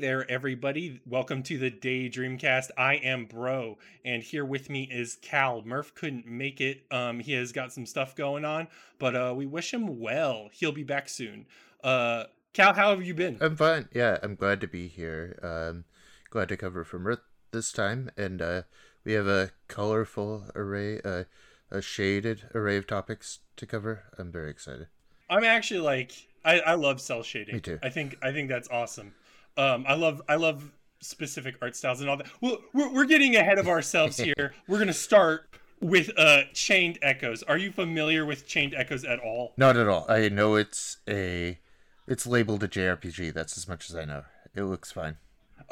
There, 0.00 0.28
everybody. 0.30 1.02
Welcome 1.04 1.42
to 1.42 1.58
the 1.58 1.70
Daydreamcast. 1.70 2.70
I 2.78 2.94
am 2.94 3.26
Bro, 3.26 3.76
and 4.02 4.22
here 4.22 4.46
with 4.46 4.70
me 4.70 4.88
is 4.90 5.18
Cal. 5.20 5.60
Murph 5.60 5.94
couldn't 5.94 6.24
make 6.26 6.58
it. 6.58 6.86
Um, 6.90 7.20
he 7.20 7.34
has 7.34 7.52
got 7.52 7.70
some 7.70 7.84
stuff 7.84 8.16
going 8.16 8.46
on, 8.46 8.68
but 8.98 9.14
uh, 9.14 9.34
we 9.36 9.44
wish 9.44 9.74
him 9.74 10.00
well. 10.00 10.48
He'll 10.54 10.72
be 10.72 10.84
back 10.84 11.10
soon. 11.10 11.44
Uh, 11.84 12.24
Cal, 12.54 12.72
how 12.72 12.88
have 12.90 13.04
you 13.04 13.12
been? 13.12 13.36
I'm 13.42 13.56
fine. 13.56 13.90
Yeah, 13.92 14.16
I'm 14.22 14.36
glad 14.36 14.62
to 14.62 14.66
be 14.66 14.88
here. 14.88 15.38
Um, 15.42 15.84
glad 16.30 16.48
to 16.48 16.56
cover 16.56 16.82
from 16.82 17.06
Earth 17.06 17.20
this 17.50 17.70
time, 17.70 18.10
and 18.16 18.40
uh, 18.40 18.62
we 19.04 19.12
have 19.12 19.26
a 19.26 19.50
colorful 19.68 20.46
array, 20.54 21.02
uh, 21.04 21.24
a 21.70 21.82
shaded 21.82 22.48
array 22.54 22.78
of 22.78 22.86
topics 22.86 23.40
to 23.56 23.66
cover. 23.66 24.04
I'm 24.18 24.32
very 24.32 24.50
excited. 24.50 24.86
I'm 25.28 25.44
actually 25.44 25.80
like, 25.80 26.12
I, 26.42 26.60
I 26.60 26.74
love 26.74 27.02
cell 27.02 27.22
shading. 27.22 27.56
Me 27.56 27.60
too. 27.60 27.78
I 27.82 27.90
think 27.90 28.16
I 28.22 28.32
think 28.32 28.48
that's 28.48 28.68
awesome. 28.70 29.12
Um, 29.56 29.84
I 29.88 29.94
love 29.94 30.22
I 30.28 30.36
love 30.36 30.72
specific 31.00 31.56
art 31.62 31.74
styles 31.76 32.00
and 32.00 32.10
all 32.10 32.16
that. 32.18 32.26
Well, 32.40 32.58
we're, 32.72 32.92
we're 32.92 33.04
getting 33.06 33.36
ahead 33.36 33.58
of 33.58 33.68
ourselves 33.68 34.16
here. 34.28 34.52
we're 34.68 34.78
gonna 34.78 34.92
start 34.92 35.46
with 35.80 36.10
uh 36.18 36.42
chained 36.52 36.98
echoes. 37.02 37.42
Are 37.44 37.56
you 37.58 37.72
familiar 37.72 38.24
with 38.26 38.46
chained 38.46 38.74
echoes 38.74 39.04
at 39.04 39.18
all? 39.18 39.52
Not 39.56 39.76
at 39.76 39.88
all. 39.88 40.06
I 40.08 40.28
know 40.28 40.54
it's 40.56 40.98
a, 41.08 41.58
it's 42.06 42.26
labeled 42.26 42.62
a 42.62 42.68
JRPG. 42.68 43.32
That's 43.32 43.56
as 43.56 43.66
much 43.68 43.88
as 43.90 43.96
I 43.96 44.04
know. 44.04 44.24
It 44.54 44.62
looks 44.64 44.92
fine. 44.92 45.16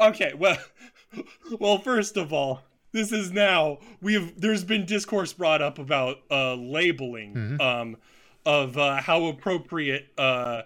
Okay, 0.01 0.33
well, 0.35 0.57
well, 1.59 1.79
first 1.79 2.17
of 2.17 2.33
all, 2.33 2.63
this 2.93 3.13
is 3.13 3.33
now 3.33 3.79
we've 4.01 4.41
there's 4.41 4.65
been 4.65 4.87
discourse 4.87 5.33
brought 5.33 5.61
up 5.61 5.79
about 5.79 6.19
uh 6.31 6.55
labeling 6.55 7.35
Mhm. 7.35 7.61
um 7.61 7.97
of 8.47 8.79
uh, 8.79 9.03
how 9.03 9.27
appropriate 9.27 10.07
uh 10.17 10.63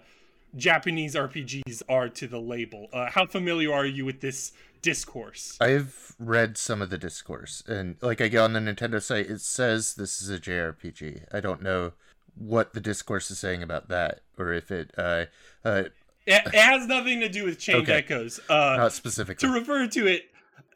Japanese 0.55 1.15
RPGs 1.15 1.81
are 1.89 2.09
to 2.09 2.27
the 2.27 2.39
label. 2.39 2.87
Uh, 2.93 3.09
how 3.09 3.25
familiar 3.25 3.73
are 3.73 3.85
you 3.85 4.05
with 4.05 4.21
this 4.21 4.51
discourse? 4.81 5.57
I've 5.59 6.15
read 6.19 6.57
some 6.57 6.81
of 6.81 6.89
the 6.89 6.97
discourse, 6.97 7.63
and 7.67 7.95
like 8.01 8.21
I 8.21 8.27
get 8.27 8.39
on 8.39 8.53
the 8.53 8.59
Nintendo 8.59 9.01
site, 9.01 9.29
it 9.29 9.41
says 9.41 9.95
this 9.95 10.21
is 10.21 10.29
a 10.29 10.39
JRPG. 10.39 11.25
I 11.33 11.39
don't 11.39 11.61
know 11.61 11.93
what 12.35 12.73
the 12.73 12.81
discourse 12.81 13.29
is 13.31 13.39
saying 13.39 13.63
about 13.63 13.89
that, 13.89 14.21
or 14.37 14.53
if 14.53 14.71
it, 14.71 14.91
uh, 14.97 15.25
uh, 15.65 15.83
It, 16.25 16.41
it 16.47 16.55
has 16.55 16.87
nothing 16.87 17.19
to 17.21 17.29
do 17.29 17.45
with 17.45 17.59
chained 17.59 17.83
Okay. 17.83 17.93
echoes. 17.97 18.39
Uh, 18.49 18.75
not 18.77 18.93
specifically. 18.93 19.47
to 19.47 19.53
refer 19.53 19.87
to 19.87 20.07
it, 20.07 20.23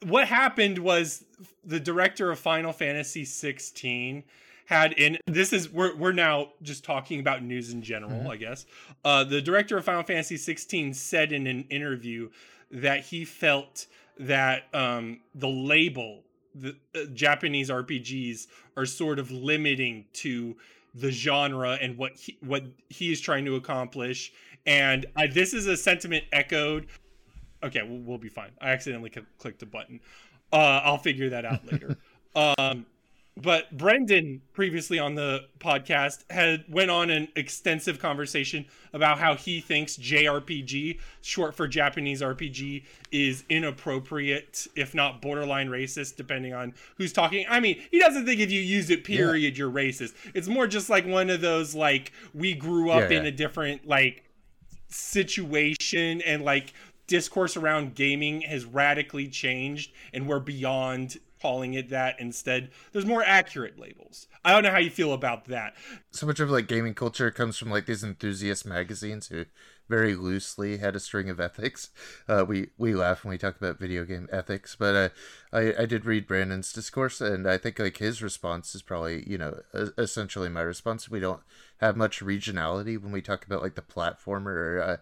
what 0.05 0.28
happened 0.28 0.78
was 0.80 1.23
the 1.64 1.80
director 1.80 2.31
of 2.31 2.39
Final 2.39 2.72
Fantasy 2.73 3.25
16 3.25 4.23
had 4.67 4.93
in 4.93 5.17
this 5.25 5.51
is 5.53 5.69
we're 5.71 5.95
we're 5.95 6.11
now 6.11 6.49
just 6.61 6.83
talking 6.83 7.19
about 7.19 7.41
news 7.41 7.71
in 7.71 7.81
general, 7.81 8.21
Mhm. 8.21 8.29
I 8.29 8.35
guess. 8.35 8.65
Uh, 9.03 9.23
the 9.23 9.41
director 9.41 9.77
of 9.77 9.85
Final 9.85 10.03
Fantasy 10.03 10.37
16 10.37 10.93
said 10.93 11.31
in 11.31 11.47
an 11.47 11.65
interview 11.69 12.29
that 12.69 13.05
he 13.05 13.23
felt 13.25 13.87
that 14.19 14.63
um, 14.73 15.21
the 15.33 15.47
label 15.47 16.23
the 16.53 16.75
uh, 16.95 17.05
Japanese 17.14 17.69
RPGs 17.69 18.47
are 18.75 18.86
sort 18.86 19.19
of 19.19 19.31
limiting 19.31 20.05
to 20.14 20.58
the 20.93 21.11
genre 21.11 21.77
and 21.80 21.97
what 21.97 22.13
he, 22.17 22.37
what 22.42 22.63
he 22.89 23.11
is 23.11 23.21
trying 23.21 23.45
to 23.45 23.55
accomplish. 23.55 24.33
And 24.65 25.05
I, 25.15 25.27
this 25.27 25.53
is 25.53 25.67
a 25.67 25.77
sentiment 25.77 26.25
echoed 26.31 26.87
okay 27.63 27.81
we'll, 27.81 27.97
we'll 28.02 28.17
be 28.19 28.30
fine 28.30 28.52
i 28.61 28.69
accidentally 28.69 29.11
clicked 29.39 29.63
a 29.63 29.65
button 29.65 29.99
uh 30.53 30.80
i'll 30.83 30.99
figure 30.99 31.27
that 31.27 31.43
out 31.43 31.65
later 31.65 31.97
um 32.36 32.86
but 33.42 33.75
brendan 33.77 34.42
previously 34.53 34.98
on 34.99 35.15
the 35.15 35.42
podcast 35.59 36.23
had 36.31 36.64
went 36.67 36.89
on 36.89 37.09
an 37.09 37.27
extensive 37.36 37.99
conversation 37.99 38.65
about 38.93 39.20
how 39.20 39.36
he 39.36 39.61
thinks 39.61 39.95
jrpg 39.98 40.99
short 41.21 41.53
for 41.55 41.67
japanese 41.67 42.21
rpg 42.21 42.83
is 43.11 43.43
inappropriate 43.49 44.67
if 44.75 44.93
not 44.95 45.21
borderline 45.21 45.70
racist 45.70 46.15
depending 46.15 46.53
on 46.53 46.73
who's 46.98 47.14
talking. 47.14 47.45
I 47.49 47.59
mean 47.59 47.81
he 47.92 47.99
doesn't 47.99 48.25
think 48.25 48.39
if 48.39 48.52
you 48.52 48.59
use 48.61 48.89
it 48.89 49.03
period 49.03 49.58
you're 49.58 49.71
racist. 49.71 50.14
It's 50.33 50.48
more 50.48 50.67
just 50.67 50.89
like 50.89 51.05
one 51.05 51.30
of 51.30 51.42
those 51.42 51.75
like 51.75 52.11
we 52.33 52.54
grew 52.54 52.89
up 52.89 53.09
Yeah, 53.09 53.17
in 53.17 53.23
yeah. 53.23 53.30
a 53.30 53.31
different 53.31 53.87
like 53.87 54.23
situation 54.89 56.21
and 56.21 56.43
like 56.43 56.73
discourse 57.08 57.55
around 57.55 57.95
gaming 57.95 58.42
has 58.42 58.65
radically 58.65 59.27
changed 59.27 59.92
and 60.14 60.27
we're 60.27 60.39
beyond 60.39 61.17
calling 61.42 61.73
it 61.73 61.89
that 61.89 62.20
instead 62.20 62.70
there's 62.92 63.05
more 63.05 63.23
accurate 63.23 63.80
labels 63.80 64.27
i 64.43 64.52
don't 64.52 64.64
know 64.64 64.71
how 64.71 64.77
you 64.77 64.89
feel 64.89 65.14
about 65.14 65.45
that 65.45 65.73
so 66.11 66.25
much 66.25 66.39
of 66.39 66.49
like 66.49 66.67
gaming 66.67 66.93
culture 66.93 67.31
comes 67.31 67.58
from 67.58 67.70
like 67.70 67.86
these 67.86 68.03
enthusiast 68.03 68.65
magazines 68.65 69.27
who 69.27 69.45
very 69.89 70.15
loosely 70.15 70.77
had 70.77 70.95
a 70.95 70.99
string 70.99 71.30
of 71.30 71.39
ethics. 71.39 71.89
Uh, 72.27 72.43
we 72.48 72.70
we 72.77 72.93
laugh 72.93 73.23
when 73.23 73.31
we 73.31 73.37
talk 73.37 73.58
about 73.58 73.80
video 73.80 74.05
game 74.05 74.27
ethics, 74.31 74.75
but 74.75 74.95
uh, 74.95 75.09
I 75.53 75.83
I 75.83 75.86
did 75.86 76.05
read 76.05 76.27
Brendan's 76.27 76.73
discourse, 76.73 77.21
and 77.21 77.48
I 77.49 77.58
think 77.58 77.80
like 77.80 77.98
his 77.98 78.21
response 78.21 78.75
is 78.75 78.81
probably 78.81 79.23
you 79.27 79.37
know 79.37 79.61
essentially 79.98 80.49
my 80.49 80.61
response. 80.61 81.09
We 81.09 81.19
don't 81.19 81.42
have 81.77 81.95
much 81.95 82.21
regionality 82.21 83.02
when 83.02 83.11
we 83.11 83.21
talk 83.21 83.45
about 83.45 83.61
like 83.61 83.75
the 83.75 83.81
platformer 83.81 84.55
or 84.55 84.81
uh, 84.81 84.98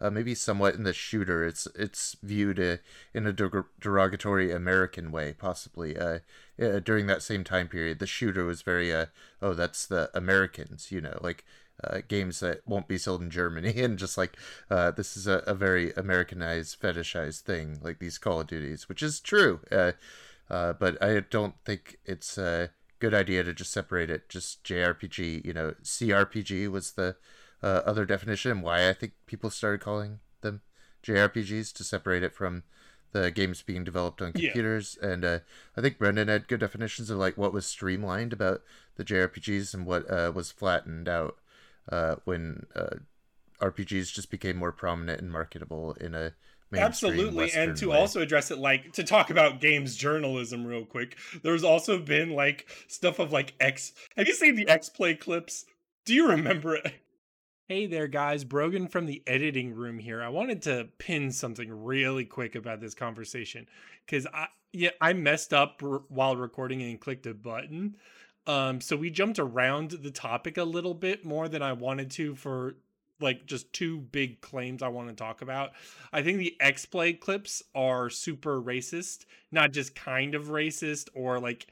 uh, 0.00 0.10
maybe 0.10 0.34
somewhat 0.34 0.74
in 0.74 0.84
the 0.84 0.92
shooter. 0.92 1.44
It's 1.44 1.66
it's 1.74 2.16
viewed 2.22 2.60
uh, 2.60 2.76
in 3.12 3.26
a 3.26 3.32
der- 3.32 3.66
derogatory 3.80 4.52
American 4.52 5.10
way, 5.10 5.32
possibly. 5.32 5.96
Uh, 5.96 6.20
during 6.56 7.06
that 7.06 7.22
same 7.22 7.44
time 7.44 7.68
period, 7.68 7.98
the 7.98 8.06
shooter 8.06 8.44
was 8.44 8.62
very 8.62 8.92
uh, 8.92 9.06
oh 9.42 9.54
that's 9.54 9.86
the 9.86 10.10
Americans, 10.14 10.90
you 10.90 11.00
know, 11.00 11.18
like 11.20 11.44
uh, 11.82 12.00
games 12.08 12.40
that 12.40 12.66
won't 12.66 12.88
be 12.88 12.98
sold 12.98 13.22
in 13.22 13.30
Germany, 13.30 13.80
and 13.82 13.98
just 13.98 14.18
like 14.18 14.36
this 14.68 15.16
is 15.16 15.26
a, 15.26 15.38
a 15.46 15.54
very 15.54 15.92
Americanized, 15.92 16.80
fetishized 16.80 17.40
thing, 17.40 17.78
like 17.82 17.98
these 17.98 18.18
Call 18.18 18.40
of 18.40 18.46
Duties, 18.46 18.88
which 18.88 19.02
is 19.02 19.20
true. 19.20 19.60
But 20.48 21.02
I 21.02 21.20
don't 21.30 21.54
think 21.64 21.98
it's 22.04 22.38
a 22.38 22.70
good 23.00 23.14
idea 23.14 23.44
to 23.44 23.54
just 23.54 23.72
separate 23.72 24.10
it. 24.10 24.28
Just 24.28 24.64
JRPG, 24.64 25.44
you 25.44 25.52
know, 25.52 25.74
CRPG 25.82 26.68
was 26.70 26.92
the 26.92 27.16
uh, 27.62 27.82
other 27.84 28.04
definition, 28.04 28.50
and 28.50 28.62
why 28.62 28.88
I 28.88 28.92
think 28.92 29.12
people 29.26 29.50
started 29.50 29.80
calling 29.80 30.20
them 30.40 30.62
JRPGs 31.02 31.72
to 31.74 31.84
separate 31.84 32.22
it 32.22 32.34
from 32.34 32.62
the 33.12 33.30
games 33.30 33.62
being 33.62 33.84
developed 33.84 34.20
on 34.20 34.32
Yeah. 34.34 34.48
computers. 34.50 34.98
And 35.00 35.24
uh, 35.24 35.38
I 35.76 35.80
think 35.80 35.98
Brendan 35.98 36.28
had 36.28 36.46
good 36.48 36.60
definitions 36.60 37.08
of 37.10 37.18
like 37.18 37.38
what 37.38 37.52
was 37.52 37.66
streamlined 37.66 38.32
about 38.32 38.62
the 38.96 39.04
JRPGs 39.04 39.72
and 39.74 39.86
what 39.86 40.08
uh, 40.10 40.30
was 40.34 40.52
flattened 40.52 41.08
out 41.08 41.38
uh, 41.90 42.16
when 42.24 42.66
uh, 42.76 42.96
RPGs 43.60 44.12
just 44.12 44.30
became 44.30 44.56
more 44.56 44.72
prominent 44.72 45.20
and 45.20 45.32
marketable 45.32 45.92
in 45.94 46.14
a 46.14 46.34
mainstream 46.70 47.12
absolutely 47.14 47.50
and 47.54 47.76
to 47.78 47.88
way. 47.88 47.96
also 47.96 48.20
address 48.20 48.50
it 48.50 48.58
like 48.58 48.92
to 48.92 49.02
talk 49.02 49.30
about 49.30 49.58
games 49.58 49.96
journalism 49.96 50.66
real 50.66 50.84
quick 50.84 51.16
there's 51.42 51.64
also 51.64 51.98
been 51.98 52.30
like 52.32 52.68
stuff 52.88 53.18
of 53.18 53.32
like 53.32 53.54
x 53.58 53.94
have 54.18 54.28
you 54.28 54.34
seen 54.34 54.54
the 54.54 54.68
x 54.68 54.90
play 54.90 55.14
clips 55.14 55.64
do 56.04 56.12
you 56.12 56.28
remember 56.28 56.76
it 56.76 56.92
Hey 57.68 57.84
there, 57.84 58.08
guys. 58.08 58.44
Brogan 58.44 58.88
from 58.88 59.04
the 59.04 59.22
editing 59.26 59.74
room 59.74 59.98
here. 59.98 60.22
I 60.22 60.30
wanted 60.30 60.62
to 60.62 60.88
pin 60.96 61.30
something 61.30 61.84
really 61.84 62.24
quick 62.24 62.54
about 62.54 62.80
this 62.80 62.94
conversation 62.94 63.68
because 64.06 64.26
I 64.32 64.46
yeah 64.72 64.92
I 65.02 65.12
messed 65.12 65.52
up 65.52 65.82
r- 65.84 66.00
while 66.08 66.34
recording 66.34 66.80
and 66.80 66.98
clicked 66.98 67.26
a 67.26 67.34
button. 67.34 67.98
Um, 68.46 68.80
so 68.80 68.96
we 68.96 69.10
jumped 69.10 69.38
around 69.38 69.90
the 69.90 70.10
topic 70.10 70.56
a 70.56 70.64
little 70.64 70.94
bit 70.94 71.26
more 71.26 71.46
than 71.46 71.60
I 71.60 71.74
wanted 71.74 72.10
to 72.12 72.34
for 72.36 72.76
like 73.20 73.44
just 73.44 73.70
two 73.74 73.98
big 73.98 74.40
claims 74.40 74.82
I 74.82 74.88
want 74.88 75.08
to 75.08 75.14
talk 75.14 75.42
about. 75.42 75.72
I 76.10 76.22
think 76.22 76.38
the 76.38 76.56
X 76.60 76.86
Play 76.86 77.12
clips 77.12 77.62
are 77.74 78.08
super 78.08 78.62
racist, 78.62 79.26
not 79.52 79.72
just 79.72 79.94
kind 79.94 80.34
of 80.34 80.46
racist 80.46 81.10
or 81.14 81.38
like 81.38 81.66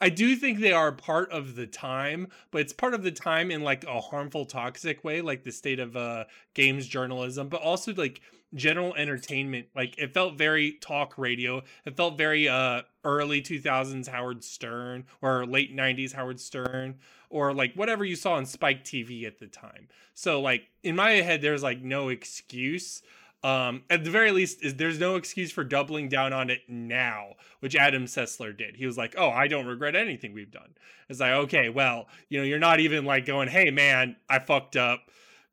I 0.00 0.08
do 0.08 0.34
think 0.34 0.60
they 0.60 0.72
are 0.72 0.92
part 0.92 1.30
of 1.30 1.56
the 1.56 1.66
time, 1.66 2.28
but 2.50 2.62
it's 2.62 2.72
part 2.72 2.94
of 2.94 3.02
the 3.02 3.10
time 3.12 3.50
in 3.50 3.62
like 3.62 3.84
a 3.84 4.00
harmful, 4.00 4.46
toxic 4.46 5.04
way, 5.04 5.20
like 5.20 5.44
the 5.44 5.52
state 5.52 5.78
of 5.78 5.96
uh 5.96 6.24
games 6.54 6.86
journalism, 6.86 7.48
but 7.48 7.60
also 7.60 7.92
like 7.94 8.22
general 8.54 8.94
entertainment. 8.94 9.66
Like 9.74 9.98
it 9.98 10.14
felt 10.14 10.38
very 10.38 10.72
talk 10.80 11.18
radio. 11.18 11.62
It 11.84 11.96
felt 11.96 12.16
very 12.16 12.48
uh 12.48 12.82
early 13.04 13.42
2000s 13.42 14.08
Howard 14.08 14.42
Stern 14.42 15.04
or 15.20 15.44
late 15.46 15.74
90s 15.76 16.12
Howard 16.14 16.40
Stern 16.40 16.96
or 17.28 17.52
like 17.52 17.74
whatever 17.74 18.04
you 18.04 18.16
saw 18.16 18.32
on 18.34 18.46
Spike 18.46 18.84
TV 18.84 19.24
at 19.26 19.38
the 19.38 19.46
time. 19.46 19.88
So 20.14 20.40
like 20.40 20.68
in 20.82 20.96
my 20.96 21.10
head 21.12 21.42
there's 21.42 21.62
like 21.62 21.82
no 21.82 22.08
excuse 22.08 23.02
um 23.42 23.82
at 23.88 24.04
the 24.04 24.10
very 24.10 24.30
least 24.30 24.62
is 24.62 24.74
there's 24.74 24.98
no 24.98 25.16
excuse 25.16 25.50
for 25.50 25.64
doubling 25.64 26.08
down 26.08 26.32
on 26.32 26.50
it 26.50 26.60
now 26.68 27.34
which 27.60 27.74
adam 27.76 28.04
sessler 28.04 28.56
did. 28.56 28.76
He 28.76 28.86
was 28.86 28.98
like 28.98 29.14
oh 29.16 29.30
i 29.30 29.48
don't 29.48 29.66
regret 29.66 29.96
anything 29.96 30.32
we've 30.32 30.50
done. 30.50 30.74
It's 31.08 31.20
like 31.20 31.32
okay 31.32 31.68
well 31.68 32.06
you 32.28 32.38
know 32.38 32.44
you're 32.44 32.58
not 32.58 32.80
even 32.80 33.04
like 33.04 33.26
going 33.26 33.48
hey 33.48 33.70
man 33.70 34.16
i 34.28 34.38
fucked 34.38 34.76
up 34.76 35.00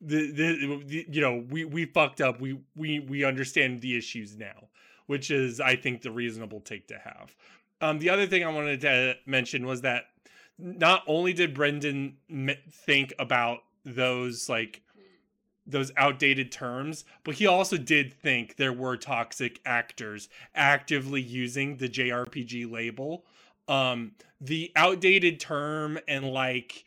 the, 0.01 0.31
the, 0.31 0.83
the 0.85 1.05
you 1.09 1.21
know 1.21 1.43
we 1.49 1.65
we 1.65 1.85
fucked 1.85 2.21
up. 2.21 2.39
We 2.39 2.59
we 2.75 2.99
we 2.99 3.23
understand 3.23 3.81
the 3.81 3.97
issues 3.97 4.37
now 4.37 4.67
which 5.07 5.31
is 5.31 5.59
i 5.59 5.75
think 5.75 6.01
the 6.01 6.11
reasonable 6.11 6.59
take 6.59 6.87
to 6.89 6.99
have. 6.99 7.35
Um 7.81 7.99
the 7.99 8.09
other 8.09 8.27
thing 8.27 8.43
i 8.43 8.49
wanted 8.49 8.81
to 8.81 9.15
mention 9.25 9.65
was 9.65 9.81
that 9.81 10.05
not 10.59 11.03
only 11.07 11.33
did 11.33 11.53
brendan 11.53 12.17
think 12.69 13.13
about 13.17 13.59
those 13.85 14.49
like 14.49 14.81
those 15.67 15.91
outdated 15.97 16.51
terms, 16.51 17.03
but 17.23 17.35
he 17.35 17.45
also 17.45 17.77
did 17.77 18.13
think 18.13 18.55
there 18.55 18.73
were 18.73 18.97
toxic 18.97 19.59
actors 19.65 20.29
actively 20.55 21.21
using 21.21 21.77
the 21.77 21.89
JRPG 21.89 22.71
label. 22.71 23.25
Um, 23.67 24.13
the 24.39 24.71
outdated 24.75 25.39
term 25.39 25.99
and 26.07 26.25
like 26.29 26.85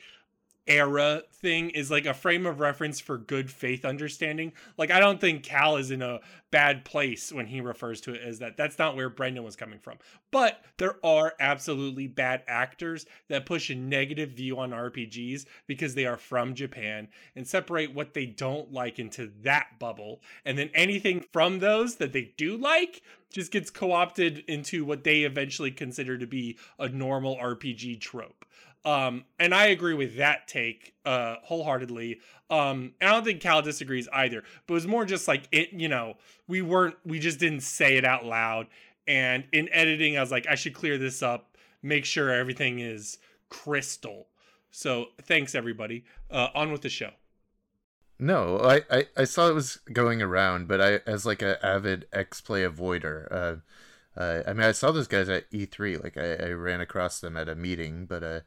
era 0.70 1.22
thing 1.32 1.70
is 1.70 1.90
like 1.90 2.06
a 2.06 2.14
frame 2.14 2.46
of 2.46 2.60
reference 2.60 3.00
for 3.00 3.18
good 3.18 3.50
faith 3.50 3.84
understanding. 3.84 4.52
Like 4.78 4.90
I 4.90 5.00
don't 5.00 5.20
think 5.20 5.42
Cal 5.42 5.76
is 5.76 5.90
in 5.90 6.00
a 6.00 6.20
bad 6.52 6.84
place 6.84 7.32
when 7.32 7.46
he 7.46 7.60
refers 7.60 8.00
to 8.02 8.14
it 8.14 8.22
as 8.22 8.38
that. 8.38 8.56
That's 8.56 8.78
not 8.78 8.94
where 8.94 9.08
Brendan 9.08 9.42
was 9.42 9.56
coming 9.56 9.80
from. 9.80 9.98
But 10.30 10.62
there 10.78 10.94
are 11.04 11.34
absolutely 11.40 12.06
bad 12.06 12.42
actors 12.46 13.04
that 13.28 13.46
push 13.46 13.68
a 13.70 13.74
negative 13.74 14.30
view 14.30 14.58
on 14.58 14.70
RPGs 14.70 15.44
because 15.66 15.94
they 15.94 16.06
are 16.06 16.16
from 16.16 16.54
Japan 16.54 17.08
and 17.34 17.46
separate 17.46 17.92
what 17.92 18.14
they 18.14 18.26
don't 18.26 18.72
like 18.72 18.98
into 19.00 19.32
that 19.42 19.78
bubble. 19.80 20.20
And 20.44 20.56
then 20.56 20.70
anything 20.72 21.24
from 21.32 21.58
those 21.58 21.96
that 21.96 22.12
they 22.12 22.32
do 22.36 22.56
like 22.56 23.02
just 23.32 23.52
gets 23.52 23.70
co-opted 23.70 24.44
into 24.46 24.84
what 24.84 25.04
they 25.04 25.22
eventually 25.22 25.70
consider 25.70 26.18
to 26.18 26.26
be 26.26 26.58
a 26.78 26.88
normal 26.88 27.36
RPG 27.36 28.00
trope. 28.00 28.44
Um, 28.84 29.24
and 29.38 29.54
I 29.54 29.66
agree 29.66 29.94
with 29.94 30.16
that 30.16 30.48
take 30.48 30.94
uh, 31.04 31.36
wholeheartedly. 31.42 32.20
Um, 32.48 32.94
I 33.00 33.06
don't 33.06 33.24
think 33.24 33.40
Cal 33.40 33.62
disagrees 33.62 34.08
either, 34.12 34.42
but 34.66 34.74
it 34.74 34.76
was 34.76 34.86
more 34.86 35.04
just 35.04 35.28
like 35.28 35.48
it, 35.52 35.72
you 35.72 35.88
know, 35.88 36.14
we 36.48 36.62
weren't, 36.62 36.96
we 37.04 37.18
just 37.18 37.38
didn't 37.38 37.60
say 37.60 37.96
it 37.96 38.04
out 38.04 38.24
loud. 38.24 38.66
And 39.06 39.44
in 39.52 39.68
editing, 39.72 40.16
I 40.16 40.20
was 40.20 40.30
like, 40.30 40.46
I 40.48 40.54
should 40.54 40.74
clear 40.74 40.96
this 40.96 41.22
up, 41.22 41.56
make 41.82 42.04
sure 42.04 42.30
everything 42.30 42.78
is 42.78 43.18
crystal. 43.48 44.28
So 44.70 45.06
thanks 45.22 45.54
everybody. 45.54 46.04
Uh, 46.30 46.48
on 46.54 46.72
with 46.72 46.82
the 46.82 46.88
show. 46.88 47.10
No, 48.18 48.58
I, 48.58 48.82
I, 48.90 49.06
I 49.16 49.24
saw 49.24 49.48
it 49.48 49.54
was 49.54 49.78
going 49.92 50.20
around, 50.20 50.68
but 50.68 50.80
I 50.80 51.00
as 51.06 51.24
like 51.24 51.40
an 51.40 51.56
avid 51.62 52.06
X 52.12 52.40
play 52.40 52.62
avoider. 52.62 53.26
Uh, 53.32 53.56
uh, 54.20 54.42
I 54.46 54.52
mean, 54.52 54.66
I 54.66 54.72
saw 54.72 54.92
those 54.92 55.08
guys 55.08 55.28
at 55.28 55.50
E3. 55.50 56.02
Like 56.02 56.18
I, 56.18 56.34
I 56.34 56.50
ran 56.50 56.80
across 56.80 57.20
them 57.20 57.36
at 57.36 57.48
a 57.48 57.54
meeting, 57.54 58.04
but 58.04 58.22
uh, 58.22 58.40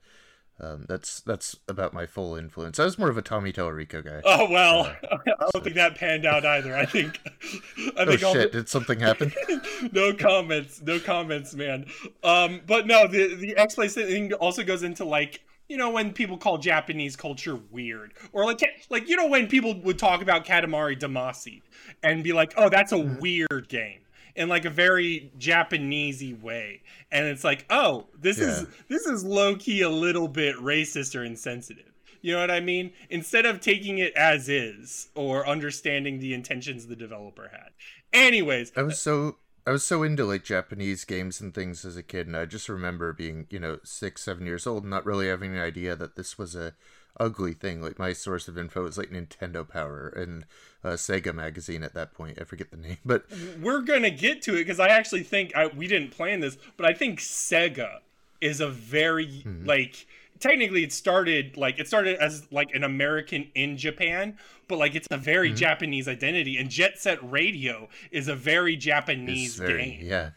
um, 0.59 0.85
that's 0.87 1.21
that's 1.21 1.57
about 1.67 1.93
my 1.93 2.05
full 2.05 2.35
influence. 2.35 2.79
I 2.79 2.85
was 2.85 2.99
more 2.99 3.09
of 3.09 3.17
a 3.17 3.23
Tommy 3.23 3.51
Tallarico 3.51 4.03
guy. 4.03 4.21
Oh 4.23 4.49
well, 4.49 4.81
uh, 4.81 4.93
I 5.25 5.33
don't 5.39 5.51
so. 5.51 5.59
think 5.61 5.75
that 5.75 5.95
panned 5.95 6.25
out 6.25 6.45
either. 6.45 6.75
I 6.75 6.85
think. 6.85 7.19
I 7.97 8.05
think 8.05 8.23
oh 8.23 8.33
shit! 8.33 8.51
The... 8.51 8.59
Did 8.59 8.69
something 8.69 8.99
happen? 8.99 9.33
no 9.91 10.13
comments. 10.13 10.81
No 10.81 10.99
comments, 10.99 11.55
man. 11.55 11.87
Um, 12.23 12.61
but 12.67 12.85
no, 12.85 13.07
the 13.07 13.33
the 13.35 13.57
X 13.57 13.75
thing 13.75 14.31
also 14.33 14.63
goes 14.63 14.83
into 14.83 15.05
like 15.05 15.41
you 15.67 15.75
know 15.75 15.89
when 15.89 16.13
people 16.13 16.37
call 16.37 16.59
Japanese 16.59 17.15
culture 17.15 17.59
weird, 17.71 18.13
or 18.31 18.45
like 18.45 18.61
like 18.91 19.09
you 19.09 19.15
know 19.15 19.27
when 19.27 19.47
people 19.47 19.81
would 19.81 19.97
talk 19.97 20.21
about 20.21 20.45
Katamari 20.45 20.99
Damacy 20.99 21.63
and 22.03 22.23
be 22.23 22.31
like, 22.31 22.53
oh, 22.57 22.69
that's 22.69 22.91
a 22.91 22.97
mm-hmm. 22.97 23.19
weird 23.19 23.67
game 23.69 24.02
in 24.35 24.49
like 24.49 24.65
a 24.65 24.69
very 24.69 25.31
Japanesey 25.37 26.39
way. 26.41 26.81
And 27.11 27.25
it's 27.25 27.43
like, 27.43 27.65
oh, 27.69 28.07
this 28.19 28.39
yeah. 28.39 28.47
is 28.47 28.67
this 28.87 29.05
is 29.05 29.23
low 29.23 29.55
key 29.55 29.81
a 29.81 29.89
little 29.89 30.27
bit 30.27 30.55
racist 30.57 31.19
or 31.19 31.23
insensitive. 31.23 31.91
You 32.21 32.33
know 32.33 32.39
what 32.39 32.51
I 32.51 32.61
mean? 32.61 32.93
Instead 33.09 33.45
of 33.45 33.59
taking 33.59 33.97
it 33.97 34.13
as 34.13 34.47
is 34.47 35.09
or 35.13 35.45
understanding 35.45 36.19
the 36.19 36.33
intentions 36.33 36.87
the 36.87 36.95
developer 36.95 37.49
had. 37.51 37.71
Anyways, 38.13 38.71
I 38.77 38.83
was 38.83 38.99
so 38.99 39.37
I 39.67 39.71
was 39.71 39.83
so 39.83 40.03
into 40.03 40.25
like 40.25 40.43
Japanese 40.43 41.05
games 41.05 41.41
and 41.41 41.53
things 41.53 41.85
as 41.85 41.97
a 41.97 42.03
kid, 42.03 42.27
and 42.27 42.35
I 42.35 42.45
just 42.45 42.69
remember 42.69 43.13
being, 43.13 43.47
you 43.49 43.59
know, 43.59 43.79
six, 43.83 44.23
seven 44.23 44.45
years 44.45 44.65
old, 44.65 44.83
and 44.83 44.89
not 44.89 45.05
really 45.05 45.27
having 45.27 45.53
an 45.53 45.61
idea 45.61 45.95
that 45.95 46.15
this 46.15 46.37
was 46.37 46.55
a 46.55 46.73
ugly 47.19 47.53
thing. 47.53 47.81
Like 47.81 47.99
my 47.99 48.13
source 48.13 48.47
of 48.47 48.57
info 48.57 48.85
is 48.85 48.97
like 48.97 49.09
Nintendo 49.09 49.67
Power 49.67 50.07
and 50.07 50.45
uh, 50.83 50.89
Sega 50.89 51.33
magazine 51.33 51.83
at 51.83 51.93
that 51.93 52.13
point. 52.13 52.39
I 52.39 52.43
forget 52.43 52.71
the 52.71 52.77
name, 52.77 52.97
but 53.05 53.25
we're 53.61 53.81
gonna 53.81 54.11
get 54.11 54.41
to 54.43 54.55
it 54.55 54.59
because 54.59 54.79
I 54.79 54.87
actually 54.87 55.23
think 55.23 55.55
I, 55.55 55.67
we 55.67 55.87
didn't 55.87 56.11
plan 56.11 56.39
this, 56.39 56.57
but 56.77 56.85
I 56.85 56.93
think 56.93 57.19
Sega 57.19 57.99
is 58.41 58.59
a 58.59 58.69
very 58.69 59.27
mm-hmm. 59.27 59.65
like 59.65 60.05
technically 60.39 60.83
it 60.83 60.91
started 60.91 61.55
like 61.55 61.79
it 61.79 61.87
started 61.87 62.17
as 62.17 62.51
like 62.51 62.73
an 62.75 62.83
American 62.83 63.47
in 63.55 63.77
Japan, 63.77 64.37
but 64.67 64.77
like 64.77 64.95
it's 64.95 65.07
a 65.11 65.17
very 65.17 65.49
mm-hmm. 65.49 65.57
Japanese 65.57 66.07
identity. 66.07 66.57
And 66.57 66.69
Jet 66.69 66.99
Set 66.99 67.19
Radio 67.29 67.89
is 68.11 68.27
a 68.27 68.35
very 68.35 68.75
Japanese 68.75 69.55
very, 69.55 69.77
game. 69.77 69.99
Yeah. 70.03 70.29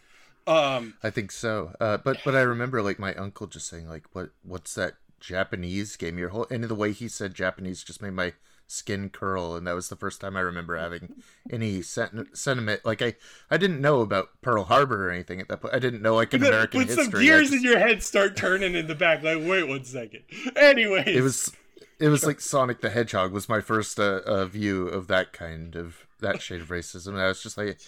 Um, 0.47 0.95
I 1.03 1.11
think 1.11 1.33
so. 1.33 1.73
Uh, 1.81 1.97
but 1.97 2.19
but 2.25 2.37
I 2.37 2.43
remember 2.43 2.81
like 2.81 3.01
my 3.01 3.15
uncle 3.15 3.49
just 3.49 3.67
saying 3.67 3.89
like, 3.89 4.05
"What 4.13 4.31
what's 4.45 4.75
that 4.77 4.95
Japanese 5.21 5.97
game?" 5.97 6.19
Your 6.19 6.31
whole 6.31 6.47
and 6.51 6.65
the 6.65 6.75
way 6.75 6.93
he 6.93 7.09
said 7.09 7.35
Japanese 7.35 7.83
just 7.83 8.03
made 8.03 8.13
my 8.13 8.33
skin 8.69 9.09
curl 9.09 9.55
and 9.55 9.67
that 9.67 9.75
was 9.75 9.89
the 9.89 9.97
first 9.97 10.21
time 10.21 10.37
i 10.37 10.41
remember 10.41 10.77
having 10.77 11.23
any 11.53 11.81
sentiment 11.81 12.85
like 12.85 13.01
i 13.01 13.15
i 13.49 13.57
didn't 13.57 13.81
know 13.81 14.01
about 14.01 14.29
pearl 14.43 14.65
harbor 14.65 15.09
or 15.09 15.13
anything 15.13 15.41
at 15.41 15.49
that 15.49 15.61
point. 15.61 15.73
I 15.73 15.79
didn't 15.79 16.03
know 16.03 16.17
like 16.17 16.35
an 16.35 16.41
but, 16.41 16.49
american 16.49 16.81
but 16.81 16.89
history. 16.89 17.05
some 17.05 17.21
gears 17.21 17.51
just... 17.51 17.65
in 17.65 17.71
your 17.71 17.79
head 17.79 18.03
start 18.03 18.37
turning 18.37 18.75
in 18.75 18.89
the 18.89 18.95
back 18.95 19.23
like 19.23 19.39
wait 19.39 19.69
one 19.69 19.85
second. 19.85 20.23
Anyway 20.57 21.05
it 21.07 21.23
was 21.23 21.53
it 22.01 22.09
was 22.09 22.27
like 22.27 22.41
sonic 22.41 22.81
the 22.81 22.91
hedgehog 22.91 23.33
was 23.33 23.49
my 23.49 23.61
first 23.61 24.01
uh, 24.01 24.21
uh, 24.27 24.45
view 24.47 24.89
of 24.89 25.07
that 25.07 25.33
kind 25.33 25.77
of 25.77 26.07
that 26.21 26.43
shade 26.43 26.61
of 26.61 26.69
racism 26.69 27.09
and 27.09 27.21
i 27.21 27.29
was 27.29 27.43
just 27.43 27.57
like 27.57 27.79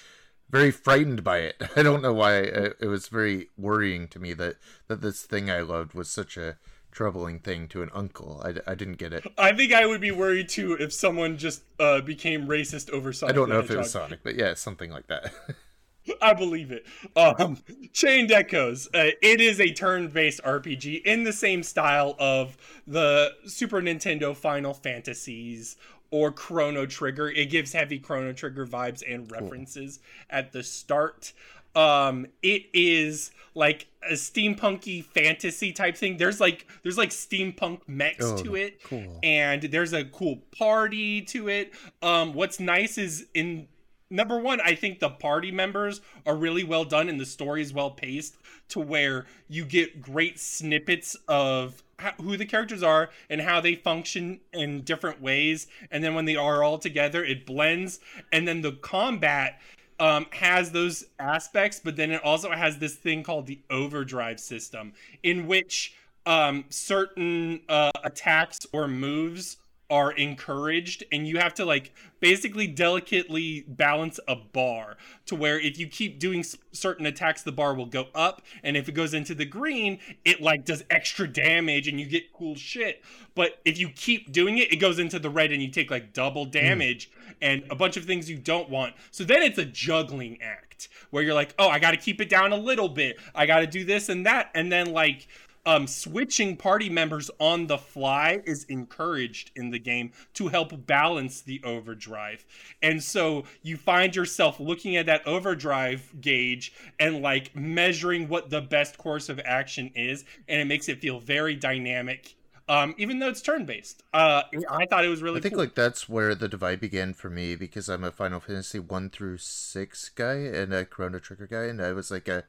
very 0.50 0.70
frightened 0.70 1.22
by 1.22 1.40
it. 1.40 1.56
I 1.76 1.82
don't 1.82 2.00
know 2.00 2.14
why 2.14 2.44
uh, 2.44 2.70
it 2.80 2.86
was 2.86 3.08
very 3.08 3.48
worrying 3.58 4.08
to 4.08 4.18
me 4.18 4.32
that 4.34 4.56
that 4.86 5.00
this 5.00 5.22
thing 5.22 5.50
i 5.50 5.60
loved 5.60 5.92
was 5.92 6.08
such 6.08 6.36
a 6.36 6.56
troubling 6.90 7.38
thing 7.38 7.68
to 7.68 7.82
an 7.82 7.90
uncle. 7.94 8.42
I, 8.44 8.54
I 8.70 8.74
didn't 8.74 8.96
get 8.96 9.12
it. 9.12 9.26
I 9.36 9.52
think 9.52 9.72
I 9.72 9.86
would 9.86 10.00
be 10.00 10.10
worried 10.10 10.48
too 10.48 10.76
if 10.78 10.92
someone 10.92 11.36
just 11.36 11.62
uh, 11.78 12.00
became 12.00 12.46
racist 12.46 12.90
over 12.90 13.12
Sonic. 13.12 13.34
I 13.34 13.36
don't 13.36 13.48
know 13.48 13.60
if 13.60 13.70
it 13.70 13.78
was 13.78 13.90
Sonic, 13.90 14.20
but 14.22 14.36
yeah, 14.36 14.54
something 14.54 14.90
like 14.90 15.06
that. 15.08 15.32
I 16.22 16.32
believe 16.32 16.72
it. 16.72 16.86
Um, 17.16 17.58
Chained 17.92 18.32
Echoes. 18.32 18.88
Uh, 18.94 19.10
it 19.22 19.40
is 19.40 19.60
a 19.60 19.72
turn-based 19.72 20.42
RPG 20.42 21.02
in 21.04 21.24
the 21.24 21.32
same 21.32 21.62
style 21.62 22.16
of 22.18 22.56
the 22.86 23.32
Super 23.46 23.82
Nintendo 23.82 24.34
Final 24.34 24.74
Fantasies 24.74 25.76
or 26.10 26.32
Chrono 26.32 26.86
Trigger. 26.86 27.28
It 27.28 27.46
gives 27.46 27.72
heavy 27.72 27.98
Chrono 27.98 28.32
Trigger 28.32 28.66
vibes 28.66 29.02
and 29.06 29.30
references 29.30 29.98
cool. 29.98 30.38
at 30.38 30.52
the 30.52 30.62
start. 30.62 31.32
Um, 31.74 32.26
it 32.42 32.64
is 32.72 33.30
like 33.54 33.86
a 34.08 34.14
steampunky 34.14 35.04
fantasy 35.04 35.72
type 35.72 35.96
thing. 35.96 36.16
There's 36.16 36.40
like 36.40 36.66
there's 36.82 36.98
like 36.98 37.10
steampunk 37.10 37.80
mechs 37.86 38.24
oh, 38.24 38.36
to 38.42 38.56
it, 38.56 38.82
cool. 38.84 39.18
and 39.22 39.62
there's 39.62 39.92
a 39.92 40.04
cool 40.04 40.40
party 40.56 41.22
to 41.22 41.48
it. 41.48 41.72
Um, 42.02 42.32
what's 42.32 42.60
nice 42.60 42.98
is 42.98 43.26
in 43.34 43.68
number 44.10 44.38
one, 44.38 44.60
I 44.60 44.74
think 44.74 45.00
the 45.00 45.10
party 45.10 45.50
members 45.50 46.00
are 46.26 46.36
really 46.36 46.64
well 46.64 46.84
done 46.84 47.08
and 47.08 47.20
the 47.20 47.26
story 47.26 47.62
is 47.62 47.72
well 47.72 47.90
paced 47.90 48.36
to 48.70 48.80
where 48.80 49.26
you 49.48 49.64
get 49.64 50.00
great 50.00 50.38
snippets 50.38 51.16
of 51.26 51.82
how, 51.98 52.12
who 52.20 52.36
the 52.36 52.46
characters 52.46 52.82
are 52.82 53.10
and 53.28 53.40
how 53.40 53.60
they 53.60 53.74
function 53.74 54.40
in 54.52 54.82
different 54.82 55.20
ways. 55.20 55.66
And 55.90 56.02
then 56.02 56.14
when 56.14 56.24
they 56.24 56.36
are 56.36 56.62
all 56.62 56.78
together, 56.78 57.24
it 57.24 57.44
blends. 57.46 58.00
And 58.32 58.46
then 58.46 58.62
the 58.62 58.72
combat 58.72 59.60
um, 60.00 60.26
has 60.30 60.70
those 60.70 61.04
aspects, 61.18 61.80
but 61.82 61.96
then 61.96 62.10
it 62.10 62.22
also 62.22 62.50
has 62.50 62.78
this 62.78 62.94
thing 62.94 63.22
called 63.22 63.46
the 63.46 63.60
overdrive 63.70 64.40
system, 64.40 64.92
in 65.22 65.46
which 65.46 65.94
um, 66.26 66.64
certain 66.68 67.60
uh, 67.68 67.90
attacks 68.04 68.58
or 68.72 68.86
moves 68.86 69.56
are 69.90 70.12
encouraged 70.12 71.02
and 71.10 71.26
you 71.26 71.38
have 71.38 71.54
to 71.54 71.64
like 71.64 71.94
basically 72.20 72.66
delicately 72.66 73.64
balance 73.68 74.20
a 74.28 74.36
bar 74.36 74.98
to 75.24 75.34
where 75.34 75.58
if 75.58 75.78
you 75.78 75.86
keep 75.86 76.18
doing 76.18 76.44
certain 76.72 77.06
attacks 77.06 77.42
the 77.42 77.52
bar 77.52 77.74
will 77.74 77.86
go 77.86 78.08
up 78.14 78.42
and 78.62 78.76
if 78.76 78.86
it 78.86 78.92
goes 78.92 79.14
into 79.14 79.34
the 79.34 79.46
green 79.46 79.98
it 80.26 80.42
like 80.42 80.62
does 80.64 80.84
extra 80.90 81.26
damage 81.26 81.88
and 81.88 81.98
you 81.98 82.04
get 82.04 82.30
cool 82.34 82.54
shit 82.54 83.02
but 83.34 83.60
if 83.64 83.78
you 83.78 83.88
keep 83.88 84.30
doing 84.30 84.58
it 84.58 84.70
it 84.70 84.76
goes 84.76 84.98
into 84.98 85.18
the 85.18 85.30
red 85.30 85.52
and 85.52 85.62
you 85.62 85.70
take 85.70 85.90
like 85.90 86.12
double 86.12 86.44
hmm. 86.44 86.50
damage 86.50 87.10
mm. 87.10 87.34
and 87.40 87.62
a 87.70 87.74
bunch 87.74 87.96
of 87.96 88.04
things 88.04 88.28
you 88.28 88.36
don't 88.36 88.68
want 88.68 88.94
so 89.10 89.24
then 89.24 89.42
it's 89.42 89.58
a 89.58 89.64
juggling 89.64 90.38
act 90.42 90.90
where 91.10 91.22
you're 91.22 91.34
like 91.34 91.54
oh 91.58 91.68
i 91.68 91.78
got 91.78 91.92
to 91.92 91.96
keep 91.96 92.20
it 92.20 92.28
down 92.28 92.52
a 92.52 92.56
little 92.56 92.90
bit 92.90 93.18
i 93.34 93.46
got 93.46 93.60
to 93.60 93.66
do 93.66 93.84
this 93.84 94.10
and 94.10 94.26
that 94.26 94.50
and 94.54 94.70
then 94.70 94.92
like 94.92 95.28
um, 95.66 95.86
switching 95.86 96.56
party 96.56 96.88
members 96.88 97.30
on 97.38 97.66
the 97.66 97.78
fly 97.78 98.40
is 98.44 98.64
encouraged 98.64 99.50
in 99.56 99.70
the 99.70 99.78
game 99.78 100.12
to 100.34 100.48
help 100.48 100.86
balance 100.86 101.40
the 101.40 101.60
overdrive. 101.64 102.44
And 102.82 103.02
so 103.02 103.44
you 103.62 103.76
find 103.76 104.14
yourself 104.14 104.60
looking 104.60 104.96
at 104.96 105.06
that 105.06 105.26
overdrive 105.26 106.12
gauge 106.20 106.72
and 106.98 107.22
like 107.22 107.54
measuring 107.54 108.28
what 108.28 108.50
the 108.50 108.60
best 108.60 108.98
course 108.98 109.28
of 109.28 109.40
action 109.44 109.90
is. 109.94 110.24
And 110.48 110.60
it 110.60 110.66
makes 110.66 110.88
it 110.88 111.00
feel 111.00 111.20
very 111.20 111.54
dynamic. 111.54 112.34
Um, 112.68 112.94
even 112.98 113.18
though 113.18 113.28
it's 113.28 113.40
turn 113.40 113.64
based, 113.64 114.02
uh, 114.12 114.42
I 114.68 114.84
thought 114.84 115.02
it 115.02 115.08
was 115.08 115.22
really. 115.22 115.38
I 115.38 115.40
think 115.40 115.54
cool. 115.54 115.64
like 115.64 115.74
that's 115.74 116.06
where 116.06 116.34
the 116.34 116.48
divide 116.48 116.80
began 116.80 117.14
for 117.14 117.30
me 117.30 117.56
because 117.56 117.88
I'm 117.88 118.04
a 118.04 118.12
Final 118.12 118.40
Fantasy 118.40 118.78
one 118.78 119.08
through 119.08 119.38
six 119.38 120.10
guy 120.10 120.34
and 120.34 120.74
a 120.74 120.84
Chrono 120.84 121.18
Trigger 121.18 121.46
guy, 121.46 121.64
and 121.64 121.80
I 121.80 121.92
was 121.92 122.10
like 122.10 122.28
a 122.28 122.44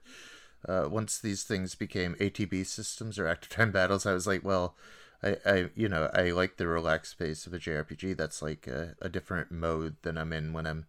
uh, 0.67 0.87
once 0.89 1.19
these 1.19 1.43
things 1.43 1.75
became 1.75 2.15
ATB 2.15 2.65
systems 2.65 3.17
or 3.17 3.27
active 3.27 3.49
time 3.49 3.71
battles, 3.71 4.05
I 4.05 4.13
was 4.13 4.27
like, 4.27 4.43
well, 4.43 4.75
I, 5.23 5.37
I 5.45 5.69
you 5.75 5.89
know 5.89 6.09
I 6.13 6.31
like 6.31 6.57
the 6.57 6.67
relaxed 6.67 7.19
pace 7.19 7.45
of 7.47 7.53
a 7.53 7.59
JRPG. 7.59 8.17
That's 8.17 8.41
like 8.41 8.67
a, 8.67 8.95
a 9.01 9.09
different 9.09 9.51
mode 9.51 9.97
than 10.01 10.17
I'm 10.17 10.33
in 10.33 10.53
when 10.53 10.65
I'm 10.65 10.85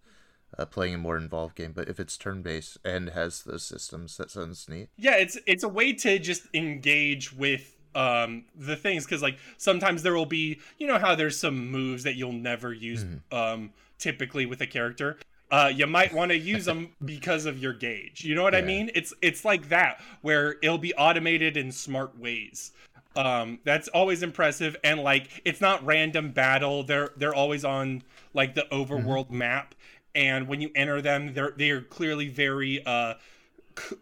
uh, 0.59 0.67
playing 0.67 0.95
a 0.95 0.99
more 0.99 1.17
involved 1.17 1.57
game. 1.57 1.73
But 1.73 1.89
if 1.89 1.99
it's 2.01 2.17
turn 2.17 2.43
based 2.43 2.79
and 2.85 3.11
has 3.11 3.43
those 3.43 3.65
systems, 3.65 4.17
that 4.17 4.31
sounds 4.31 4.69
neat. 4.69 4.89
Yeah, 4.97 5.17
it's 5.17 5.39
it's 5.47 5.65
a 5.65 5.69
way 5.69 5.93
to 5.95 6.19
just 6.19 6.43
engage 6.55 7.33
with 7.33 7.77
um 7.95 8.45
the 8.55 8.77
things 8.77 9.05
because 9.05 9.21
like 9.21 9.37
sometimes 9.57 10.05
there 10.05 10.15
will 10.15 10.27
be 10.27 10.61
you 10.79 10.87
know 10.87 10.99
how 10.99 11.17
there's 11.17 11.37
some 11.37 11.73
moves 11.73 12.05
that 12.05 12.15
you'll 12.15 12.31
never 12.31 12.73
use 12.73 13.05
mm. 13.05 13.21
um 13.33 13.73
typically 13.99 14.47
with 14.47 14.61
a 14.61 14.67
character 14.67 15.19
uh, 15.51 15.73
you 15.75 15.87
might 15.87 16.13
want 16.13 16.31
to 16.31 16.39
use 16.39 16.65
them 16.65 16.91
because 17.05 17.47
of 17.47 17.59
your 17.59 17.73
gauge. 17.73 18.25
You 18.25 18.35
know 18.35 18.43
what 18.43 18.53
yeah. 18.53 18.61
I 18.61 18.63
mean? 18.63 18.91
It's 18.95 19.13
it's 19.21 19.45
like 19.45 19.69
that 19.69 20.01
where 20.23 20.57
it'll 20.63 20.79
be 20.79 20.95
automated 20.95 21.57
in 21.57 21.73
smart 21.73 22.19
ways. 22.19 22.73
Um, 23.17 23.59
that's 23.65 23.89
always 23.89 24.23
impressive, 24.23 24.77
and 24.85 25.01
like 25.01 25.43
it's 25.45 25.61
not 25.61 25.85
random 25.85 26.31
battle. 26.31 26.85
They're 26.85 27.11
they're 27.17 27.35
always 27.35 27.65
on 27.65 28.03
like 28.35 28.55
the 28.55 28.67
overworld 28.71 29.27
mm-hmm. 29.27 29.39
map, 29.39 29.75
and 30.15 30.47
when 30.47 30.61
you 30.61 30.71
enter 30.75 31.03
them, 31.03 31.35
they're 31.35 31.53
they 31.57 31.71
are 31.71 31.83
clearly 31.83 32.29
very 32.29 32.85
uh 32.87 33.15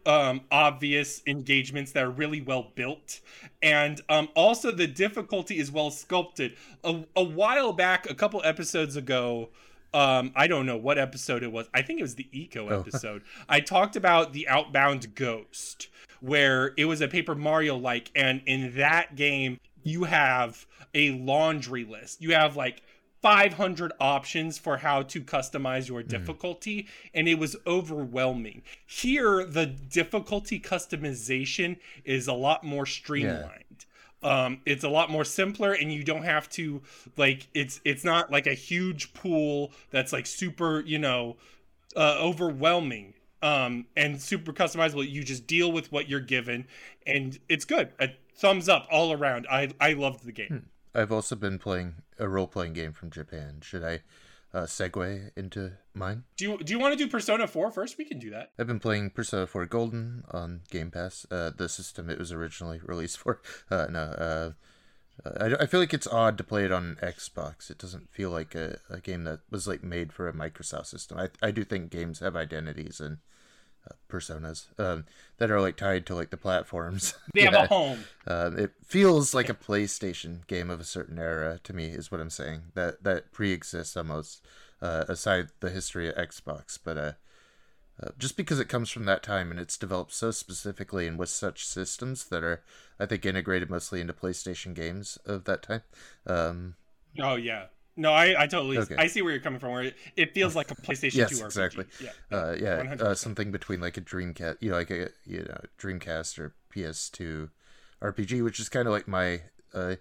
um, 0.06 0.40
obvious 0.50 1.22
engagements 1.26 1.92
that 1.92 2.04
are 2.04 2.10
really 2.10 2.40
well 2.40 2.72
built, 2.74 3.20
and 3.62 4.00
um, 4.08 4.28
also 4.34 4.70
the 4.70 4.86
difficulty 4.86 5.58
is 5.58 5.70
well 5.70 5.90
sculpted. 5.90 6.56
A, 6.84 7.04
a 7.16 7.22
while 7.22 7.72
back, 7.72 8.10
a 8.10 8.14
couple 8.14 8.40
episodes 8.44 8.96
ago, 8.96 9.50
um 9.94 10.32
i 10.34 10.46
don't 10.46 10.66
know 10.66 10.76
what 10.76 10.98
episode 10.98 11.42
it 11.42 11.50
was 11.50 11.68
i 11.74 11.82
think 11.82 11.98
it 11.98 12.02
was 12.02 12.14
the 12.16 12.28
eco 12.32 12.68
oh. 12.68 12.80
episode 12.80 13.22
i 13.48 13.60
talked 13.60 13.96
about 13.96 14.32
the 14.32 14.46
outbound 14.48 15.14
ghost 15.14 15.88
where 16.20 16.72
it 16.76 16.84
was 16.84 17.00
a 17.00 17.08
paper 17.08 17.34
mario 17.34 17.76
like 17.76 18.10
and 18.14 18.42
in 18.46 18.74
that 18.76 19.14
game 19.16 19.58
you 19.82 20.04
have 20.04 20.66
a 20.94 21.12
laundry 21.12 21.84
list 21.84 22.20
you 22.20 22.34
have 22.34 22.56
like 22.56 22.82
500 23.20 23.92
options 23.98 24.58
for 24.58 24.76
how 24.76 25.02
to 25.02 25.20
customize 25.20 25.88
your 25.88 26.02
hmm. 26.02 26.08
difficulty 26.08 26.82
mm. 26.82 26.88
and 27.14 27.28
it 27.28 27.34
was 27.34 27.56
overwhelming 27.66 28.62
here 28.86 29.44
the 29.44 29.66
difficulty 29.66 30.60
customization 30.60 31.78
is 32.04 32.28
a 32.28 32.32
lot 32.32 32.62
more 32.62 32.86
streamlined 32.86 33.64
yeah 33.70 33.84
um 34.22 34.60
it's 34.66 34.84
a 34.84 34.88
lot 34.88 35.10
more 35.10 35.24
simpler 35.24 35.72
and 35.72 35.92
you 35.92 36.02
don't 36.02 36.24
have 36.24 36.48
to 36.48 36.82
like 37.16 37.46
it's 37.54 37.80
it's 37.84 38.04
not 38.04 38.30
like 38.30 38.46
a 38.46 38.54
huge 38.54 39.12
pool 39.14 39.70
that's 39.90 40.12
like 40.12 40.26
super 40.26 40.80
you 40.80 40.98
know 40.98 41.36
uh 41.96 42.16
overwhelming 42.20 43.14
um 43.42 43.86
and 43.96 44.20
super 44.20 44.52
customizable. 44.52 45.08
You 45.08 45.22
just 45.22 45.46
deal 45.46 45.70
with 45.70 45.92
what 45.92 46.08
you're 46.08 46.20
given 46.20 46.66
and 47.06 47.38
it's 47.48 47.64
good. 47.64 47.92
A 48.00 48.10
thumbs 48.34 48.68
up 48.68 48.86
all 48.90 49.12
around. 49.12 49.46
I 49.50 49.70
i 49.80 49.92
loved 49.92 50.24
the 50.24 50.32
game. 50.32 50.48
Hmm. 50.94 51.00
i've 51.00 51.12
also 51.12 51.36
been 51.36 51.58
playing 51.58 51.94
a 52.18 52.28
role-playing 52.28 52.72
game 52.72 52.92
from 52.92 53.10
japan. 53.10 53.60
Should 53.62 53.84
i 53.84 54.00
uh, 54.54 54.62
segue 54.62 55.30
into 55.36 55.72
mine. 55.94 56.24
Do 56.36 56.44
you 56.44 56.58
do 56.58 56.72
you 56.72 56.78
want 56.78 56.96
to 56.96 57.04
do 57.04 57.10
Persona 57.10 57.46
4 57.46 57.70
first? 57.70 57.98
We 57.98 58.04
can 58.04 58.18
do 58.18 58.30
that. 58.30 58.52
I've 58.58 58.66
been 58.66 58.80
playing 58.80 59.10
Persona 59.10 59.46
4 59.46 59.66
Golden 59.66 60.24
on 60.30 60.62
Game 60.70 60.90
Pass, 60.90 61.26
uh, 61.30 61.50
the 61.56 61.68
system 61.68 62.08
it 62.08 62.18
was 62.18 62.32
originally 62.32 62.80
released 62.84 63.18
for. 63.18 63.40
Uh, 63.70 63.86
no, 63.90 64.00
uh, 64.00 64.50
I, 65.40 65.62
I 65.62 65.66
feel 65.66 65.80
like 65.80 65.94
it's 65.94 66.06
odd 66.06 66.38
to 66.38 66.44
play 66.44 66.64
it 66.64 66.72
on 66.72 66.96
Xbox. 67.02 67.70
It 67.70 67.78
doesn't 67.78 68.10
feel 68.10 68.30
like 68.30 68.54
a, 68.54 68.78
a 68.88 69.00
game 69.00 69.24
that 69.24 69.40
was 69.50 69.66
like 69.66 69.82
made 69.82 70.12
for 70.12 70.28
a 70.28 70.32
Microsoft 70.32 70.86
system. 70.86 71.18
I 71.18 71.28
I 71.42 71.50
do 71.50 71.64
think 71.64 71.90
games 71.90 72.20
have 72.20 72.36
identities 72.36 73.00
and 73.00 73.18
personas 74.08 74.66
um, 74.78 75.04
that 75.38 75.50
are 75.50 75.60
like 75.60 75.76
tied 75.76 76.06
to 76.06 76.14
like 76.14 76.30
the 76.30 76.36
platforms. 76.36 77.14
They 77.34 77.42
have 77.42 77.54
a 77.54 77.66
home. 77.66 78.04
Uh, 78.26 78.50
it 78.56 78.72
feels 78.84 79.34
like 79.34 79.48
a 79.48 79.54
PlayStation 79.54 80.46
game 80.46 80.70
of 80.70 80.80
a 80.80 80.84
certain 80.84 81.18
era 81.18 81.60
to 81.62 81.72
me, 81.72 81.86
is 81.86 82.10
what 82.10 82.20
I'm 82.20 82.30
saying. 82.30 82.62
That 82.74 83.04
that 83.04 83.32
pre-exists 83.32 83.96
almost, 83.96 84.44
uh, 84.82 85.04
aside 85.08 85.48
the 85.60 85.70
history 85.70 86.08
of 86.08 86.16
Xbox, 86.16 86.78
but 86.82 86.98
uh, 86.98 87.12
uh, 88.02 88.10
just 88.18 88.36
because 88.36 88.60
it 88.60 88.68
comes 88.68 88.90
from 88.90 89.04
that 89.06 89.22
time 89.22 89.50
and 89.50 89.58
it's 89.58 89.76
developed 89.76 90.12
so 90.12 90.30
specifically 90.30 91.06
and 91.06 91.18
with 91.18 91.28
such 91.28 91.66
systems 91.66 92.26
that 92.26 92.44
are, 92.44 92.62
I 92.98 93.06
think, 93.06 93.26
integrated 93.26 93.70
mostly 93.70 94.00
into 94.00 94.12
PlayStation 94.12 94.74
games 94.74 95.18
of 95.26 95.44
that 95.44 95.62
time. 95.62 95.82
Um, 96.26 96.76
oh 97.20 97.34
yeah, 97.34 97.66
no, 97.98 98.12
I, 98.12 98.44
I 98.44 98.46
totally 98.46 98.78
okay. 98.78 98.94
I 98.96 99.08
see 99.08 99.22
where 99.22 99.32
you're 99.32 99.40
coming 99.40 99.58
from. 99.58 99.72
Where 99.72 99.82
it, 99.82 99.96
it 100.16 100.32
feels 100.32 100.54
like 100.54 100.70
a 100.70 100.74
PlayStation 100.82 101.16
yes, 101.16 101.30
2 101.30 101.36
RPG. 101.36 101.46
exactly. 101.46 101.84
Yeah, 102.00 102.10
uh, 102.30 102.56
yeah, 102.58 102.96
uh, 103.00 103.14
something 103.14 103.50
between 103.50 103.80
like 103.80 103.96
a 103.96 104.00
Dreamcast, 104.00 104.58
you 104.60 104.70
know, 104.70 104.76
like 104.76 104.90
a 104.90 105.10
you 105.26 105.40
know 105.40 105.60
Dreamcast 105.78 106.38
or 106.38 106.54
PS2 106.72 107.50
RPG, 108.00 108.44
which 108.44 108.60
is 108.60 108.68
kind 108.68 108.86
of 108.86 108.92
like 108.92 109.08
my 109.08 109.42
uh, 109.74 109.96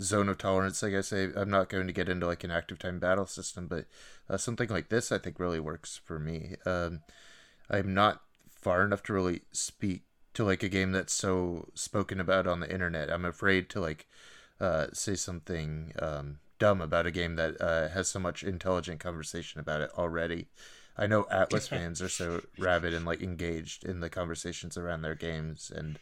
zone 0.00 0.30
of 0.30 0.38
tolerance. 0.38 0.82
Like 0.82 0.94
I 0.94 1.02
say, 1.02 1.28
I'm 1.36 1.50
not 1.50 1.68
going 1.68 1.86
to 1.86 1.92
get 1.92 2.08
into 2.08 2.26
like 2.26 2.42
an 2.42 2.50
active 2.50 2.78
time 2.78 2.98
battle 2.98 3.26
system, 3.26 3.66
but 3.66 3.84
uh, 4.30 4.38
something 4.38 4.70
like 4.70 4.88
this 4.88 5.12
I 5.12 5.18
think 5.18 5.38
really 5.38 5.60
works 5.60 6.00
for 6.02 6.18
me. 6.18 6.54
Um, 6.64 7.02
I'm 7.68 7.92
not 7.92 8.22
far 8.48 8.82
enough 8.82 9.02
to 9.04 9.12
really 9.12 9.42
speak 9.52 10.04
to 10.32 10.44
like 10.44 10.62
a 10.62 10.70
game 10.70 10.92
that's 10.92 11.12
so 11.12 11.68
spoken 11.74 12.18
about 12.18 12.46
on 12.46 12.60
the 12.60 12.72
internet. 12.72 13.12
I'm 13.12 13.26
afraid 13.26 13.68
to 13.70 13.80
like 13.80 14.06
uh, 14.58 14.86
say 14.94 15.16
something. 15.16 15.92
Um, 16.00 16.38
dumb 16.58 16.80
about 16.80 17.06
a 17.06 17.10
game 17.10 17.36
that 17.36 17.60
uh, 17.60 17.88
has 17.88 18.08
so 18.08 18.18
much 18.18 18.42
intelligent 18.42 19.00
conversation 19.00 19.60
about 19.60 19.80
it 19.80 19.90
already. 19.96 20.46
I 20.98 21.06
know 21.06 21.24
Atlus 21.24 21.68
fans 21.68 22.00
are 22.00 22.08
so 22.08 22.42
rabid 22.58 22.94
and 22.94 23.04
like 23.04 23.22
engaged 23.22 23.84
in 23.84 24.00
the 24.00 24.08
conversations 24.08 24.76
around 24.78 25.02
their 25.02 25.14
games, 25.14 25.70
and 25.74 25.98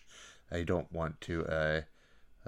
I 0.52 0.62
don't 0.62 0.90
want 0.92 1.20
to 1.22 1.44
uh, 1.46 1.80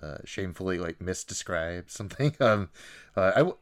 uh, 0.00 0.18
shamefully 0.24 0.78
like 0.78 0.98
misdescribe 0.98 1.90
something. 1.90 2.34
Um, 2.40 2.70
uh, 3.16 3.32
I 3.34 3.38
w- 3.38 3.56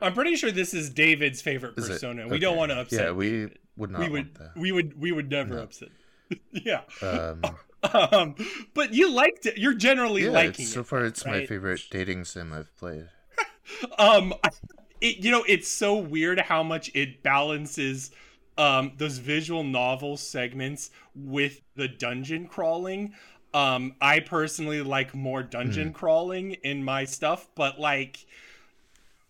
I'm 0.00 0.14
pretty 0.14 0.36
sure 0.36 0.50
this 0.50 0.74
is 0.74 0.90
David's 0.90 1.42
favorite 1.42 1.74
is 1.76 1.88
persona. 1.88 2.22
Okay. 2.22 2.30
We 2.30 2.38
don't 2.38 2.56
want 2.56 2.70
to 2.70 2.80
upset. 2.80 3.06
Yeah, 3.06 3.12
we 3.12 3.30
David. 3.30 3.58
would 3.76 3.90
not. 3.90 4.00
We 4.00 4.08
would. 4.08 4.38
We 4.56 4.72
would. 4.72 5.00
We 5.00 5.12
would 5.12 5.30
never 5.30 5.56
no. 5.56 5.62
upset. 5.62 5.88
yeah. 6.52 6.80
Um, 7.02 7.42
um, 8.12 8.34
but 8.72 8.94
you 8.94 9.10
liked 9.10 9.46
it. 9.46 9.58
You're 9.58 9.74
generally 9.74 10.24
yeah, 10.24 10.30
liking 10.30 10.64
so 10.64 10.80
it. 10.80 10.82
So 10.82 10.84
far, 10.84 11.04
it's 11.04 11.24
right? 11.26 11.40
my 11.40 11.46
favorite 11.46 11.82
dating 11.90 12.24
sim 12.24 12.52
I've 12.52 12.74
played 12.76 13.08
um, 13.98 14.34
it, 15.00 15.18
you 15.18 15.30
know, 15.30 15.44
it's 15.46 15.68
so 15.68 15.96
weird 15.96 16.40
how 16.40 16.62
much 16.62 16.90
it 16.94 17.22
balances 17.22 18.10
um 18.56 18.92
those 18.98 19.18
visual 19.18 19.64
novel 19.64 20.16
segments 20.16 20.90
with 21.14 21.60
the 21.74 21.88
dungeon 21.88 22.46
crawling. 22.46 23.12
Um, 23.52 23.94
I 24.00 24.20
personally 24.20 24.82
like 24.82 25.14
more 25.14 25.42
dungeon 25.42 25.90
mm. 25.90 25.94
crawling 25.94 26.52
in 26.64 26.82
my 26.82 27.04
stuff, 27.04 27.48
but 27.54 27.78
like 27.78 28.26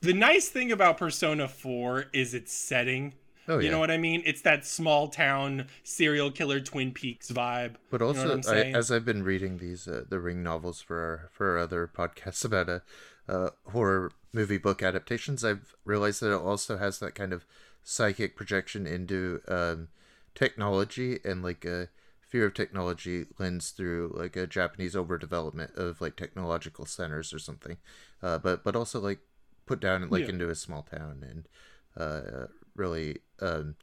the 0.00 0.14
nice 0.14 0.48
thing 0.48 0.72
about 0.72 0.98
Persona 0.98 1.48
4 1.48 2.06
is 2.12 2.34
its 2.34 2.52
setting. 2.52 3.14
Oh, 3.46 3.58
yeah. 3.58 3.64
You 3.64 3.70
know 3.70 3.78
what 3.78 3.90
I 3.90 3.98
mean? 3.98 4.22
It's 4.24 4.40
that 4.42 4.64
small 4.64 5.08
town 5.08 5.66
serial 5.82 6.30
killer 6.30 6.60
Twin 6.60 6.92
Peaks 6.92 7.30
vibe. 7.30 7.74
But 7.90 8.00
also, 8.00 8.36
you 8.36 8.40
know 8.40 8.50
I, 8.50 8.78
as 8.78 8.90
I've 8.90 9.04
been 9.04 9.22
reading 9.22 9.58
these 9.58 9.86
uh, 9.86 10.04
the 10.08 10.18
Ring 10.18 10.42
novels 10.42 10.80
for 10.80 10.98
our, 10.98 11.28
for 11.30 11.50
our 11.50 11.58
other 11.58 11.90
podcasts 11.92 12.44
about 12.44 12.70
a 12.70 12.82
uh, 13.28 13.50
horror 13.66 14.12
movie 14.32 14.58
book 14.58 14.82
adaptations, 14.82 15.44
I've 15.44 15.74
realized 15.84 16.20
that 16.20 16.34
it 16.34 16.40
also 16.40 16.76
has 16.76 16.98
that 16.98 17.14
kind 17.14 17.32
of 17.32 17.46
psychic 17.82 18.36
projection 18.36 18.86
into 18.86 19.40
um, 19.48 19.88
technology 20.34 21.18
and 21.24 21.42
like 21.42 21.64
a 21.64 21.88
fear 22.20 22.46
of 22.46 22.54
technology 22.54 23.26
lens 23.38 23.70
through 23.70 24.12
like 24.16 24.34
a 24.34 24.46
Japanese 24.46 24.94
overdevelopment 24.94 25.76
of 25.76 26.00
like 26.00 26.16
technological 26.16 26.86
centers 26.86 27.32
or 27.32 27.38
something, 27.38 27.76
uh, 28.22 28.38
but 28.38 28.64
but 28.64 28.74
also 28.74 29.00
like 29.00 29.20
put 29.66 29.80
down 29.80 30.08
like 30.10 30.22
yeah. 30.22 30.30
into 30.30 30.50
a 30.50 30.54
small 30.54 30.82
town 30.82 31.24
and 31.28 31.48
uh, 31.96 32.46
really 32.74 33.18
um, 33.40 33.76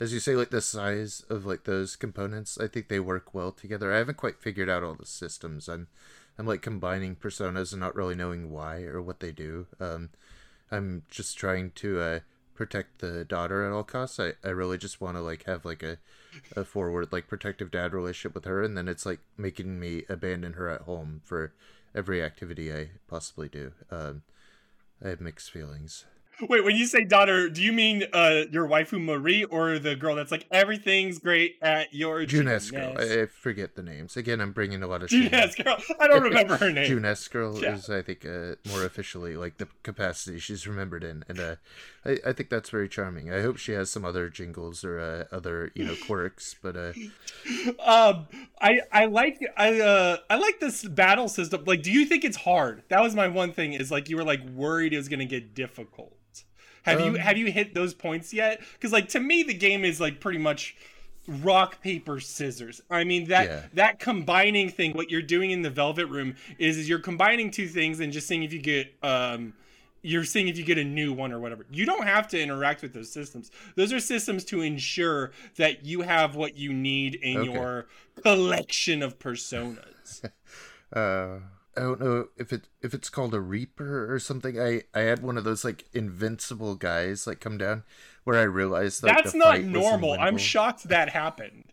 as 0.00 0.12
you 0.12 0.20
say 0.20 0.34
like 0.34 0.50
the 0.50 0.60
size 0.60 1.22
of 1.30 1.46
like 1.46 1.64
those 1.64 1.96
components 1.96 2.58
i 2.60 2.66
think 2.66 2.88
they 2.88 3.00
work 3.00 3.32
well 3.32 3.52
together. 3.52 3.92
I 3.92 3.98
haven't 3.98 4.16
quite 4.16 4.40
figured 4.40 4.68
out 4.68 4.82
all 4.82 4.94
the 4.94 5.06
systems. 5.06 5.68
I'm 5.68 5.88
I'm 6.38 6.46
like 6.46 6.62
combining 6.62 7.16
personas 7.16 7.72
and 7.72 7.80
not 7.80 7.94
really 7.94 8.14
knowing 8.14 8.50
why 8.50 8.82
or 8.82 9.00
what 9.00 9.20
they 9.20 9.32
do. 9.32 9.66
Um, 9.78 10.10
I'm 10.70 11.04
just 11.08 11.38
trying 11.38 11.70
to 11.76 12.00
uh, 12.00 12.20
protect 12.54 12.98
the 12.98 13.24
daughter 13.24 13.64
at 13.64 13.72
all 13.72 13.84
costs. 13.84 14.18
I, 14.18 14.32
I 14.44 14.48
really 14.48 14.78
just 14.78 15.00
want 15.00 15.16
to 15.16 15.20
like 15.20 15.44
have 15.44 15.64
like 15.64 15.82
a, 15.82 15.98
a 16.56 16.64
forward 16.64 17.12
like 17.12 17.28
protective 17.28 17.70
dad 17.70 17.92
relationship 17.92 18.34
with 18.34 18.44
her, 18.46 18.62
and 18.62 18.76
then 18.76 18.88
it's 18.88 19.06
like 19.06 19.20
making 19.36 19.78
me 19.78 20.04
abandon 20.08 20.54
her 20.54 20.68
at 20.68 20.82
home 20.82 21.20
for 21.24 21.52
every 21.94 22.22
activity 22.22 22.72
I 22.72 22.90
possibly 23.08 23.48
do. 23.48 23.72
Um, 23.90 24.22
I 25.04 25.08
have 25.08 25.20
mixed 25.20 25.50
feelings. 25.50 26.04
Wait, 26.40 26.64
when 26.64 26.76
you 26.76 26.86
say 26.86 27.04
daughter, 27.04 27.48
do 27.48 27.62
you 27.62 27.72
mean 27.72 28.04
uh 28.12 28.42
your 28.50 28.66
waifu 28.66 29.02
Marie 29.02 29.44
or 29.44 29.78
the 29.78 29.94
girl 29.94 30.14
that's 30.14 30.30
like 30.30 30.46
everything's 30.50 31.18
great 31.18 31.56
at 31.62 31.94
your 31.94 32.24
Junes 32.24 32.70
girl? 32.70 32.96
I, 32.98 33.26
forget 33.26 33.76
the 33.76 33.82
names. 33.82 34.16
Again, 34.16 34.40
I'm 34.40 34.52
bringing 34.52 34.82
a 34.82 34.86
lot 34.86 35.02
of 35.02 35.08
Junes 35.08 35.54
girl. 35.54 35.76
I 36.00 36.08
don't 36.08 36.22
remember 36.22 36.56
her 36.56 36.70
name. 36.72 36.86
Junes 36.86 37.28
girl 37.28 37.60
yeah. 37.60 37.74
is, 37.74 37.88
I 37.88 38.02
think, 38.02 38.26
uh, 38.26 38.56
more 38.68 38.84
officially 38.84 39.36
like 39.36 39.58
the 39.58 39.68
capacity 39.82 40.38
she's 40.38 40.66
remembered 40.66 41.04
in, 41.04 41.24
and 41.28 41.38
uh, 41.38 41.56
I, 42.04 42.18
I 42.26 42.32
think 42.32 42.50
that's 42.50 42.70
very 42.70 42.88
charming. 42.88 43.32
I 43.32 43.42
hope 43.42 43.56
she 43.56 43.72
has 43.72 43.90
some 43.90 44.04
other 44.04 44.28
jingles 44.28 44.84
or 44.84 44.98
uh, 44.98 45.34
other 45.34 45.70
you 45.74 45.84
know 45.84 45.94
quirks, 46.06 46.56
but 46.60 46.76
uh, 46.76 46.92
um, 47.84 48.26
I 48.60 48.80
I 48.92 49.06
like 49.06 49.40
I 49.56 49.80
uh 49.80 50.16
I 50.28 50.36
like 50.36 50.60
this 50.60 50.84
battle 50.84 51.28
system. 51.28 51.64
Like, 51.64 51.82
do 51.82 51.92
you 51.92 52.04
think 52.06 52.24
it's 52.24 52.38
hard? 52.38 52.82
That 52.88 53.02
was 53.02 53.14
my 53.14 53.28
one 53.28 53.52
thing. 53.52 53.72
Is 53.72 53.90
like 53.90 54.08
you 54.08 54.16
were 54.16 54.24
like 54.24 54.44
worried 54.50 54.92
it 54.92 54.96
was 54.96 55.08
gonna 55.08 55.24
get 55.24 55.54
difficult. 55.54 56.16
Have 56.84 57.00
um, 57.00 57.14
you 57.14 57.18
have 57.18 57.36
you 57.36 57.50
hit 57.50 57.74
those 57.74 57.94
points 57.94 58.32
yet? 58.32 58.60
Because 58.74 58.92
like 58.92 59.08
to 59.10 59.20
me, 59.20 59.42
the 59.42 59.54
game 59.54 59.84
is 59.84 60.00
like 60.00 60.20
pretty 60.20 60.38
much 60.38 60.76
rock 61.26 61.80
paper 61.80 62.20
scissors. 62.20 62.80
I 62.90 63.04
mean 63.04 63.28
that 63.28 63.46
yeah. 63.46 63.62
that 63.74 63.98
combining 63.98 64.68
thing. 64.68 64.92
What 64.92 65.10
you're 65.10 65.22
doing 65.22 65.50
in 65.50 65.62
the 65.62 65.70
Velvet 65.70 66.06
Room 66.06 66.36
is, 66.58 66.76
is 66.76 66.88
you're 66.88 66.98
combining 66.98 67.50
two 67.50 67.68
things 67.68 68.00
and 68.00 68.12
just 68.12 68.26
seeing 68.26 68.42
if 68.42 68.52
you 68.52 68.60
get 68.60 68.94
um 69.02 69.54
you're 70.02 70.24
seeing 70.24 70.48
if 70.48 70.58
you 70.58 70.64
get 70.64 70.76
a 70.76 70.84
new 70.84 71.14
one 71.14 71.32
or 71.32 71.40
whatever. 71.40 71.64
You 71.70 71.86
don't 71.86 72.06
have 72.06 72.28
to 72.28 72.40
interact 72.40 72.82
with 72.82 72.92
those 72.92 73.10
systems. 73.10 73.50
Those 73.74 73.90
are 73.90 74.00
systems 74.00 74.44
to 74.46 74.60
ensure 74.60 75.32
that 75.56 75.86
you 75.86 76.02
have 76.02 76.36
what 76.36 76.58
you 76.58 76.74
need 76.74 77.14
in 77.14 77.38
okay. 77.38 77.52
your 77.52 77.86
collection 78.22 79.02
of 79.02 79.18
personas. 79.18 80.28
uh 80.92 81.38
I 81.76 81.80
don't 81.80 82.00
know 82.00 82.28
if 82.36 82.52
it 82.52 82.68
if 82.82 82.94
it's 82.94 83.08
called 83.10 83.34
a 83.34 83.40
Reaper 83.40 84.12
or 84.12 84.18
something. 84.18 84.60
I 84.60 84.82
I 84.94 85.00
had 85.00 85.22
one 85.22 85.36
of 85.36 85.44
those 85.44 85.64
like 85.64 85.84
invincible 85.92 86.74
guys 86.74 87.26
like 87.26 87.40
come 87.40 87.58
down 87.58 87.84
where 88.24 88.38
I 88.38 88.44
realized 88.44 89.02
like, 89.02 89.16
that's 89.16 89.34
not 89.34 89.62
normal. 89.62 90.12
I'm 90.12 90.38
shocked 90.38 90.88
that 90.88 91.10
happened. 91.10 91.64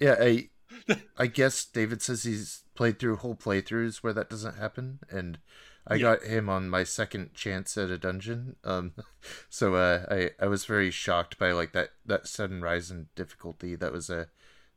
Yeah, 0.00 0.16
I 0.18 0.48
I 1.18 1.26
guess 1.28 1.64
David 1.64 2.02
says 2.02 2.24
he's 2.24 2.64
played 2.74 2.98
through 2.98 3.16
whole 3.16 3.36
playthroughs 3.36 3.98
where 3.98 4.12
that 4.12 4.30
doesn't 4.30 4.56
happen, 4.56 4.98
and 5.10 5.38
I 5.86 5.94
yeah. 5.94 6.02
got 6.02 6.22
him 6.22 6.48
on 6.48 6.68
my 6.68 6.84
second 6.84 7.34
chance 7.34 7.76
at 7.76 7.90
a 7.90 7.98
dungeon. 7.98 8.56
Um, 8.64 8.92
so 9.48 9.74
uh, 9.74 10.06
I 10.10 10.30
I 10.40 10.46
was 10.46 10.64
very 10.64 10.90
shocked 10.90 11.38
by 11.38 11.52
like 11.52 11.72
that 11.72 11.90
that 12.06 12.26
sudden 12.26 12.62
rise 12.62 12.90
in 12.90 13.08
difficulty. 13.14 13.74
That 13.76 13.92
was 13.92 14.10
a 14.10 14.28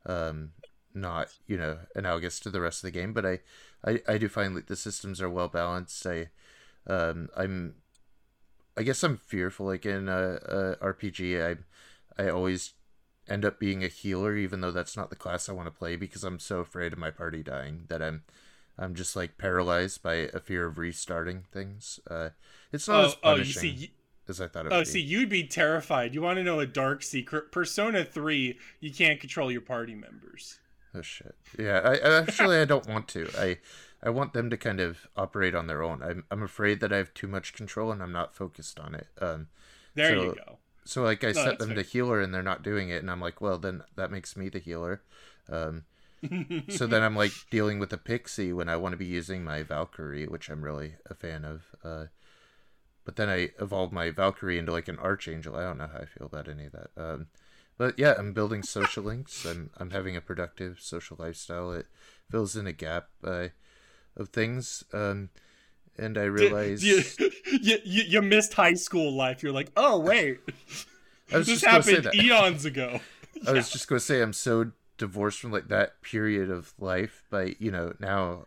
um 0.04 0.50
not 0.96 1.28
you 1.46 1.56
know 1.56 1.78
analogous 1.94 2.40
to 2.40 2.50
the 2.50 2.60
rest 2.60 2.82
of 2.82 2.92
the 2.92 2.98
game, 2.98 3.12
but 3.12 3.26
I 3.26 3.40
I, 3.84 4.00
I 4.08 4.18
do 4.18 4.28
find 4.28 4.54
like 4.54 4.66
the 4.66 4.76
systems 4.76 5.20
are 5.20 5.30
well 5.30 5.48
balanced. 5.48 6.06
I 6.06 6.28
um 6.86 7.28
I'm 7.36 7.74
I 8.76 8.82
guess 8.82 9.02
I'm 9.02 9.16
fearful 9.16 9.66
like 9.66 9.86
in 9.86 10.08
a, 10.08 10.76
a 10.82 10.94
RPG 10.94 11.58
I 12.18 12.22
I 12.22 12.28
always 12.30 12.72
end 13.28 13.44
up 13.44 13.58
being 13.58 13.84
a 13.84 13.88
healer 13.88 14.36
even 14.36 14.60
though 14.60 14.70
that's 14.70 14.96
not 14.96 15.10
the 15.10 15.16
class 15.16 15.48
I 15.48 15.52
want 15.52 15.66
to 15.66 15.78
play 15.78 15.96
because 15.96 16.24
I'm 16.24 16.38
so 16.38 16.60
afraid 16.60 16.92
of 16.92 16.98
my 16.98 17.10
party 17.10 17.42
dying 17.42 17.84
that 17.88 18.02
I'm 18.02 18.24
I'm 18.78 18.94
just 18.94 19.16
like 19.16 19.38
paralyzed 19.38 20.02
by 20.02 20.14
a 20.14 20.40
fear 20.40 20.66
of 20.66 20.78
restarting 20.78 21.44
things. 21.52 22.00
Uh 22.10 22.30
it's 22.72 22.88
not 22.88 23.04
oh, 23.04 23.06
as 23.06 23.14
punishing. 23.16 23.60
Oh, 23.60 23.72
you 23.72 23.78
see, 23.78 23.90
as 24.28 24.40
I 24.40 24.48
thought 24.48 24.66
it 24.66 24.72
oh, 24.72 24.82
see, 24.82 25.00
you'd 25.00 25.28
be 25.28 25.44
terrified. 25.44 26.14
You 26.14 26.22
want 26.22 26.38
to 26.38 26.42
know 26.42 26.58
a 26.58 26.66
dark 26.66 27.02
secret? 27.02 27.52
Persona 27.52 28.04
3, 28.04 28.58
you 28.80 28.92
can't 28.92 29.20
control 29.20 29.52
your 29.52 29.60
party 29.60 29.94
members. 29.94 30.58
Oh 30.96 31.02
shit. 31.02 31.34
Yeah, 31.58 31.80
I, 31.84 32.18
actually 32.20 32.58
I 32.58 32.64
don't 32.64 32.88
want 32.88 33.08
to. 33.08 33.28
I 33.36 33.58
I 34.02 34.10
want 34.10 34.32
them 34.32 34.50
to 34.50 34.56
kind 34.56 34.80
of 34.80 35.08
operate 35.16 35.54
on 35.54 35.66
their 35.66 35.82
own. 35.82 36.02
I'm 36.02 36.24
I'm 36.30 36.42
afraid 36.42 36.80
that 36.80 36.92
I 36.92 36.96
have 36.96 37.12
too 37.14 37.26
much 37.26 37.52
control 37.52 37.92
and 37.92 38.02
I'm 38.02 38.12
not 38.12 38.34
focused 38.34 38.78
on 38.78 38.94
it. 38.94 39.08
Um, 39.20 39.48
there 39.94 40.14
so, 40.14 40.22
you 40.22 40.34
go. 40.34 40.58
So 40.84 41.02
like 41.02 41.24
I 41.24 41.32
no, 41.32 41.44
set 41.44 41.58
them 41.58 41.68
fair. 41.68 41.82
to 41.82 41.82
healer 41.82 42.20
and 42.20 42.32
they're 42.32 42.42
not 42.42 42.62
doing 42.62 42.88
it, 42.88 43.02
and 43.02 43.10
I'm 43.10 43.20
like, 43.20 43.40
well 43.40 43.58
then 43.58 43.82
that 43.96 44.10
makes 44.10 44.36
me 44.36 44.48
the 44.48 44.58
healer. 44.58 45.02
Um, 45.50 45.84
so 46.68 46.86
then 46.86 47.02
I'm 47.02 47.16
like 47.16 47.32
dealing 47.50 47.78
with 47.78 47.92
a 47.92 47.98
pixie 47.98 48.52
when 48.52 48.68
I 48.68 48.76
want 48.76 48.92
to 48.92 48.98
be 48.98 49.06
using 49.06 49.44
my 49.44 49.62
Valkyrie, 49.62 50.26
which 50.26 50.48
I'm 50.48 50.62
really 50.62 50.94
a 51.10 51.14
fan 51.14 51.44
of. 51.44 51.64
Uh, 51.84 52.06
but 53.04 53.16
then 53.16 53.28
I 53.28 53.50
evolved 53.60 53.92
my 53.92 54.10
Valkyrie 54.10 54.58
into 54.58 54.72
like 54.72 54.88
an 54.88 54.98
archangel. 54.98 55.56
I 55.56 55.62
don't 55.62 55.78
know 55.78 55.88
how 55.92 56.00
I 56.00 56.06
feel 56.06 56.26
about 56.26 56.48
any 56.48 56.66
of 56.66 56.72
that. 56.72 56.90
Um, 56.96 57.26
but 57.78 57.98
yeah, 57.98 58.14
I'm 58.18 58.32
building 58.32 58.62
social 58.62 59.02
links. 59.02 59.44
I'm 59.44 59.70
I'm 59.76 59.90
having 59.90 60.16
a 60.16 60.20
productive 60.20 60.80
social 60.80 61.16
lifestyle. 61.18 61.72
It 61.72 61.86
fills 62.30 62.56
in 62.56 62.66
a 62.66 62.72
gap 62.72 63.08
uh, 63.24 63.48
of 64.16 64.30
things. 64.30 64.84
Um, 64.92 65.30
and 65.98 66.18
I 66.18 66.24
realized 66.24 66.82
you, 66.82 67.02
you, 67.60 67.78
you, 67.84 68.02
you, 68.04 68.22
missed 68.22 68.54
high 68.54 68.74
school 68.74 69.12
life. 69.12 69.42
You're 69.42 69.52
like, 69.52 69.70
oh 69.76 69.98
wait, 70.00 70.40
this 71.28 71.64
happened 71.64 72.08
eons 72.14 72.64
ago. 72.64 73.00
I 73.46 73.52
was 73.52 73.70
just 73.70 73.88
going 73.88 73.98
to 73.98 74.04
say 74.04 74.22
I'm 74.22 74.32
so 74.32 74.72
divorced 74.96 75.40
from 75.40 75.52
like 75.52 75.68
that 75.68 76.00
period 76.02 76.50
of 76.50 76.72
life, 76.78 77.22
but 77.30 77.60
you 77.60 77.70
know 77.70 77.94
now, 77.98 78.44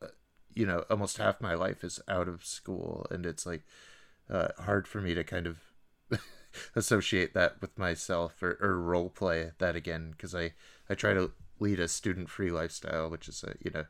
uh, 0.00 0.08
you 0.54 0.66
know, 0.66 0.84
almost 0.90 1.18
half 1.18 1.40
my 1.40 1.54
life 1.54 1.82
is 1.82 2.00
out 2.08 2.28
of 2.28 2.44
school, 2.44 3.06
and 3.10 3.26
it's 3.26 3.44
like 3.44 3.62
uh, 4.30 4.48
hard 4.58 4.86
for 4.86 5.00
me 5.00 5.14
to 5.14 5.24
kind 5.24 5.46
of 5.46 5.58
associate 6.74 7.34
that 7.34 7.60
with 7.60 7.78
myself 7.78 8.42
or, 8.42 8.58
or 8.60 8.80
role 8.80 9.08
play 9.10 9.50
that 9.58 9.76
again 9.76 10.12
because 10.12 10.34
I 10.34 10.52
I 10.88 10.94
try 10.94 11.14
to 11.14 11.32
lead 11.58 11.80
a 11.80 11.88
student 11.88 12.28
free 12.28 12.50
lifestyle, 12.50 13.10
which 13.10 13.28
is 13.28 13.44
a 13.44 13.54
you 13.62 13.70
know. 13.70 13.84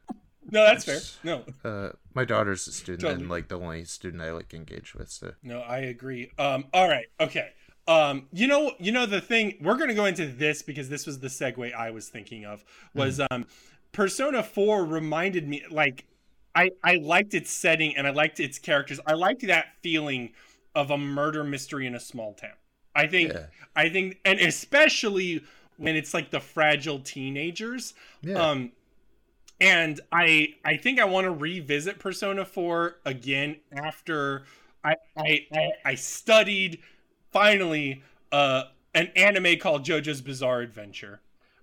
No, 0.50 0.64
that's 0.64 0.84
fair. 0.84 1.00
No. 1.24 1.44
Uh, 1.64 1.90
my 2.14 2.24
daughter's 2.24 2.68
a 2.68 2.72
student 2.72 3.00
totally. 3.00 3.22
and 3.22 3.30
like 3.30 3.48
the 3.48 3.58
only 3.58 3.84
student 3.84 4.22
I 4.22 4.30
like 4.30 4.54
engage 4.54 4.94
with. 4.94 5.10
So. 5.10 5.32
No, 5.42 5.60
I 5.60 5.78
agree. 5.78 6.30
Um. 6.38 6.66
All 6.72 6.88
right. 6.88 7.06
Okay. 7.20 7.50
Um. 7.88 8.28
You 8.32 8.46
know. 8.46 8.72
You 8.78 8.92
know 8.92 9.06
the 9.06 9.20
thing. 9.20 9.56
We're 9.60 9.76
gonna 9.76 9.94
go 9.94 10.04
into 10.04 10.26
this 10.26 10.62
because 10.62 10.88
this 10.88 11.06
was 11.06 11.18
the 11.18 11.28
segue 11.28 11.74
I 11.74 11.90
was 11.90 12.08
thinking 12.08 12.44
of. 12.44 12.64
Was 12.94 13.18
mm. 13.18 13.26
um, 13.30 13.46
Persona 13.92 14.42
Four 14.42 14.84
reminded 14.84 15.48
me 15.48 15.64
like. 15.70 16.06
I, 16.54 16.70
I 16.82 16.94
liked 16.94 17.34
its 17.34 17.50
setting 17.50 17.94
and 17.98 18.06
I 18.06 18.10
liked 18.12 18.40
its 18.40 18.58
characters. 18.58 18.98
I 19.06 19.12
liked 19.12 19.46
that 19.46 19.74
feeling 19.82 20.32
of 20.76 20.90
a 20.90 20.98
murder 20.98 21.42
mystery 21.42 21.86
in 21.86 21.94
a 21.94 22.00
small 22.00 22.34
town. 22.34 22.50
I 22.94 23.08
think 23.08 23.32
yeah. 23.32 23.46
I 23.74 23.88
think 23.88 24.20
and 24.24 24.38
especially 24.38 25.42
when 25.78 25.96
it's 25.96 26.14
like 26.14 26.30
the 26.30 26.38
fragile 26.38 27.00
teenagers. 27.00 27.94
Yeah. 28.22 28.34
Um 28.34 28.72
and 29.60 30.00
I 30.12 30.54
I 30.64 30.76
think 30.76 31.00
I 31.00 31.06
want 31.06 31.24
to 31.24 31.30
revisit 31.32 31.98
Persona 31.98 32.44
4 32.44 32.98
again 33.06 33.56
after 33.72 34.44
I 34.84 34.94
I 35.16 35.46
I, 35.52 35.70
I 35.84 35.94
studied 35.94 36.80
finally 37.32 38.02
uh 38.30 38.64
an 38.94 39.10
anime 39.16 39.58
called 39.58 39.84
JoJo's 39.84 40.20
Bizarre 40.20 40.60
Adventure. 40.60 41.20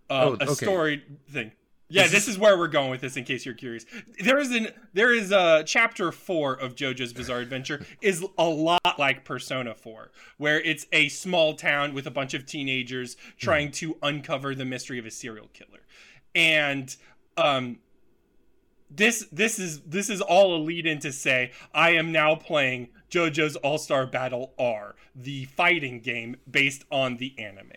Uh, 0.09 0.25
oh, 0.25 0.33
okay. 0.33 0.45
a 0.45 0.55
story 0.55 1.03
thing. 1.31 1.51
Yeah, 1.93 2.07
this 2.07 2.27
is 2.27 2.39
where 2.39 2.57
we're 2.57 2.67
going 2.67 2.89
with 2.89 3.01
this. 3.01 3.17
In 3.17 3.23
case 3.23 3.45
you're 3.45 3.53
curious, 3.53 3.85
there 4.23 4.39
is 4.39 4.51
an 4.51 4.69
there 4.93 5.13
is 5.13 5.31
a 5.31 5.63
chapter 5.65 6.11
four 6.11 6.53
of 6.53 6.75
JoJo's 6.75 7.13
Bizarre 7.13 7.39
Adventure 7.39 7.85
is 8.01 8.25
a 8.37 8.45
lot 8.49 8.97
like 8.97 9.25
Persona 9.25 9.75
Four, 9.75 10.11
where 10.37 10.59
it's 10.59 10.87
a 10.91 11.09
small 11.09 11.53
town 11.53 11.93
with 11.93 12.07
a 12.07 12.11
bunch 12.11 12.33
of 12.33 12.45
teenagers 12.47 13.15
trying 13.37 13.69
mm. 13.69 13.73
to 13.73 13.97
uncover 14.01 14.55
the 14.55 14.65
mystery 14.65 14.97
of 14.97 15.05
a 15.05 15.11
serial 15.11 15.49
killer, 15.53 15.81
and 16.33 16.95
um, 17.37 17.77
this 18.89 19.27
this 19.31 19.59
is 19.59 19.81
this 19.81 20.09
is 20.09 20.19
all 20.19 20.55
a 20.55 20.61
lead 20.61 20.87
in 20.87 20.99
to 20.99 21.11
say 21.11 21.51
I 21.73 21.91
am 21.91 22.11
now 22.11 22.35
playing 22.35 22.89
JoJo's 23.11 23.55
All 23.57 23.77
Star 23.77 24.07
Battle 24.07 24.53
R, 24.57 24.95
the 25.15 25.45
fighting 25.45 25.99
game 25.99 26.37
based 26.49 26.85
on 26.91 27.17
the 27.17 27.37
anime. 27.37 27.71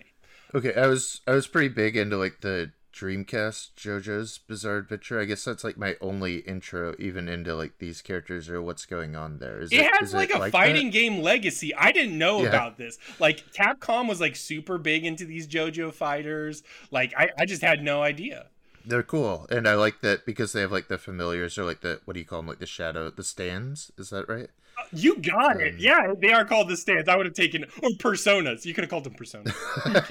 Okay, 0.55 0.75
I 0.75 0.87
was 0.87 1.21
I 1.27 1.33
was 1.33 1.47
pretty 1.47 1.69
big 1.69 1.97
into 1.97 2.17
like 2.17 2.41
the 2.41 2.73
Dreamcast 2.97 3.73
JoJo's 3.77 4.39
Bizarre 4.39 4.79
Adventure. 4.79 5.21
I 5.21 5.27
guess 5.27 5.45
that's 5.45 5.63
like 5.63 5.77
my 5.77 5.97
only 6.01 6.39
intro, 6.39 6.95
even 6.99 7.29
into 7.29 7.55
like 7.55 7.77
these 7.79 8.01
characters 8.01 8.49
or 8.49 8.63
what's 8.63 8.87
going 8.87 9.15
on 9.15 9.39
there. 9.39 9.61
Is 9.61 9.71
it, 9.71 9.81
it 9.81 9.91
has 10.01 10.15
like 10.15 10.31
it 10.31 10.37
a 10.37 10.39
like 10.39 10.53
fighting 10.53 10.87
that? 10.87 10.93
game 10.93 11.21
legacy. 11.21 11.75
I 11.75 11.93
didn't 11.93 12.17
know 12.17 12.41
yeah. 12.41 12.49
about 12.49 12.79
this. 12.79 12.99
Like 13.21 13.45
Capcom 13.53 14.09
was 14.09 14.19
like 14.19 14.35
super 14.35 14.79
big 14.79 15.05
into 15.05 15.27
these 15.27 15.47
JoJo 15.47 15.93
fighters. 15.93 16.63
Like 16.91 17.13
I, 17.19 17.29
I 17.39 17.45
just 17.45 17.61
had 17.61 17.83
no 17.83 18.03
idea. 18.03 18.47
They're 18.87 19.03
cool, 19.03 19.47
and 19.51 19.69
I 19.69 19.75
like 19.75 20.01
that 20.01 20.25
because 20.25 20.53
they 20.53 20.63
have 20.63 20.73
like 20.73 20.89
the 20.89 20.97
familiars 20.97 21.59
or 21.59 21.65
like 21.65 21.83
the 21.83 22.01
what 22.07 22.15
do 22.15 22.21
you 22.21 22.27
call 22.27 22.39
them? 22.39 22.49
Like 22.49 22.61
the 22.61 22.67
shadow, 22.67 23.11
the 23.11 23.25
stands. 23.25 23.93
Is 23.99 24.09
that 24.09 24.27
right? 24.27 24.49
You 24.93 25.17
got 25.19 25.57
um, 25.57 25.61
it. 25.61 25.79
Yeah, 25.79 26.15
they 26.19 26.33
are 26.33 26.45
called 26.45 26.69
the 26.69 26.77
stands. 26.77 27.09
I 27.09 27.17
would 27.17 27.27
have 27.27 27.35
taken 27.35 27.65
or 27.83 27.91
personas. 27.91 28.65
You 28.65 28.75
could 28.75 28.85
have 28.85 28.91
called 28.91 29.05
them 29.05 29.15
personas. 29.15 29.53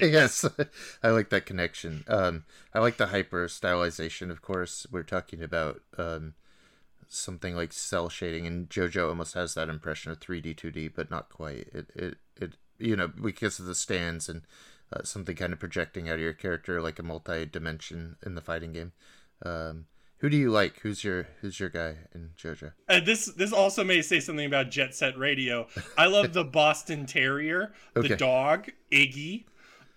yes, 0.00 0.44
I 1.02 1.10
like 1.10 1.30
that 1.30 1.46
connection. 1.46 2.04
Um, 2.08 2.44
I 2.74 2.80
like 2.80 2.96
the 2.96 3.06
hyper 3.06 3.46
stylization. 3.46 4.30
Of 4.30 4.42
course, 4.42 4.86
we're 4.90 5.02
talking 5.02 5.42
about 5.42 5.80
um, 5.96 6.34
something 7.08 7.54
like 7.54 7.72
cell 7.72 8.08
shading, 8.08 8.46
and 8.46 8.68
JoJo 8.68 9.08
almost 9.08 9.34
has 9.34 9.54
that 9.54 9.68
impression 9.68 10.12
of 10.12 10.20
3D, 10.20 10.56
2D, 10.56 10.92
but 10.94 11.10
not 11.10 11.30
quite. 11.30 11.68
It, 11.72 11.90
it, 11.94 12.18
it, 12.40 12.52
you 12.78 12.96
know, 12.96 13.08
because 13.08 13.58
of 13.58 13.66
the 13.66 13.74
stands 13.74 14.28
and 14.28 14.42
uh, 14.92 15.02
something 15.02 15.36
kind 15.36 15.52
of 15.52 15.60
projecting 15.60 16.08
out 16.08 16.16
of 16.16 16.20
your 16.20 16.32
character 16.32 16.80
like 16.80 16.98
a 16.98 17.02
multi-dimension 17.02 18.16
in 18.24 18.34
the 18.34 18.40
fighting 18.40 18.72
game. 18.72 18.92
Um, 19.44 19.86
Who 20.20 20.30
do 20.30 20.36
you 20.36 20.50
like? 20.50 20.80
Who's 20.80 21.04
your 21.04 21.28
Who's 21.40 21.60
your 21.60 21.68
guy 21.68 21.96
in 22.14 22.30
JoJo? 22.42 22.72
Uh, 22.88 23.00
this 23.00 23.26
this 23.26 23.52
also 23.52 23.84
may 23.84 24.00
say 24.02 24.18
something 24.20 24.46
about 24.46 24.70
Jet 24.70 24.94
Set 24.94 25.16
Radio. 25.18 25.66
I 25.98 26.06
love 26.06 26.32
the 26.32 26.44
Boston 26.44 27.04
Terrier, 27.06 27.72
the 27.94 28.00
Okay. 28.00 28.16
dog 28.16 28.70
Iggy. 28.90 29.44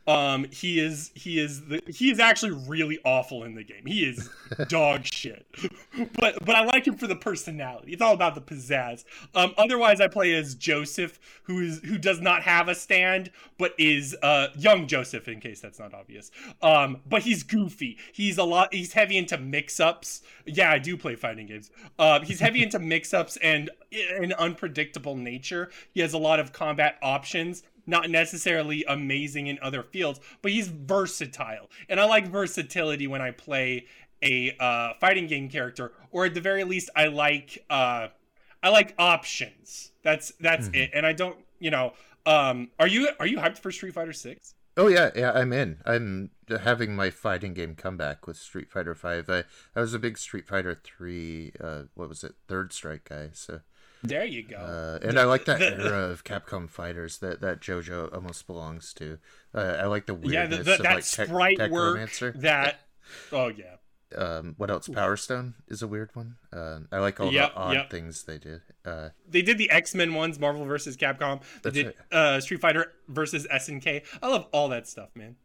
Um, 0.08 0.46
he 0.50 0.80
is 0.80 1.12
he 1.14 1.40
is 1.40 1.66
the 1.68 1.82
he 1.88 2.10
is 2.10 2.20
actually 2.20 2.52
really 2.68 3.00
awful 3.06 3.44
in 3.44 3.54
the 3.54 3.64
game. 3.64 3.86
He 3.86 4.06
is 4.06 4.30
dog 4.68 5.06
shit, 5.06 5.46
but 6.20 6.44
but 6.44 6.56
I 6.56 6.64
like 6.64 6.88
him 6.88 6.98
for 6.98 7.06
the 7.06 7.16
personality. 7.16 7.92
It's 7.92 8.02
all 8.02 8.14
about 8.14 8.34
the 8.34 8.42
pizzazz. 8.42 9.06
Um, 9.36 9.54
otherwise 9.58 10.02
I 10.02 10.08
play 10.08 10.34
as 10.34 10.56
Joseph, 10.56 11.20
who 11.44 11.60
is 11.60 11.80
who 11.86 11.98
does 11.98 12.22
not 12.22 12.42
have 12.44 12.70
a 12.70 12.76
stand, 12.76 13.30
but 13.60 13.74
is 13.78 14.16
uh 14.24 14.48
young 14.58 14.88
Joseph 14.88 15.28
in 15.28 15.40
case 15.40 15.62
that's 15.62 15.80
not 15.80 15.94
obvious. 15.94 16.32
Um, 16.62 17.02
but 17.08 17.22
he's 17.22 17.44
goofy. 17.44 17.98
He's 18.12 18.40
a 18.40 18.44
lot. 18.44 18.74
He's 18.74 18.94
heavy 18.94 19.18
into 19.18 19.38
mix-ups. 19.38 20.24
Yeah, 20.46 20.72
I 20.72 20.80
do 20.80 20.98
play 20.98 21.16
fighting 21.16 21.46
games. 21.46 21.70
Uh, 22.00 22.22
he's 22.22 22.40
heavy 22.40 22.64
into 22.64 22.80
mix-ups 22.80 23.38
and 23.38 23.70
an 23.92 24.34
unpredictable 24.34 25.16
nature. 25.16 25.70
He 25.92 26.02
has 26.02 26.14
a 26.14 26.18
lot 26.18 26.40
of 26.40 26.52
combat 26.52 26.98
options 27.02 27.64
not 27.90 28.10
necessarily 28.10 28.86
amazing 28.88 29.48
in 29.48 29.60
other 29.62 29.84
fields, 29.84 30.20
but 30.42 30.52
he's 30.52 30.68
versatile. 30.68 31.70
And 31.90 32.00
I 32.00 32.06
like 32.06 32.28
versatility 32.28 33.08
when 33.08 33.22
I 33.22 33.32
play 33.32 33.88
a 34.22 34.56
uh, 34.60 34.94
fighting 35.00 35.28
game 35.28 35.50
character, 35.50 35.94
or 36.12 36.26
at 36.26 36.34
the 36.34 36.42
very 36.42 36.64
least, 36.64 36.90
I 36.96 37.08
like 37.08 37.66
uh, 37.70 38.10
I 38.62 38.70
like 38.70 38.94
options. 38.98 39.92
That's 40.04 40.32
that's 40.40 40.70
it. 40.74 40.92
And 40.94 41.06
I 41.06 41.14
don't, 41.14 41.38
you 41.60 41.72
know, 41.72 41.94
um, 42.26 42.70
are 42.80 42.88
you 42.88 43.10
are 43.20 43.28
you 43.28 43.38
hyped 43.38 43.60
for 43.60 43.72
Street 43.72 43.94
Fighter 43.94 44.14
Six? 44.14 44.56
Oh 44.78 44.88
yeah, 44.88 45.10
yeah, 45.16 45.32
I'm 45.34 45.52
in. 45.52 45.78
I'm 45.86 46.32
having 46.50 46.96
my 46.96 47.10
fighting 47.10 47.54
game 47.54 47.76
comeback 47.76 48.28
with 48.28 48.38
Street 48.38 48.72
Fighter 48.72 48.96
Five. 48.96 49.30
I 49.30 49.44
I 49.76 49.82
was 49.82 49.94
a 49.94 50.00
big 50.00 50.18
Street 50.18 50.48
Fighter 50.48 50.76
Three. 50.76 51.54
Uh, 51.60 51.84
what 51.96 52.10
was 52.10 52.24
it? 52.24 52.36
Third 52.48 52.72
Strike 52.74 53.10
guy. 53.10 53.30
So 53.34 53.62
There 54.04 54.24
you 54.26 54.44
go. 54.48 54.56
Uh, 54.56 55.00
and 55.06 55.20
I 55.20 55.26
like 55.26 55.46
that 55.46 55.62
era 55.62 56.10
of 56.10 56.24
Capcom 56.26 56.70
fighters 56.70 57.18
that, 57.20 57.42
that 57.42 57.60
JoJo 57.60 58.14
almost 58.14 58.48
belongs 58.48 58.94
to. 58.94 59.20
Uh, 59.54 59.78
I 59.80 59.86
like 59.88 60.06
the 60.06 60.14
yeah, 60.24 60.48
weirdness 60.48 60.58
the, 60.60 60.64
the, 60.64 60.74
of 60.74 60.82
that 60.84 60.96
like 60.96 61.06
tech, 61.06 61.28
sprite 61.28 61.60
work. 61.60 61.60
Tech 61.60 61.72
Romancer. 61.72 62.32
That 62.38 62.80
oh 63.32 63.48
yeah. 63.50 63.76
Um, 64.16 64.56
what 64.58 64.72
else? 64.72 64.88
Power 64.88 65.16
Stone 65.18 65.54
is 65.68 65.84
a 65.84 65.88
weird 65.88 66.10
one. 66.16 66.38
Uh, 66.52 66.80
I 66.92 66.98
like 66.98 67.20
all 67.20 67.32
Yep, 67.32 67.54
the 67.54 67.60
odd 67.60 67.74
yep. 67.76 67.92
things 67.92 68.24
they 68.24 68.40
did. 68.40 68.62
Uh, 68.84 69.10
They 69.30 69.44
did 69.44 69.58
the 69.60 69.70
X 69.70 69.94
Men 69.94 70.14
ones, 70.16 70.40
Marvel 70.40 70.66
versus 70.66 70.98
Capcom. 70.98 71.42
They 71.62 71.70
did 71.72 71.94
uh, 72.12 72.40
Street 72.40 72.60
Fighter 72.62 72.94
versus 73.08 73.46
SNK. 73.54 74.04
I 74.24 74.28
love 74.28 74.48
all 74.52 74.68
that 74.70 74.88
stuff, 74.88 75.10
man. 75.14 75.36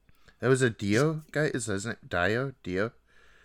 that 0.41 0.49
was 0.49 0.63
a 0.63 0.71
Dio 0.71 1.23
guy, 1.33 1.51
is 1.53 1.69
isn't 1.69 1.91
it? 1.93 2.09
Dio, 2.09 2.53
Dio. 2.63 2.93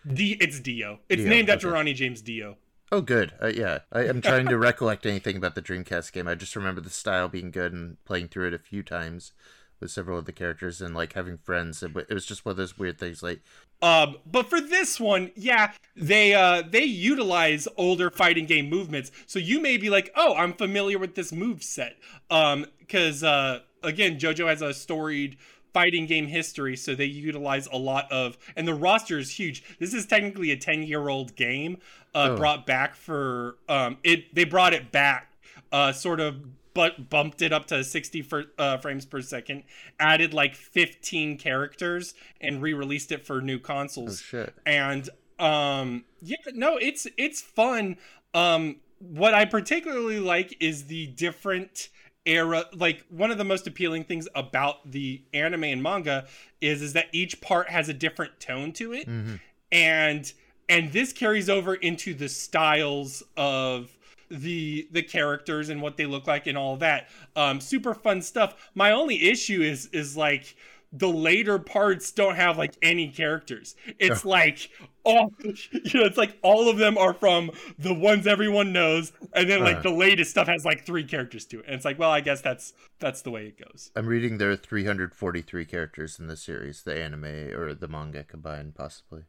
D, 0.08 0.38
it's 0.40 0.60
Dio. 0.62 1.00
It's 1.10 1.22
Dio, 1.22 1.30
named 1.30 1.50
after 1.50 1.68
okay. 1.68 1.74
Ronnie 1.74 1.94
James 1.94 2.22
Dio. 2.22 2.56
Oh, 2.92 3.02
good. 3.02 3.34
Uh, 3.42 3.48
yeah, 3.48 3.80
I 3.92 4.06
am 4.06 4.22
trying 4.22 4.48
to 4.48 4.58
recollect 4.58 5.06
anything 5.06 5.38
about 5.38 5.54
the 5.56 5.62
Dreamcast 5.62 6.12
game. 6.12 6.28
I 6.28 6.36
just 6.36 6.56
remember 6.56 6.82
the 6.82 6.90
style 6.90 7.28
being 7.28 7.52
good 7.52 7.72
and 7.72 8.04
playing 8.04 8.30
through 8.30 8.48
it 8.48 8.54
a 8.54 8.60
few 8.60 8.82
times 8.82 9.32
with 9.80 9.92
several 9.92 10.18
of 10.18 10.26
the 10.26 10.32
characters 10.32 10.82
and 10.82 10.96
like 10.96 11.14
having 11.14 11.38
friends. 11.38 11.84
It, 11.84 11.96
it 11.96 12.14
was 12.14 12.26
just 12.26 12.46
one 12.46 12.52
of 12.52 12.58
those 12.58 12.78
weird 12.80 12.98
things. 13.00 13.22
Like, 13.22 13.42
Um, 13.82 14.18
but 14.26 14.50
for 14.50 14.60
this 14.60 15.00
one, 15.00 15.32
yeah, 15.36 15.72
they 15.96 16.34
uh 16.34 16.64
they 16.68 16.84
utilize 16.84 17.68
older 17.78 18.10
fighting 18.10 18.46
game 18.46 18.70
movements. 18.70 19.12
So 19.28 19.40
you 19.40 19.62
may 19.62 19.78
be 19.78 19.90
like, 19.90 20.12
oh, 20.16 20.36
I'm 20.36 20.54
familiar 20.54 20.98
with 20.98 21.16
this 21.16 21.32
move 21.32 21.64
set. 21.64 21.96
Um, 22.30 22.66
because 22.80 23.24
uh 23.24 23.60
again, 23.84 24.20
JoJo 24.20 24.48
has 24.48 24.62
a 24.62 24.74
storied 24.74 25.38
fighting 25.80 26.06
game 26.06 26.28
history, 26.28 26.76
so 26.76 26.94
they 26.94 27.06
utilize 27.06 27.68
a 27.72 27.78
lot 27.78 28.12
of 28.12 28.38
and 28.58 28.68
the 28.68 28.74
roster 28.74 29.18
is 29.18 29.30
huge. 29.40 29.64
This 29.80 29.94
is 29.94 30.06
technically 30.06 30.52
a 30.52 30.58
10 30.58 30.84
year 30.84 31.08
old 31.10 31.36
game, 31.36 31.78
uh 32.14 32.30
Oh. 32.32 32.38
brought 32.38 32.66
back 32.66 32.96
for 32.96 33.56
um 33.70 33.98
it 34.04 34.34
they 34.36 34.44
brought 34.44 34.74
it 34.74 34.92
back, 34.92 35.32
uh 35.72 35.92
sort 35.94 36.20
of 36.20 36.36
but 36.74 37.10
bumped 37.10 37.42
it 37.42 37.52
up 37.52 37.66
to 37.68 37.84
60 37.84 38.22
fr- 38.22 38.42
uh, 38.58 38.78
frames 38.78 39.04
per 39.06 39.22
second, 39.22 39.64
added 40.00 40.34
like 40.34 40.54
15 40.56 41.38
characters, 41.38 42.14
and 42.40 42.62
re-released 42.62 43.12
it 43.12 43.26
for 43.26 43.42
new 43.42 43.58
consoles. 43.60 44.22
oh 44.22 44.24
shit. 44.24 44.54
And 44.66 45.10
um, 45.40 46.06
yeah, 46.22 46.38
no, 46.54 46.78
it's 46.78 47.08
it's 47.18 47.42
fun. 47.42 47.98
Um, 48.34 48.78
what 49.00 49.34
I 49.34 49.46
particularly 49.46 50.20
like 50.20 50.56
is 50.60 50.86
the 50.86 51.08
different 51.08 51.90
era. 52.26 52.66
Like 52.74 53.06
one 53.10 53.32
of 53.32 53.38
the 53.38 53.44
most 53.44 53.68
appealing 53.68 54.04
things 54.04 54.28
about 54.36 54.92
the 54.92 55.22
anime 55.34 55.66
and 55.66 55.84
manga 55.84 56.28
is 56.62 56.82
is 56.82 56.94
that 56.94 57.06
each 57.12 57.42
part 57.42 57.70
has 57.70 57.90
a 57.90 57.94
different 57.94 58.40
tone 58.40 58.72
to 58.74 58.94
it. 58.94 59.06
Hmm 59.06 59.36
and 59.72 60.32
and 60.68 60.92
this 60.92 61.14
carries 61.14 61.50
over 61.50 61.76
into 61.76 62.14
the 62.14 62.30
styles 62.30 63.24
of 63.38 63.96
the 64.30 64.88
the 64.92 65.02
characters 65.02 65.70
and 65.70 65.82
what 65.82 65.98
they 65.98 66.06
look 66.06 66.28
like 66.28 66.48
and 66.48 66.58
all 66.58 66.78
that. 66.78 67.10
Um 67.36 67.60
super 67.60 67.94
fun 67.94 68.22
stuff. 68.22 68.70
My 68.76 68.92
only 68.92 69.30
issue 69.30 69.62
is 69.62 69.88
is 69.88 70.16
like 70.16 70.56
the 70.92 71.08
later 71.08 71.60
parts 71.60 72.12
don't 72.12 72.36
have 72.36 72.58
like 72.58 72.76
any 72.82 73.08
characters 73.10 73.76
it's 74.00 74.26
like 74.26 74.70
all 75.04 75.32
you 75.44 75.54
know 76.00 76.06
it's 76.06 76.18
like 76.18 76.36
all 76.42 76.68
of 76.70 76.78
them 76.78 76.98
are 76.98 77.14
from 77.14 77.52
the 77.78 77.94
ones 77.94 78.26
everyone 78.26 78.74
knows 78.74 79.12
and 79.34 79.48
then 79.50 79.62
like 79.64 79.78
Uh. 79.78 79.82
the 79.82 79.92
latest 79.92 80.32
stuff 80.32 80.48
has 80.48 80.66
like 80.66 80.86
three 80.86 81.04
characters 81.04 81.46
to 81.46 81.60
it 81.60 81.66
and 81.68 81.76
it's 81.76 81.86
like 81.86 82.00
well 82.00 82.10
i 82.10 82.22
guess 82.22 82.42
that's 82.42 82.74
that's 83.00 83.22
the 83.22 83.30
way 83.32 83.46
it 83.46 83.58
goes 83.64 83.92
I'm 83.96 84.08
reading 84.08 84.40
there 84.40 84.50
are 84.52 84.56
343 84.56 85.66
characters 85.66 86.20
in 86.20 86.28
the 86.28 86.36
series, 86.38 86.84
the 86.84 86.96
anime 87.02 87.26
or 87.56 87.74
the 87.74 87.88
manga 87.88 88.24
combined, 88.24 88.76
possibly. 88.76 89.24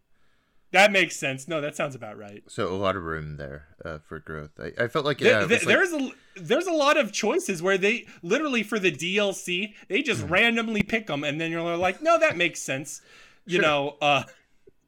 That 0.73 0.93
makes 0.93 1.17
sense 1.17 1.49
no 1.49 1.61
that 1.61 1.75
sounds 1.77 1.95
about 1.95 2.17
right 2.19 2.43
So 2.49 2.69
a 2.69 2.77
lot 2.77 2.97
of 2.97 3.03
room 3.05 3.37
there 3.37 3.67
uh, 3.85 3.99
for 3.99 4.19
growth. 4.21 4.51
I, 4.59 4.85
I 4.85 4.89
felt 4.89 5.05
like 5.05 5.21
yeah, 5.21 5.45
there- 5.45 5.49
was 5.49 5.67
like- 5.67 5.77
there's 5.77 5.93
a 5.93 6.11
there's 6.37 6.67
a 6.67 6.73
lot 6.73 6.97
of 6.97 7.13
choices 7.13 7.63
where 7.63 7.77
they 7.79 8.07
literally 8.23 8.63
for 8.63 8.79
the 8.79 8.93
DLC 8.93 9.75
they 9.89 10.03
just 10.03 10.23
Hmm. 10.23 10.33
randomly 10.33 10.83
pick 10.83 11.07
them 11.07 11.25
and 11.25 11.41
then 11.41 11.51
you're 11.51 11.77
like 11.77 12.03
no 12.03 12.19
that 12.19 12.37
makes 12.37 12.61
sense 12.63 13.03
you 13.47 13.57
Sure. 13.57 13.63
know 13.63 13.97
uh 14.01 14.23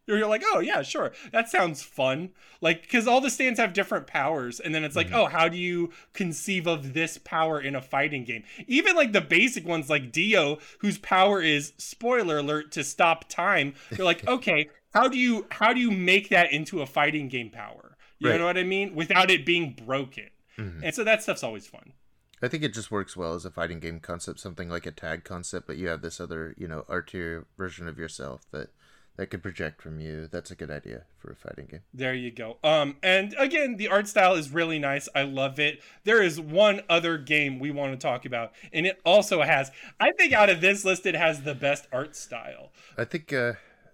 you're 0.07 0.27
like 0.27 0.43
oh 0.45 0.59
yeah 0.61 0.83
sure 0.83 1.13
that 1.33 1.49
sounds 1.49 1.83
fun 1.83 2.31
like 2.61 2.83
because 2.83 3.07
all 3.07 3.21
the 3.21 3.31
stands 3.31 3.59
have 3.59 3.73
different 3.73 4.07
powers 4.07 4.59
and 4.61 4.75
then 4.75 4.83
it's 4.85 4.97
like 4.97 5.09
Mhm. 5.09 5.15
oh 5.15 5.27
how 5.27 5.49
do 5.49 5.57
you 5.57 5.91
conceive 6.13 6.67
of 6.67 6.93
this 6.93 7.19
power 7.19 7.61
in 7.61 7.75
a 7.77 7.81
fighting 7.81 8.25
game 8.25 8.43
even 8.67 8.95
like 8.97 9.13
the 9.13 9.21
basic 9.21 9.67
ones 9.67 9.89
like 9.89 10.11
dio 10.13 10.59
whose 10.81 10.99
power 10.99 11.41
is 11.41 11.73
spoiler 11.79 12.39
alert 12.39 12.73
to 12.73 12.83
stop 12.85 13.29
time 13.29 13.75
you're 13.97 14.05
like 14.05 14.27
okay 14.37 14.69
how 14.93 15.09
do 15.09 15.19
you 15.19 15.47
how 15.51 15.73
do 15.73 15.81
you 15.81 15.91
make 15.91 16.29
that 16.31 16.53
into 16.53 16.83
a 16.83 16.87
fighting 16.87 17.29
game 17.29 17.51
power 17.51 17.97
you 18.19 18.31
Right. 18.31 18.39
know 18.39 18.47
what 18.47 18.59
i 18.59 18.63
mean 18.63 18.95
without 18.95 19.31
it 19.31 19.45
being 19.47 19.73
broken 19.73 20.29
Mhm. 20.59 20.81
and 20.83 20.95
so 20.95 21.03
that 21.05 21.23
stuff's 21.23 21.43
always 21.43 21.67
fun. 21.67 21.95
I 22.43 22.49
think 22.49 22.63
it 22.65 22.75
just 22.75 22.91
works 22.91 23.17
well 23.17 23.35
as 23.35 23.45
a 23.47 23.51
fighting 23.51 23.79
game 23.81 24.01
concept, 24.01 24.41
something 24.41 24.69
like 24.69 24.85
a 24.85 24.91
tag 24.91 25.23
concept, 25.25 25.67
but 25.69 25.77
you 25.77 25.87
have 25.89 26.03
this 26.03 26.21
other, 26.21 26.55
you 26.59 26.67
know, 26.69 26.85
artier 26.89 27.47
version 27.57 27.87
of 27.89 27.99
yourself 27.99 28.43
that 28.51 28.69
that 29.17 29.29
could 29.29 29.43
project 29.43 29.81
from 29.81 30.01
you. 30.01 30.27
That's 30.27 30.51
a 30.51 30.55
good 30.57 30.71
idea 30.71 31.05
for 31.19 31.31
a 31.31 31.37
fighting 31.37 31.67
game. 31.71 31.83
There 31.95 32.15
you 32.15 32.31
go. 32.33 32.59
Um, 32.65 32.97
and 33.03 33.35
again, 33.39 33.77
the 33.77 33.87
art 33.89 34.09
style 34.09 34.35
is 34.35 34.51
really 34.51 34.79
nice. 34.79 35.09
I 35.15 35.23
love 35.23 35.61
it. 35.61 35.81
There 36.05 36.21
is 36.21 36.41
one 36.41 36.83
other 36.91 37.17
game 37.17 37.59
we 37.61 37.71
want 37.71 37.93
to 37.93 37.97
talk 37.99 38.25
about, 38.27 38.53
and 38.73 38.87
it 38.87 39.01
also 39.07 39.43
has. 39.43 39.71
I 40.01 40.11
think 40.13 40.33
out 40.33 40.51
of 40.51 40.61
this 40.61 40.85
list, 40.85 41.07
it 41.07 41.15
has 41.15 41.43
the 41.45 41.55
best 41.55 41.87
art 41.93 42.17
style. 42.17 42.73
I 42.99 43.05
think 43.05 43.33
uh, 43.33 43.53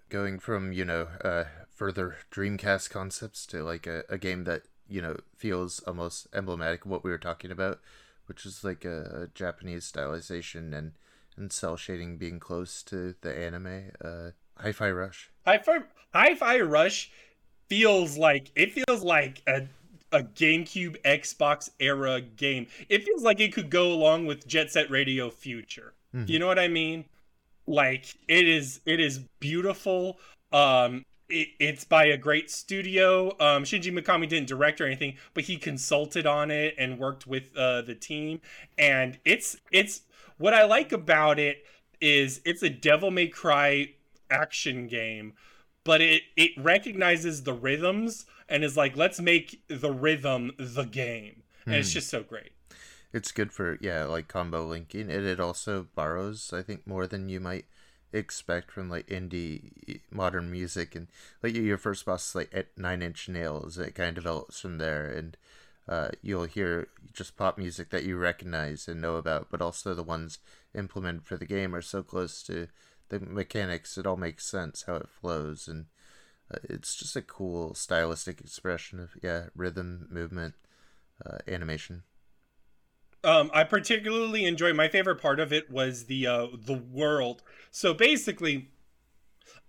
going 0.09 0.39
from 0.39 0.71
you 0.73 0.85
know 0.85 1.07
uh, 1.23 1.45
further 1.69 2.17
Dreamcast 2.31 2.89
concepts 2.89 3.45
to 3.47 3.63
like 3.63 3.87
a, 3.87 4.03
a 4.09 4.17
game 4.17 4.43
that 4.45 4.63
you 4.87 5.01
know 5.01 5.17
feels 5.35 5.79
almost 5.81 6.27
emblematic 6.33 6.85
of 6.85 6.91
what 6.91 7.03
we 7.03 7.11
were 7.11 7.17
talking 7.17 7.51
about, 7.51 7.79
which 8.25 8.45
is 8.45 8.63
like 8.63 8.85
a, 8.85 9.29
Japanese 9.33 9.89
stylization 9.89 10.73
and 10.77 10.93
and 11.37 11.53
cell 11.53 11.77
shading 11.77 12.17
being 12.17 12.39
close 12.39 12.83
to 12.83 13.15
the 13.21 13.37
anime. 13.37 13.91
Uh, 14.03 14.31
Hi-Fi 14.57 14.91
Rush. 14.91 15.31
Hi-Fi, 15.45 15.77
Hi-Fi 16.13 16.59
Rush 16.59 17.11
feels 17.69 18.17
like 18.17 18.51
it 18.55 18.73
feels 18.73 19.03
like 19.03 19.41
a 19.47 19.67
a 20.11 20.23
GameCube 20.23 20.99
Xbox 21.03 21.69
era 21.79 22.19
game. 22.19 22.67
It 22.89 23.03
feels 23.03 23.23
like 23.23 23.39
it 23.39 23.53
could 23.53 23.69
go 23.69 23.93
along 23.93 24.25
with 24.25 24.47
Jet 24.47 24.71
Set 24.71 24.89
Radio 24.89 25.29
Future. 25.29 25.93
Mhm. 26.15 26.27
You 26.27 26.39
know 26.39 26.47
what 26.47 26.57
I 26.57 26.67
mean? 26.67 27.05
Like 27.69 28.15
it 28.27 28.47
is 28.47 28.81
it 28.85 28.99
is 28.99 29.19
beautiful. 29.39 30.19
Um 30.51 31.05
it, 31.29 31.49
it's 31.59 31.85
by 31.85 32.05
a 32.05 32.17
great 32.17 32.49
studio. 32.51 33.29
Um 33.39 33.63
Shinji 33.63 33.93
Mikami 33.97 34.27
didn't 34.27 34.47
direct 34.49 34.81
or 34.81 34.87
anything, 34.87 35.17
but 35.35 35.43
he 35.45 35.57
consulted 35.57 36.25
on 36.25 36.51
it 36.51 36.75
and 36.79 36.97
worked 36.99 37.27
with 37.27 37.55
uh 37.55 37.83
the 37.83 37.95
team 37.95 38.41
and 38.77 39.19
it's 39.25 39.57
it's 39.71 40.01
what 40.39 40.53
I 40.53 40.63
like 40.65 40.91
about 40.91 41.37
it 41.39 41.63
is 42.01 42.41
it's 42.45 42.63
a 42.63 42.69
Devil 42.69 43.11
May 43.11 43.27
Cry 43.27 43.93
action 44.31 44.87
game, 44.87 45.33
but 45.83 46.01
it 46.01 46.23
it 46.37 46.51
recognizes 46.57 47.43
the 47.43 47.53
rhythms 47.53 48.25
and 48.47 48.63
is 48.63 48.75
like, 48.77 48.97
let's 48.97 49.19
make 49.19 49.61
the 49.67 49.91
rhythm 49.91 50.53
the 50.57 50.85
game, 50.85 51.43
and 51.69 51.75
it's 51.75 51.89
Hmm. 51.91 51.93
just 51.93 52.09
so 52.09 52.23
great. 52.23 52.51
It's 53.11 53.31
good 53.31 53.51
for 53.51 53.77
yeah, 53.81 54.05
like 54.05 54.27
combo 54.27 54.65
linking, 54.65 55.11
and 55.11 55.25
it 55.25 55.39
also 55.39 55.87
borrows, 55.95 56.53
I 56.53 56.61
think, 56.63 56.85
more 56.87 57.07
than 57.07 57.29
you 57.29 57.39
might 57.39 57.65
expect 58.13 58.71
from 58.71 58.89
like 58.89 59.07
indie 59.07 60.01
modern 60.09 60.49
music 60.49 60.95
and 60.95 61.07
like 61.43 61.53
your 61.53 61.77
first 61.77 62.05
boss 62.05 62.29
is 62.29 62.35
like 62.35 62.49
at 62.51 62.75
nine 62.75 63.03
inch 63.03 63.29
nails 63.29 63.77
it 63.77 63.93
kind 63.93 64.09
of 64.09 64.23
develops 64.23 64.59
from 64.59 64.79
there 64.79 65.05
and 65.11 65.37
uh, 65.87 66.09
you'll 66.23 66.45
hear 66.45 66.87
just 67.13 67.37
pop 67.37 67.57
music 67.57 67.91
that 67.91 68.03
you 68.03 68.17
recognize 68.17 68.87
and 68.87 68.99
know 68.99 69.15
about 69.17 69.47
but 69.51 69.61
also 69.61 69.93
the 69.93 70.01
ones 70.01 70.39
implemented 70.73 71.23
for 71.23 71.37
the 71.37 71.45
game 71.45 71.75
are 71.75 71.83
so 71.83 72.01
close 72.01 72.41
to 72.41 72.67
the 73.09 73.19
mechanics 73.19 73.95
it 73.97 74.07
all 74.07 74.17
makes 74.17 74.43
sense 74.43 74.85
how 74.87 74.95
it 74.95 75.09
flows 75.09 75.67
and 75.67 75.85
uh, 76.51 76.57
it's 76.63 76.95
just 76.95 77.15
a 77.15 77.21
cool 77.21 77.75
stylistic 77.75 78.41
expression 78.41 78.99
of 78.99 79.11
yeah 79.21 79.45
rhythm 79.55 80.07
movement 80.09 80.55
uh, 81.23 81.37
animation 81.47 82.01
um, 83.23 83.51
I 83.53 83.63
particularly 83.63 84.45
enjoy. 84.45 84.73
My 84.73 84.87
favorite 84.87 85.21
part 85.21 85.39
of 85.39 85.51
it 85.51 85.69
was 85.69 86.05
the 86.05 86.27
uh, 86.27 86.47
the 86.53 86.73
world. 86.73 87.43
So 87.71 87.93
basically, 87.93 88.69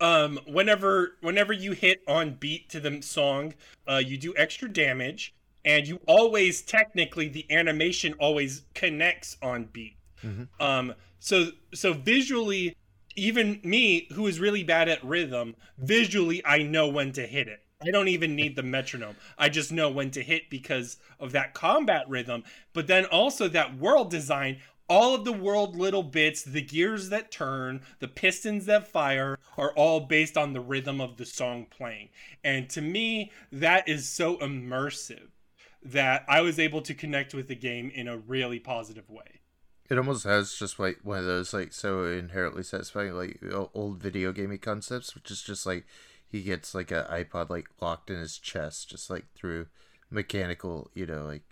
um, 0.00 0.38
whenever 0.46 1.16
whenever 1.20 1.52
you 1.52 1.72
hit 1.72 2.00
on 2.06 2.34
beat 2.34 2.68
to 2.70 2.80
the 2.80 3.02
song, 3.02 3.54
uh, 3.88 3.96
you 4.04 4.16
do 4.16 4.34
extra 4.36 4.68
damage, 4.72 5.34
and 5.64 5.86
you 5.86 6.00
always 6.06 6.62
technically 6.62 7.28
the 7.28 7.46
animation 7.50 8.14
always 8.18 8.62
connects 8.74 9.36
on 9.42 9.64
beat. 9.72 9.96
Mm-hmm. 10.24 10.62
Um, 10.62 10.94
so 11.18 11.50
so 11.74 11.92
visually, 11.92 12.76
even 13.16 13.60
me 13.64 14.08
who 14.14 14.26
is 14.26 14.40
really 14.40 14.64
bad 14.64 14.88
at 14.88 15.04
rhythm, 15.04 15.56
visually 15.78 16.42
I 16.44 16.62
know 16.62 16.88
when 16.88 17.12
to 17.12 17.26
hit 17.26 17.48
it. 17.48 17.60
I 17.82 17.90
don't 17.90 18.08
even 18.08 18.36
need 18.36 18.56
the 18.56 18.62
metronome. 18.62 19.16
I 19.38 19.48
just 19.48 19.72
know 19.72 19.90
when 19.90 20.10
to 20.10 20.22
hit 20.22 20.50
because 20.50 20.98
of 21.18 21.32
that 21.32 21.54
combat 21.54 22.08
rhythm. 22.08 22.44
But 22.74 22.86
then 22.86 23.06
also 23.06 23.48
that 23.48 23.78
world 23.78 24.10
design, 24.10 24.58
all 24.88 25.14
of 25.14 25.24
the 25.24 25.32
world 25.32 25.76
little 25.76 26.02
bits, 26.02 26.42
the 26.42 26.60
gears 26.60 27.08
that 27.08 27.30
turn, 27.30 27.80
the 28.00 28.08
pistons 28.08 28.66
that 28.66 28.88
fire 28.88 29.38
are 29.56 29.72
all 29.72 30.00
based 30.00 30.36
on 30.36 30.52
the 30.52 30.60
rhythm 30.60 31.00
of 31.00 31.16
the 31.16 31.24
song 31.24 31.66
playing. 31.70 32.10
And 32.44 32.68
to 32.70 32.82
me, 32.82 33.32
that 33.52 33.88
is 33.88 34.08
so 34.08 34.36
immersive 34.38 35.28
that 35.82 36.24
I 36.28 36.42
was 36.42 36.58
able 36.58 36.82
to 36.82 36.92
connect 36.92 37.32
with 37.32 37.48
the 37.48 37.54
game 37.54 37.90
in 37.94 38.08
a 38.08 38.18
really 38.18 38.58
positive 38.58 39.08
way. 39.08 39.40
It 39.88 39.96
almost 39.96 40.24
has 40.24 40.54
just 40.54 40.78
like 40.78 40.98
one 41.02 41.18
of 41.18 41.24
those 41.24 41.54
like 41.54 41.72
so 41.72 42.04
inherently 42.04 42.62
satisfying 42.62 43.14
like 43.14 43.40
old 43.74 43.98
video 43.98 44.32
gamey 44.32 44.58
concepts, 44.58 45.14
which 45.14 45.30
is 45.30 45.42
just 45.42 45.66
like 45.66 45.86
he 46.30 46.42
gets 46.42 46.74
like 46.74 46.90
a 46.90 47.08
iPod 47.10 47.50
like 47.50 47.68
locked 47.80 48.10
in 48.10 48.18
his 48.18 48.38
chest, 48.38 48.90
just 48.90 49.10
like 49.10 49.26
through 49.34 49.66
mechanical, 50.10 50.90
you 50.94 51.06
know, 51.06 51.24
like 51.24 51.42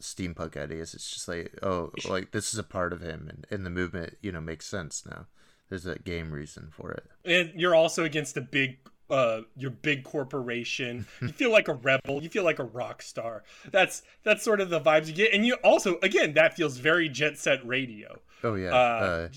steampunk 0.00 0.56
ideas. 0.56 0.94
It's 0.94 1.10
just 1.10 1.28
like, 1.28 1.56
oh, 1.62 1.92
like 2.08 2.32
this 2.32 2.52
is 2.52 2.58
a 2.58 2.64
part 2.64 2.92
of 2.92 3.00
him, 3.00 3.28
and, 3.28 3.46
and 3.50 3.64
the 3.64 3.70
movement, 3.70 4.16
you 4.20 4.32
know, 4.32 4.40
makes 4.40 4.66
sense 4.66 5.04
now. 5.08 5.26
There's 5.68 5.86
a 5.86 5.98
game 5.98 6.32
reason 6.32 6.68
for 6.70 6.92
it. 6.92 7.04
And 7.24 7.58
you're 7.58 7.74
also 7.74 8.04
against 8.04 8.36
a 8.36 8.42
big 8.42 8.78
uh 9.10 9.42
your 9.56 9.70
big 9.70 10.04
corporation 10.04 11.06
you 11.20 11.28
feel 11.28 11.50
like 11.50 11.68
a 11.68 11.74
rebel 11.74 12.22
you 12.22 12.28
feel 12.28 12.44
like 12.44 12.60
a 12.60 12.64
rock 12.64 13.02
star 13.02 13.42
that's 13.70 14.02
that's 14.22 14.42
sort 14.42 14.60
of 14.60 14.70
the 14.70 14.80
vibes 14.80 15.08
you 15.08 15.12
get 15.12 15.34
and 15.34 15.44
you 15.44 15.54
also 15.64 15.98
again 16.02 16.32
that 16.32 16.54
feels 16.54 16.78
very 16.78 17.08
jet 17.08 17.36
set 17.36 17.64
radio 17.66 18.16
oh 18.44 18.54
yeah 18.54 18.70
uh, 18.70 19.28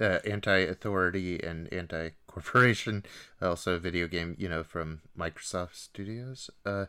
uh, 0.00 0.02
uh 0.02 0.18
anti-authority 0.26 1.42
and 1.42 1.72
anti 1.72 2.10
Corporation, 2.28 3.04
also 3.42 3.74
a 3.74 3.78
video 3.78 4.06
game, 4.06 4.36
you 4.38 4.48
know, 4.48 4.62
from 4.62 5.00
Microsoft 5.18 5.74
Studios. 5.74 6.50
Uh, 6.64 6.86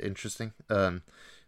interesting. 0.00 0.52
Um, 0.70 1.02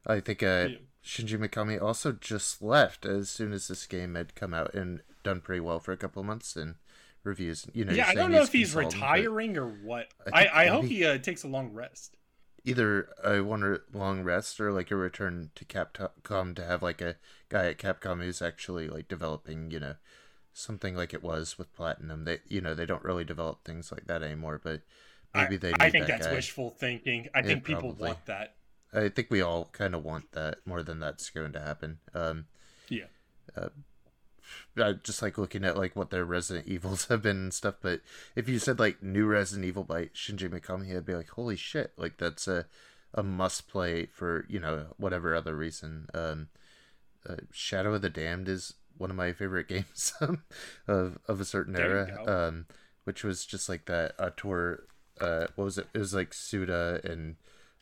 I 0.06 0.20
think 0.20 0.42
uh, 0.42 0.68
yeah. 0.70 0.76
Shinji 1.04 1.38
Mikami 1.38 1.80
also 1.80 2.12
just 2.12 2.60
left 2.60 3.06
as 3.06 3.30
soon 3.30 3.52
as 3.52 3.68
this 3.68 3.86
game 3.86 4.16
had 4.16 4.34
come 4.34 4.52
out 4.52 4.74
and 4.74 5.02
done 5.22 5.40
pretty 5.40 5.60
well 5.60 5.78
for 5.78 5.92
a 5.92 5.96
couple 5.96 6.20
of 6.20 6.26
months 6.26 6.56
in 6.56 6.76
reviews. 7.22 7.66
You 7.72 7.84
know, 7.84 7.92
yeah, 7.92 8.08
I 8.08 8.14
don't 8.14 8.32
know 8.32 8.42
if 8.42 8.52
he's 8.52 8.74
retiring 8.74 9.56
or 9.56 9.68
what. 9.68 10.08
I, 10.32 10.46
I, 10.46 10.62
I 10.62 10.66
hope 10.66 10.86
he 10.86 11.04
uh, 11.04 11.18
takes 11.18 11.44
a 11.44 11.48
long 11.48 11.72
rest. 11.72 12.16
Either 12.64 13.08
a 13.22 13.42
one 13.42 13.78
long 13.92 14.24
rest 14.24 14.60
or 14.60 14.72
like 14.72 14.90
a 14.90 14.96
return 14.96 15.50
to 15.54 15.64
Capcom 15.64 16.56
to 16.56 16.64
have 16.64 16.82
like 16.82 17.00
a 17.00 17.16
guy 17.48 17.66
at 17.66 17.78
Capcom 17.78 18.22
who's 18.22 18.42
actually 18.42 18.88
like 18.88 19.06
developing, 19.06 19.70
you 19.70 19.78
know, 19.78 19.94
something 20.56 20.96
like 20.96 21.12
it 21.12 21.22
was 21.22 21.58
with 21.58 21.74
platinum. 21.74 22.24
They 22.24 22.38
you 22.48 22.60
know 22.60 22.74
they 22.74 22.86
don't 22.86 23.04
really 23.04 23.24
develop 23.24 23.64
things 23.64 23.92
like 23.92 24.06
that 24.06 24.22
anymore, 24.22 24.60
but 24.62 24.80
maybe 25.34 25.56
they. 25.56 25.72
I, 25.72 25.86
I 25.86 25.90
think 25.90 26.06
that 26.06 26.14
that's 26.14 26.26
guy. 26.26 26.34
wishful 26.34 26.70
thinking. 26.70 27.28
I 27.34 27.40
yeah, 27.40 27.46
think 27.46 27.64
people 27.64 27.90
probably. 27.90 28.06
want 28.08 28.26
that. 28.26 28.54
I 28.92 29.08
think 29.08 29.30
we 29.30 29.42
all 29.42 29.68
kind 29.72 29.94
of 29.94 30.04
want 30.04 30.32
that 30.32 30.58
more 30.64 30.82
than 30.82 31.00
that's 31.00 31.28
going 31.30 31.52
to 31.52 31.60
happen. 31.60 31.98
Um, 32.14 32.46
yeah. 32.88 33.04
Uh, 33.54 33.68
I 34.78 34.92
just 34.92 35.22
like 35.22 35.38
looking 35.38 35.64
at 35.64 35.76
like 35.76 35.94
what 35.94 36.10
their 36.10 36.24
Resident 36.24 36.66
Evils 36.68 37.06
have 37.06 37.22
been 37.22 37.36
and 37.36 37.54
stuff. 37.54 37.74
But 37.82 38.00
if 38.34 38.48
you 38.48 38.58
said 38.58 38.78
like 38.78 39.02
new 39.02 39.26
Resident 39.26 39.66
Evil 39.66 39.84
by 39.84 40.06
Shinji 40.06 40.48
Mikami, 40.48 40.96
I'd 40.96 41.04
be 41.04 41.14
like, 41.14 41.30
holy 41.30 41.56
shit! 41.56 41.92
Like 41.96 42.16
that's 42.16 42.48
a 42.48 42.66
a 43.12 43.22
must 43.22 43.68
play 43.68 44.06
for 44.06 44.46
you 44.48 44.58
know 44.58 44.86
whatever 44.96 45.34
other 45.34 45.54
reason. 45.54 46.08
Um, 46.14 46.48
uh, 47.28 47.36
Shadow 47.52 47.94
of 47.94 48.02
the 48.02 48.10
Damned 48.10 48.48
is 48.48 48.74
one 48.98 49.10
of 49.10 49.16
my 49.16 49.32
favorite 49.32 49.68
games 49.68 50.12
of 50.20 51.18
of 51.26 51.40
a 51.40 51.44
certain 51.44 51.76
era, 51.76 52.24
um, 52.26 52.66
which 53.04 53.24
was 53.24 53.44
just 53.44 53.68
like 53.68 53.86
that 53.86 54.14
uh, 54.18 54.30
tour. 54.36 54.84
Uh, 55.20 55.46
what 55.54 55.64
was 55.64 55.78
it? 55.78 55.86
It 55.94 55.98
was 55.98 56.14
like 56.14 56.34
Suda 56.34 57.00
and 57.04 57.36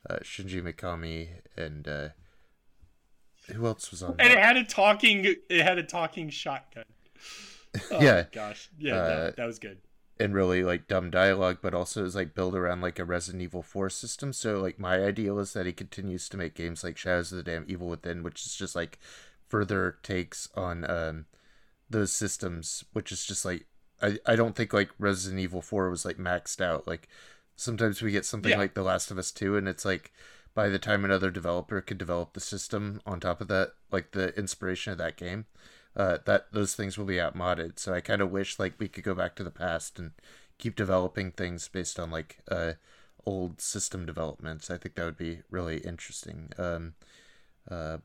uh, 0.09 0.19
Shinji 0.23 0.63
Mikami 0.63 1.29
and 1.57 1.89
uh, 1.89 2.09
who 3.53 3.67
else 3.67 3.91
was 3.91 4.03
on? 4.03 4.11
And 4.19 4.31
that? 4.31 4.33
it 4.33 4.39
had 4.39 4.57
a 4.57 4.65
talking. 4.65 5.25
It 5.49 5.63
had 5.63 5.79
a 5.79 5.83
talking 5.83 6.31
shotgun. 6.31 6.85
Oh, 7.91 8.01
yeah. 8.01 8.27
Gosh. 8.31 8.71
Yeah. 8.79 8.95
Uh, 8.95 9.25
that, 9.25 9.37
that 9.37 9.47
was 9.47 9.59
good 9.59 9.79
and 10.19 10.35
really 10.35 10.63
like 10.63 10.87
dumb 10.87 11.11
dialogue, 11.11 11.59
but 11.61 11.75
also 11.75 12.01
it 12.01 12.05
was 12.05 12.15
like 12.15 12.35
built 12.35 12.55
around 12.55 12.81
like 12.81 12.99
a 12.99 13.05
Resident 13.05 13.43
Evil 13.43 13.63
4 13.63 13.91
system. 13.91 14.33
So 14.33 14.61
like 14.61 14.79
my 14.79 15.03
ideal 15.03 15.39
is 15.41 15.53
that 15.55 15.67
he 15.67 15.73
continues 15.73 16.29
to 16.29 16.37
make 16.37 16.55
games 16.55 16.85
like 16.85 16.97
Shadows 16.97 17.33
of 17.33 17.39
the 17.39 17.43
Damn 17.43 17.65
Evil 17.67 17.89
Within, 17.89 18.23
which 18.23 18.47
is 18.47 18.55
just 18.55 18.77
like 18.77 18.99
further 19.49 19.99
takes 20.03 20.49
on 20.55 20.89
um, 20.91 21.27
those 21.89 22.13
systems, 22.13 22.85
which 22.93 23.13
is 23.13 23.25
just 23.25 23.45
like 23.45 23.67
I, 24.03 24.19
I 24.27 24.37
don't 24.37 24.55
think 24.55 24.73
like 24.73 24.91
Resident 24.99 25.41
Evil 25.41 25.63
4 25.63 25.91
was 25.91 26.05
like 26.05 26.19
maxed 26.19 26.61
out. 26.61 26.87
Like 26.87 27.09
sometimes 27.57 28.03
we 28.03 28.13
get 28.13 28.25
something 28.25 28.51
yeah. 28.51 28.59
like 28.59 28.75
The 28.75 28.83
Last 28.83 29.11
of 29.11 29.19
Us 29.19 29.31
2 29.31 29.57
and 29.57 29.69
it's 29.69 29.85
like 29.85 30.13
by 30.55 30.69
the 30.69 30.79
time 30.79 31.05
another 31.05 31.31
developer 31.31 31.81
could 31.81 31.99
develop 31.99 32.33
the 32.33 32.41
system 32.41 33.01
on 33.07 33.21
top 33.21 33.41
of 33.41 33.49
that, 33.49 33.73
like 33.91 34.13
the 34.13 34.37
inspiration 34.39 34.93
of 34.93 34.99
that 34.99 35.17
game, 35.17 35.47
uh, 35.97 36.19
that 36.27 36.53
those 36.53 36.75
things 36.75 36.97
will 36.97 37.05
be 37.05 37.21
outmoded. 37.21 37.79
So 37.79 37.93
I 37.93 38.01
kind 38.01 38.23
of 38.23 38.31
wish 38.31 38.59
like 38.59 38.75
we 38.79 38.89
could 38.89 39.05
go 39.05 39.15
back 39.15 39.35
to 39.37 39.45
the 39.45 39.51
past 39.51 39.99
and 39.99 40.13
keep 40.59 40.77
developing 40.77 41.33
things 41.33 41.69
based 41.69 41.99
on 41.99 42.11
like 42.11 42.39
uh, 42.51 42.75
old 43.27 43.61
system 43.61 44.07
developments. 44.07 44.71
I 44.71 44.79
think 44.79 44.95
that 44.95 45.05
would 45.05 45.17
be 45.17 45.41
really 45.51 45.79
interesting. 45.79 46.51
Um, 46.59 46.95
uh, 47.69 47.99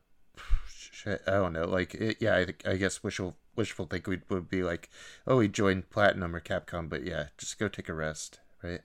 I 1.06 1.32
don't 1.32 1.52
know. 1.52 1.64
Like, 1.64 1.94
it, 1.94 2.18
yeah, 2.20 2.36
I, 2.36 2.70
I 2.70 2.76
guess 2.76 3.02
wishful 3.02 3.36
wishful 3.56 3.86
think 3.86 4.06
we 4.06 4.20
would 4.28 4.48
be 4.48 4.62
like, 4.62 4.88
oh, 5.26 5.40
he 5.40 5.48
joined 5.48 5.90
Platinum 5.90 6.34
or 6.34 6.40
Capcom, 6.40 6.88
but 6.88 7.04
yeah, 7.04 7.26
just 7.36 7.58
go 7.58 7.68
take 7.68 7.88
a 7.88 7.94
rest, 7.94 8.40
right? 8.62 8.80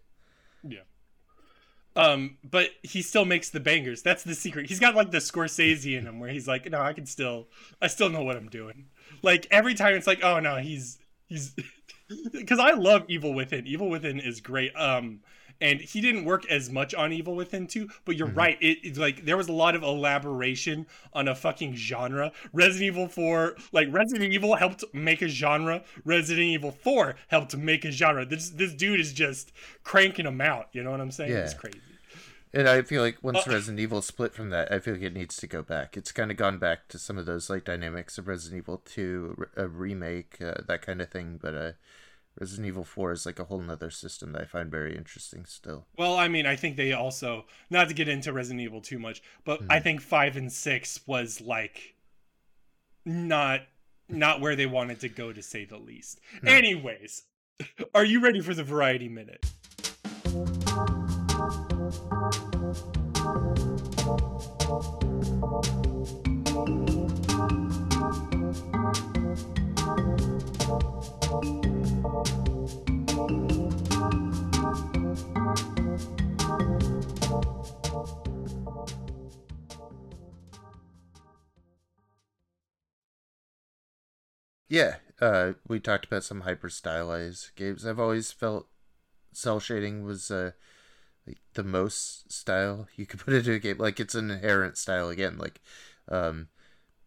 Yeah. 0.64 0.82
Um, 1.96 2.38
but 2.44 2.72
he 2.84 3.02
still 3.02 3.24
makes 3.24 3.50
the 3.50 3.62
bangers. 3.62 4.02
That's 4.02 4.24
the 4.24 4.36
secret. 4.36 4.68
He's 4.68 4.80
got 4.82 4.96
like 4.96 5.12
the 5.12 5.20
Scorsese 5.20 5.98
in 5.98 6.06
him, 6.06 6.20
where 6.20 6.30
he's 6.30 6.48
like, 6.48 6.70
no, 6.70 6.82
I 6.82 6.94
can 6.94 7.06
still, 7.06 7.48
I 7.82 7.88
still 7.88 8.10
know 8.10 8.24
what 8.24 8.36
I'm 8.36 8.50
doing. 8.50 8.88
Like 9.22 9.48
every 9.50 9.76
time, 9.76 9.94
it's 9.94 10.08
like, 10.08 10.24
oh 10.24 10.40
no, 10.40 10.58
he's 10.58 11.00
he's, 11.28 11.56
because 12.34 12.60
I 12.60 12.72
love 12.72 13.06
Evil 13.08 13.34
Within. 13.34 13.66
Evil 13.66 13.90
Within 13.90 14.20
is 14.20 14.42
great. 14.42 14.76
Um, 14.76 15.22
and 15.62 15.80
he 15.80 16.02
didn't 16.02 16.26
work 16.26 16.50
as 16.50 16.70
much 16.70 16.94
on 16.94 17.14
Evil 17.14 17.36
Within 17.36 17.68
2, 17.68 17.90
but 18.04 18.16
you're 18.16 18.28
mm-hmm. 18.28 18.38
right. 18.38 18.58
It, 18.62 18.80
it's 18.84 19.00
like 19.00 19.26
there 19.26 19.38
was 19.38 19.48
a 19.48 19.54
lot 19.54 19.76
of 19.76 19.84
elaboration 19.84 20.86
on 21.14 21.28
a 21.28 21.36
fucking 21.36 21.76
genre. 21.76 22.32
Resident 22.54 22.84
Evil 22.84 23.08
4, 23.08 23.56
like 23.72 23.88
Resident 23.92 24.34
Evil 24.34 24.56
helped 24.56 24.84
make 24.94 25.22
a 25.22 25.28
genre. 25.28 25.84
Resident 26.04 26.46
Evil 26.46 26.72
4 26.72 27.16
helped 27.30 27.56
make 27.56 27.86
a 27.86 27.92
genre. 27.92 28.26
This 28.26 28.50
this 28.50 28.74
dude 28.74 29.00
is 29.00 29.14
just 29.14 29.52
cranking 29.84 30.26
them 30.26 30.42
out. 30.42 30.70
You 30.74 30.84
know 30.84 30.92
what 30.92 31.02
I'm 31.02 31.12
saying? 31.12 31.32
Yeah. 31.32 31.40
It's 31.40 31.54
crazy. 31.54 31.80
And 32.54 32.70
I 32.70 32.84
feel 32.84 33.02
like 33.02 33.18
once 33.22 33.40
uh, 33.40 33.52
Resident 33.52 33.82
Evil 33.82 34.02
split 34.02 34.34
from 34.34 34.50
that, 34.52 34.72
I 34.72 34.80
feel 34.80 34.94
like 34.94 35.04
it 35.04 35.14
needs 35.14 35.36
to 35.38 35.48
go 35.48 35.62
back. 35.62 35.98
It's 35.98 36.14
kind 36.14 36.32
of 36.32 36.38
gone 36.38 36.58
back 36.58 36.88
to 36.88 36.98
some 36.98 37.18
of 37.18 37.26
those 37.26 37.50
like 37.50 37.66
dynamics 37.66 38.18
of 38.18 38.30
Resident 38.30 38.60
Evil 38.60 38.82
2, 38.86 39.48
a 39.58 39.68
remake, 39.68 40.38
uh, 40.42 40.62
that 40.66 40.82
kind 40.82 41.02
of 41.02 41.10
thing. 41.10 41.38
But 41.42 41.54
uh, 41.54 41.72
Resident 42.40 42.68
Evil 42.68 42.84
4 42.84 43.14
is 43.14 43.26
like 43.26 43.40
a 43.40 43.46
whole 43.46 43.62
nother 43.62 43.90
system 43.90 44.34
that 44.34 44.42
I 44.42 44.46
find 44.46 44.70
very 44.70 44.96
interesting 44.96 45.46
still. 45.46 45.86
Well, 45.98 46.18
I 46.18 46.28
mean, 46.28 46.46
I 46.46 46.56
think 46.56 46.76
they 46.76 46.92
also, 46.92 47.46
not 47.70 47.88
to 47.88 47.94
get 47.94 48.10
into 48.10 48.34
Resident 48.34 48.62
Evil 48.62 48.82
too 48.82 49.00
much, 49.00 49.24
but 49.46 49.62
mm-hmm. 49.62 49.72
I 49.72 49.80
think 49.80 50.02
5 50.02 50.36
and 50.36 50.52
6 50.52 51.00
was 51.08 51.40
like 51.40 51.96
not 53.06 53.62
not 54.08 54.40
where 54.40 54.56
they 54.56 54.66
wanted 54.66 55.00
to 55.00 55.10
go 55.10 55.34
to 55.34 55.42
say 55.42 55.66
the 55.66 55.78
least. 55.78 56.20
No. 56.42 56.52
Anyways, 56.52 57.24
are 57.94 58.06
you 58.06 58.20
ready 58.20 58.42
for 58.42 58.54
the 58.54 58.64
variety 58.64 59.10
minute? 59.10 59.46
Yeah, 84.76 84.96
uh, 85.22 85.54
we 85.66 85.80
talked 85.80 86.04
about 86.04 86.26
some 86.26 86.42
hyper 86.42 86.68
stylized 86.68 87.56
games. 87.56 87.86
I've 87.86 87.98
always 87.98 88.34
felt 88.34 88.68
cell 89.32 89.62
shading 89.62 90.04
was 90.04 90.30
uh, 90.30 90.52
like 91.26 91.38
the 91.54 91.64
most 91.64 92.30
style 92.30 92.90
you 92.98 93.06
could 93.06 93.20
put 93.26 93.34
into 93.36 93.54
a 93.54 93.60
game. 93.60 93.78
Like 93.78 94.02
it's 94.02 94.16
an 94.16 94.30
inherent 94.30 94.78
style 94.78 95.08
again, 95.08 95.38
like 95.38 95.62
um, 96.10 96.50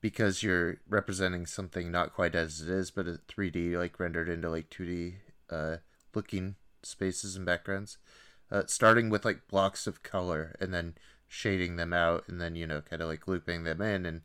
because 0.00 0.42
you're 0.42 0.78
representing 0.88 1.44
something 1.44 1.92
not 1.92 2.14
quite 2.14 2.34
as 2.34 2.62
it 2.62 2.70
is, 2.70 2.90
but 2.90 3.06
a 3.06 3.20
3D 3.28 3.76
like 3.76 4.00
rendered 4.00 4.30
into 4.30 4.48
like 4.48 4.70
2D 4.70 5.16
uh, 5.50 5.76
looking 6.14 6.54
spaces 6.82 7.36
and 7.36 7.44
backgrounds. 7.44 7.98
Uh, 8.50 8.62
starting 8.66 9.10
with 9.10 9.26
like 9.26 9.46
blocks 9.46 9.86
of 9.86 10.02
color 10.02 10.56
and 10.58 10.72
then 10.72 10.94
shading 11.26 11.76
them 11.76 11.92
out 11.92 12.24
and 12.28 12.40
then 12.40 12.54
you 12.56 12.66
know 12.66 12.80
kind 12.80 13.02
of 13.02 13.08
like 13.10 13.28
looping 13.28 13.64
them 13.64 13.82
in 13.82 14.06
and 14.06 14.22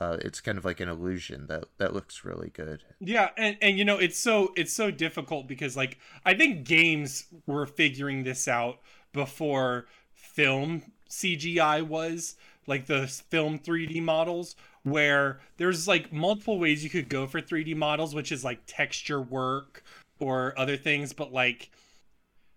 uh, 0.00 0.16
it's 0.20 0.40
kind 0.40 0.58
of 0.58 0.64
like 0.64 0.80
an 0.80 0.88
illusion 0.88 1.46
that 1.48 1.64
that 1.78 1.92
looks 1.92 2.24
really 2.24 2.50
good. 2.50 2.84
Yeah, 3.00 3.30
and 3.36 3.56
and 3.60 3.78
you 3.78 3.84
know 3.84 3.98
it's 3.98 4.18
so 4.18 4.52
it's 4.56 4.72
so 4.72 4.90
difficult 4.90 5.48
because 5.48 5.76
like 5.76 5.98
I 6.24 6.34
think 6.34 6.64
games 6.64 7.26
were 7.46 7.66
figuring 7.66 8.22
this 8.22 8.46
out 8.46 8.78
before 9.12 9.86
film 10.14 10.82
CGI 11.10 11.82
was 11.82 12.36
like 12.66 12.86
the 12.86 13.06
film 13.08 13.58
3D 13.58 14.02
models 14.02 14.54
where 14.84 15.40
there's 15.56 15.88
like 15.88 16.12
multiple 16.12 16.58
ways 16.58 16.84
you 16.84 16.90
could 16.90 17.08
go 17.08 17.26
for 17.26 17.40
3D 17.40 17.74
models 17.74 18.14
which 18.14 18.30
is 18.30 18.44
like 18.44 18.60
texture 18.66 19.20
work 19.20 19.82
or 20.20 20.56
other 20.58 20.76
things 20.76 21.12
but 21.12 21.32
like 21.32 21.70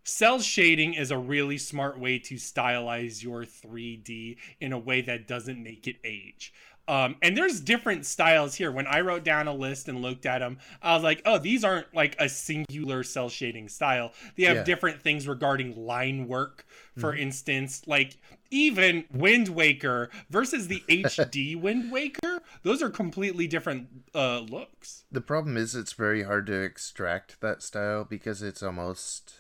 cell 0.04 0.40
shading 0.40 0.94
is 0.94 1.12
a 1.12 1.18
really 1.18 1.58
smart 1.58 2.00
way 2.00 2.20
to 2.20 2.36
stylize 2.36 3.24
your 3.24 3.44
3D 3.44 4.38
in 4.60 4.74
a 4.74 4.80
way 4.80 5.02
that 5.02 5.28
doesn't 5.28 5.62
make 5.62 5.88
it 5.88 5.98
age. 6.04 6.54
Um, 6.88 7.16
and 7.22 7.38
there's 7.38 7.60
different 7.62 8.06
styles 8.06 8.56
here. 8.56 8.72
When 8.72 8.88
I 8.88 9.02
wrote 9.02 9.24
down 9.24 9.48
a 9.48 9.54
list 9.54 9.88
and 9.88 10.02
looked 10.02 10.26
at 10.26 10.40
them, 10.40 10.58
I 10.82 10.94
was 10.96 11.04
like, 11.04 11.22
oh, 11.26 11.38
these 11.38 11.64
aren't 11.64 11.94
like 11.94 12.16
a 12.20 12.28
singular 12.28 13.04
cell 13.04 13.30
shading 13.30 13.70
style. 13.70 14.12
They 14.36 14.44
have 14.44 14.58
yeah. 14.58 14.64
different 14.64 15.02
things 15.02 15.28
regarding 15.28 15.86
line 15.86 16.28
work, 16.28 16.66
for 16.98 17.12
mm-hmm. 17.12 17.24
instance. 17.24 17.82
Like 17.88 18.18
even 18.50 19.06
Wind 19.12 19.50
Waker 19.50 20.10
versus 20.30 20.68
the 20.68 20.84
HD 20.90 21.60
Wind 21.60 21.92
Waker, 21.92 22.42
those 22.64 22.82
are 22.82 22.90
completely 22.90 23.48
different 23.48 23.88
uh, 24.14 24.40
looks. 24.40 25.06
The 25.12 25.22
problem 25.22 25.58
is 25.58 25.76
it's 25.76 25.94
very 25.94 26.24
hard 26.24 26.48
to 26.48 26.62
extract 26.62 27.40
that 27.42 27.62
style 27.62 28.04
because 28.04 28.42
it's 28.42 28.64
almost, 28.64 29.34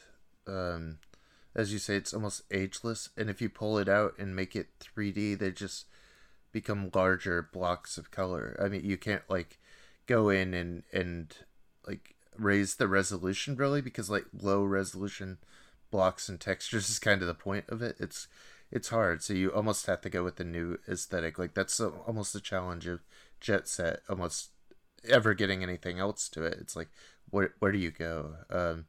um, 0.47 0.99
as 1.55 1.73
you 1.73 1.79
say, 1.79 1.95
it's 1.95 2.13
almost 2.13 2.43
ageless. 2.51 3.09
And 3.17 3.29
if 3.29 3.41
you 3.41 3.49
pull 3.49 3.77
it 3.77 3.89
out 3.89 4.13
and 4.17 4.35
make 4.35 4.55
it 4.55 4.67
3D, 4.79 5.37
they 5.37 5.51
just 5.51 5.85
become 6.51 6.91
larger 6.93 7.41
blocks 7.41 7.97
of 7.97 8.11
color. 8.11 8.57
I 8.63 8.67
mean, 8.67 8.83
you 8.83 8.97
can't 8.97 9.23
like 9.29 9.59
go 10.07 10.29
in 10.29 10.53
and 10.53 10.83
and 10.91 11.35
like 11.87 12.15
raise 12.37 12.75
the 12.75 12.87
resolution 12.87 13.55
really 13.55 13.81
because 13.81 14.09
like 14.09 14.25
low 14.33 14.63
resolution 14.63 15.37
blocks 15.89 16.29
and 16.29 16.39
textures 16.39 16.89
is 16.89 16.99
kind 16.99 17.21
of 17.21 17.27
the 17.27 17.33
point 17.33 17.65
of 17.69 17.81
it. 17.81 17.97
It's 17.99 18.27
it's 18.71 18.89
hard, 18.89 19.21
so 19.21 19.33
you 19.33 19.49
almost 19.51 19.85
have 19.87 20.01
to 20.01 20.09
go 20.09 20.23
with 20.23 20.37
the 20.37 20.45
new 20.45 20.77
aesthetic. 20.87 21.37
Like 21.37 21.53
that's 21.53 21.79
a, 21.79 21.89
almost 21.89 22.33
the 22.33 22.39
challenge 22.39 22.87
of 22.87 23.01
Jet 23.39 23.67
Set. 23.67 24.01
Almost 24.09 24.51
ever 25.09 25.33
getting 25.33 25.63
anything 25.63 25.99
else 25.99 26.29
to 26.29 26.43
it. 26.43 26.57
It's 26.61 26.75
like 26.75 26.89
where 27.29 27.53
where 27.59 27.71
do 27.71 27.77
you 27.77 27.91
go? 27.91 28.35
Um, 28.49 28.85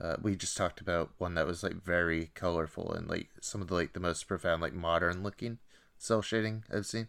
uh, 0.00 0.16
we 0.20 0.34
just 0.34 0.56
talked 0.56 0.80
about 0.80 1.10
one 1.18 1.34
that 1.34 1.46
was 1.46 1.62
like 1.62 1.82
very 1.82 2.30
colorful 2.34 2.92
and 2.92 3.08
like 3.08 3.28
some 3.40 3.60
of 3.62 3.68
the 3.68 3.74
like 3.74 3.92
the 3.92 4.00
most 4.00 4.26
profound 4.26 4.60
like 4.60 4.72
modern 4.72 5.22
looking 5.22 5.58
cell 5.98 6.22
shading 6.22 6.64
I've 6.72 6.86
seen. 6.86 7.08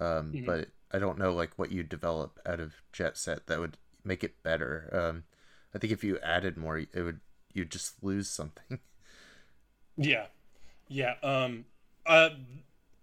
Um, 0.00 0.32
mm-hmm. 0.32 0.46
But 0.46 0.68
I 0.92 0.98
don't 0.98 1.18
know 1.18 1.32
like 1.32 1.52
what 1.56 1.72
you 1.72 1.82
develop 1.82 2.38
out 2.46 2.60
of 2.60 2.74
Jet 2.92 3.16
Set 3.16 3.46
that 3.46 3.60
would 3.60 3.76
make 4.04 4.24
it 4.24 4.42
better. 4.42 4.88
Um, 4.92 5.24
I 5.74 5.78
think 5.78 5.92
if 5.92 6.02
you 6.02 6.18
added 6.20 6.56
more, 6.56 6.78
it 6.78 6.90
would 6.94 7.20
you 7.52 7.64
just 7.64 8.02
lose 8.02 8.28
something. 8.28 8.78
Yeah, 9.96 10.26
yeah. 10.88 11.14
Um, 11.22 11.66
uh, 12.06 12.30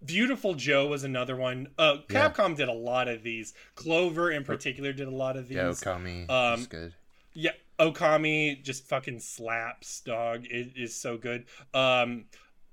Beautiful 0.04 0.54
Joe 0.54 0.88
was 0.88 1.04
another 1.04 1.36
one. 1.36 1.68
Uh, 1.78 1.98
Capcom 2.08 2.50
yeah. 2.50 2.54
did 2.56 2.68
a 2.68 2.72
lot 2.72 3.06
of 3.06 3.22
these. 3.22 3.52
Clover 3.76 4.32
in 4.32 4.42
particular 4.42 4.92
did 4.92 5.06
a 5.06 5.14
lot 5.14 5.36
of 5.36 5.46
these. 5.46 5.56
Yeah, 5.56 5.64
Okami 5.64 6.28
um, 6.28 6.64
good. 6.64 6.94
Yeah, 7.34 7.52
Okami 7.78 8.62
just 8.62 8.88
fucking 8.88 9.20
slaps, 9.20 10.00
dog. 10.00 10.44
It 10.46 10.72
is 10.76 10.94
so 10.94 11.16
good. 11.16 11.44
Um, 11.74 12.24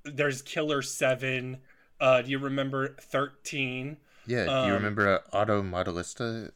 there's 0.03 0.41
Killer 0.41 0.81
Seven. 0.81 1.57
Uh, 1.99 2.21
do 2.21 2.31
you 2.31 2.39
remember 2.39 2.95
13? 2.99 3.97
Yeah, 4.27 4.41
um, 4.41 4.45
do 4.45 4.51
you 4.51 4.57
um, 4.57 4.71
remember 4.73 5.07
uh, 5.07 5.37
Auto 5.37 5.61
Modelistica? 5.61 6.51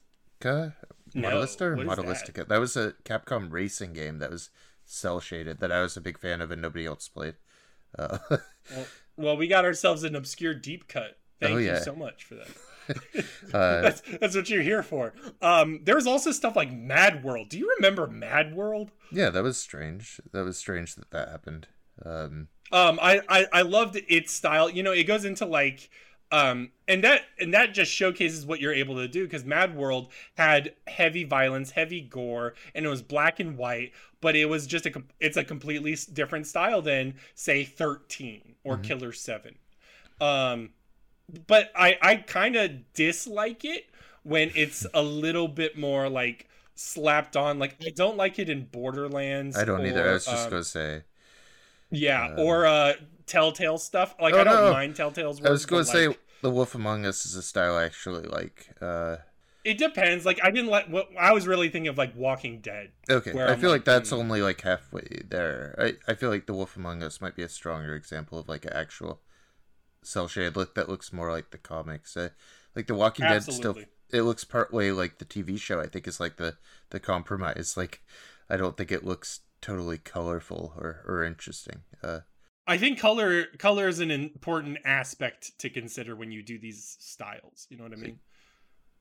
Modellista 1.15 1.61
or 1.61 1.77
Modelistica? 1.77 2.33
That? 2.33 2.49
that? 2.49 2.59
was 2.59 2.75
a 2.75 2.93
Capcom 3.03 3.51
racing 3.51 3.93
game 3.93 4.19
that 4.19 4.31
was 4.31 4.49
cell 4.85 5.19
shaded 5.19 5.59
that 5.59 5.71
I 5.71 5.81
was 5.81 5.95
a 5.97 6.01
big 6.01 6.19
fan 6.19 6.41
of 6.41 6.51
and 6.51 6.61
nobody 6.61 6.85
else 6.85 7.07
played. 7.07 7.35
Uh, 7.97 8.17
well, 8.29 8.85
well, 9.17 9.37
we 9.37 9.47
got 9.47 9.65
ourselves 9.65 10.03
an 10.03 10.15
obscure 10.15 10.53
deep 10.53 10.87
cut. 10.87 11.17
Thank 11.39 11.55
oh, 11.55 11.57
yeah. 11.57 11.77
you 11.77 11.83
so 11.83 11.95
much 11.95 12.23
for 12.23 12.35
that. 12.35 12.47
uh, 13.53 13.81
that's, 13.81 14.01
that's 14.19 14.35
what 14.35 14.49
you're 14.49 14.61
here 14.61 14.83
for. 14.83 15.13
Um, 15.41 15.81
there 15.83 15.95
was 15.95 16.07
also 16.07 16.31
stuff 16.31 16.55
like 16.55 16.71
Mad 16.71 17.23
World. 17.23 17.49
Do 17.49 17.57
you 17.57 17.73
remember 17.77 18.07
Mad 18.07 18.55
World? 18.55 18.91
Yeah, 19.11 19.29
that 19.29 19.43
was 19.43 19.57
strange. 19.57 20.19
That 20.31 20.43
was 20.43 20.57
strange 20.57 20.95
that 20.95 21.11
that 21.11 21.29
happened. 21.29 21.67
Um, 22.05 22.47
um, 22.71 22.99
I, 23.01 23.21
I 23.27 23.47
I 23.51 23.61
loved 23.63 23.99
its 24.07 24.33
style. 24.33 24.69
You 24.69 24.83
know, 24.83 24.91
it 24.91 25.03
goes 25.03 25.25
into 25.25 25.45
like 25.45 25.89
um 26.31 26.69
and 26.87 27.03
that 27.03 27.21
and 27.39 27.53
that 27.53 27.73
just 27.73 27.91
showcases 27.91 28.45
what 28.45 28.59
you're 28.59 28.73
able 28.73 28.95
to 28.95 29.07
do 29.07 29.23
because 29.23 29.43
mad 29.43 29.75
world 29.75 30.11
had 30.37 30.73
heavy 30.87 31.23
violence 31.23 31.71
heavy 31.71 32.01
gore 32.01 32.53
and 32.75 32.85
it 32.85 32.89
was 32.89 33.01
black 33.01 33.39
and 33.39 33.57
white 33.57 33.91
but 34.21 34.35
it 34.35 34.45
was 34.45 34.67
just 34.67 34.85
a 34.85 35.03
it's 35.19 35.37
a 35.37 35.43
completely 35.43 35.97
different 36.13 36.45
style 36.45 36.81
than 36.81 37.15
say 37.33 37.63
13 37.63 38.55
or 38.63 38.75
mm-hmm. 38.75 38.83
killer 38.83 39.11
7 39.11 39.55
um 40.21 40.69
but 41.47 41.71
i 41.75 41.97
i 42.01 42.15
kind 42.15 42.55
of 42.55 42.93
dislike 42.93 43.65
it 43.65 43.85
when 44.23 44.51
it's 44.55 44.85
a 44.93 45.01
little 45.01 45.47
bit 45.47 45.77
more 45.77 46.09
like 46.09 46.47
slapped 46.75 47.35
on 47.35 47.57
like 47.57 47.75
i 47.85 47.89
don't 47.89 48.17
like 48.17 48.37
it 48.37 48.49
in 48.49 48.65
borderlands 48.65 49.57
i 49.57 49.65
don't 49.65 49.81
or, 49.81 49.87
either 49.87 50.09
i 50.09 50.13
was 50.13 50.25
just 50.25 50.45
um, 50.45 50.49
gonna 50.51 50.63
say 50.63 51.01
yeah, 51.91 52.35
uh, 52.37 52.41
or 52.41 52.65
uh 52.65 52.93
Telltale 53.25 53.77
stuff. 53.77 54.15
Like 54.19 54.33
oh, 54.33 54.41
I 54.41 54.43
don't 54.43 54.55
no. 54.55 54.71
mind 54.71 54.95
Telltale's 54.95 55.39
work. 55.39 55.47
I 55.47 55.51
was 55.51 55.65
going 55.65 55.85
to 55.85 55.91
say 55.91 56.15
The 56.41 56.49
Wolf 56.49 56.73
Among 56.73 57.05
Us 57.05 57.25
is 57.25 57.35
a 57.35 57.43
style 57.43 57.75
I 57.75 57.85
actually 57.85 58.27
like. 58.27 58.69
Uh 58.81 59.17
it 59.65 59.77
depends. 59.77 60.25
Like 60.25 60.39
I 60.43 60.51
didn't 60.51 60.71
let. 60.71 60.89
What 60.89 61.09
I 61.19 61.33
was 61.33 61.47
really 61.47 61.69
thinking 61.69 61.89
of 61.89 61.97
like 61.97 62.15
Walking 62.15 62.59
Dead. 62.61 62.91
Okay, 63.09 63.31
I 63.31 63.55
feel 63.55 63.69
like, 63.69 63.79
like 63.79 63.85
that's 63.85 64.09
hmm. 64.09 64.17
only 64.17 64.41
like 64.41 64.61
halfway 64.61 65.21
there. 65.27 65.75
I 65.77 66.11
I 66.11 66.15
feel 66.15 66.29
like 66.29 66.45
The 66.45 66.53
Wolf 66.53 66.75
Among 66.77 67.03
Us 67.03 67.21
might 67.21 67.35
be 67.35 67.43
a 67.43 67.49
stronger 67.49 67.93
example 67.93 68.39
of 68.39 68.47
like 68.47 68.65
an 68.65 68.73
actual 68.73 69.21
cell 70.01 70.27
shade 70.27 70.55
look 70.55 70.75
that 70.75 70.87
looks 70.87 71.11
more 71.11 71.31
like 71.31 71.51
the 71.51 71.57
comics. 71.57 72.15
Uh, 72.15 72.29
like 72.75 72.87
The 72.87 72.95
Walking 72.95 73.25
Absolutely. 73.25 73.81
Dead 73.81 73.89
still 74.09 74.19
it 74.19 74.23
looks 74.23 74.43
partway 74.43 74.91
like 74.91 75.19
the 75.19 75.25
TV 75.25 75.59
show. 75.59 75.79
I 75.79 75.87
think 75.87 76.07
is 76.07 76.19
like 76.19 76.37
the 76.37 76.57
the 76.89 76.99
compromise. 76.99 77.75
Like 77.77 78.01
I 78.49 78.57
don't 78.57 78.77
think 78.77 78.91
it 78.91 79.05
looks 79.05 79.41
totally 79.61 79.97
colorful 79.97 80.73
or, 80.77 81.03
or 81.07 81.23
interesting. 81.23 81.81
Uh, 82.03 82.19
I 82.67 82.77
think 82.77 82.99
color 82.99 83.45
color 83.57 83.87
is 83.87 83.99
an 83.99 84.11
important 84.11 84.77
aspect 84.85 85.57
to 85.59 85.69
consider 85.69 86.15
when 86.15 86.31
you 86.31 86.43
do 86.43 86.59
these 86.59 86.97
styles. 86.99 87.65
You 87.69 87.77
know 87.77 87.83
what 87.83 87.93
I 87.93 87.95
mean? 87.95 88.19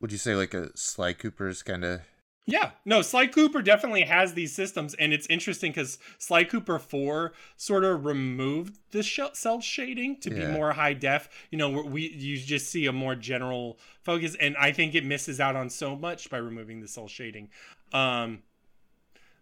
Would 0.00 0.10
you 0.10 0.18
say 0.18 0.34
like 0.34 0.54
a 0.54 0.74
Sly 0.76 1.12
Cooper's 1.12 1.62
kind 1.62 1.84
of? 1.84 2.00
Yeah, 2.46 2.70
no, 2.86 3.02
Sly 3.02 3.26
Cooper 3.26 3.60
definitely 3.60 4.04
has 4.04 4.32
these 4.32 4.54
systems, 4.54 4.94
and 4.94 5.12
it's 5.12 5.26
interesting 5.26 5.70
because 5.70 5.98
Sly 6.16 6.44
Cooper 6.44 6.78
Four 6.78 7.34
sort 7.58 7.84
of 7.84 8.06
removed 8.06 8.78
the 8.90 9.02
sh- 9.02 9.20
cell 9.34 9.60
shading 9.60 10.18
to 10.20 10.30
yeah. 10.30 10.46
be 10.46 10.52
more 10.52 10.72
high 10.72 10.94
def. 10.94 11.28
You 11.50 11.58
know, 11.58 11.82
we 11.82 12.08
you 12.08 12.38
just 12.38 12.70
see 12.70 12.86
a 12.86 12.92
more 12.92 13.14
general 13.14 13.78
focus, 14.02 14.34
and 14.40 14.56
I 14.56 14.72
think 14.72 14.94
it 14.94 15.04
misses 15.04 15.40
out 15.40 15.56
on 15.56 15.68
so 15.68 15.94
much 15.94 16.30
by 16.30 16.38
removing 16.38 16.80
the 16.80 16.88
cell 16.88 17.06
shading. 17.06 17.50
Um, 17.92 18.42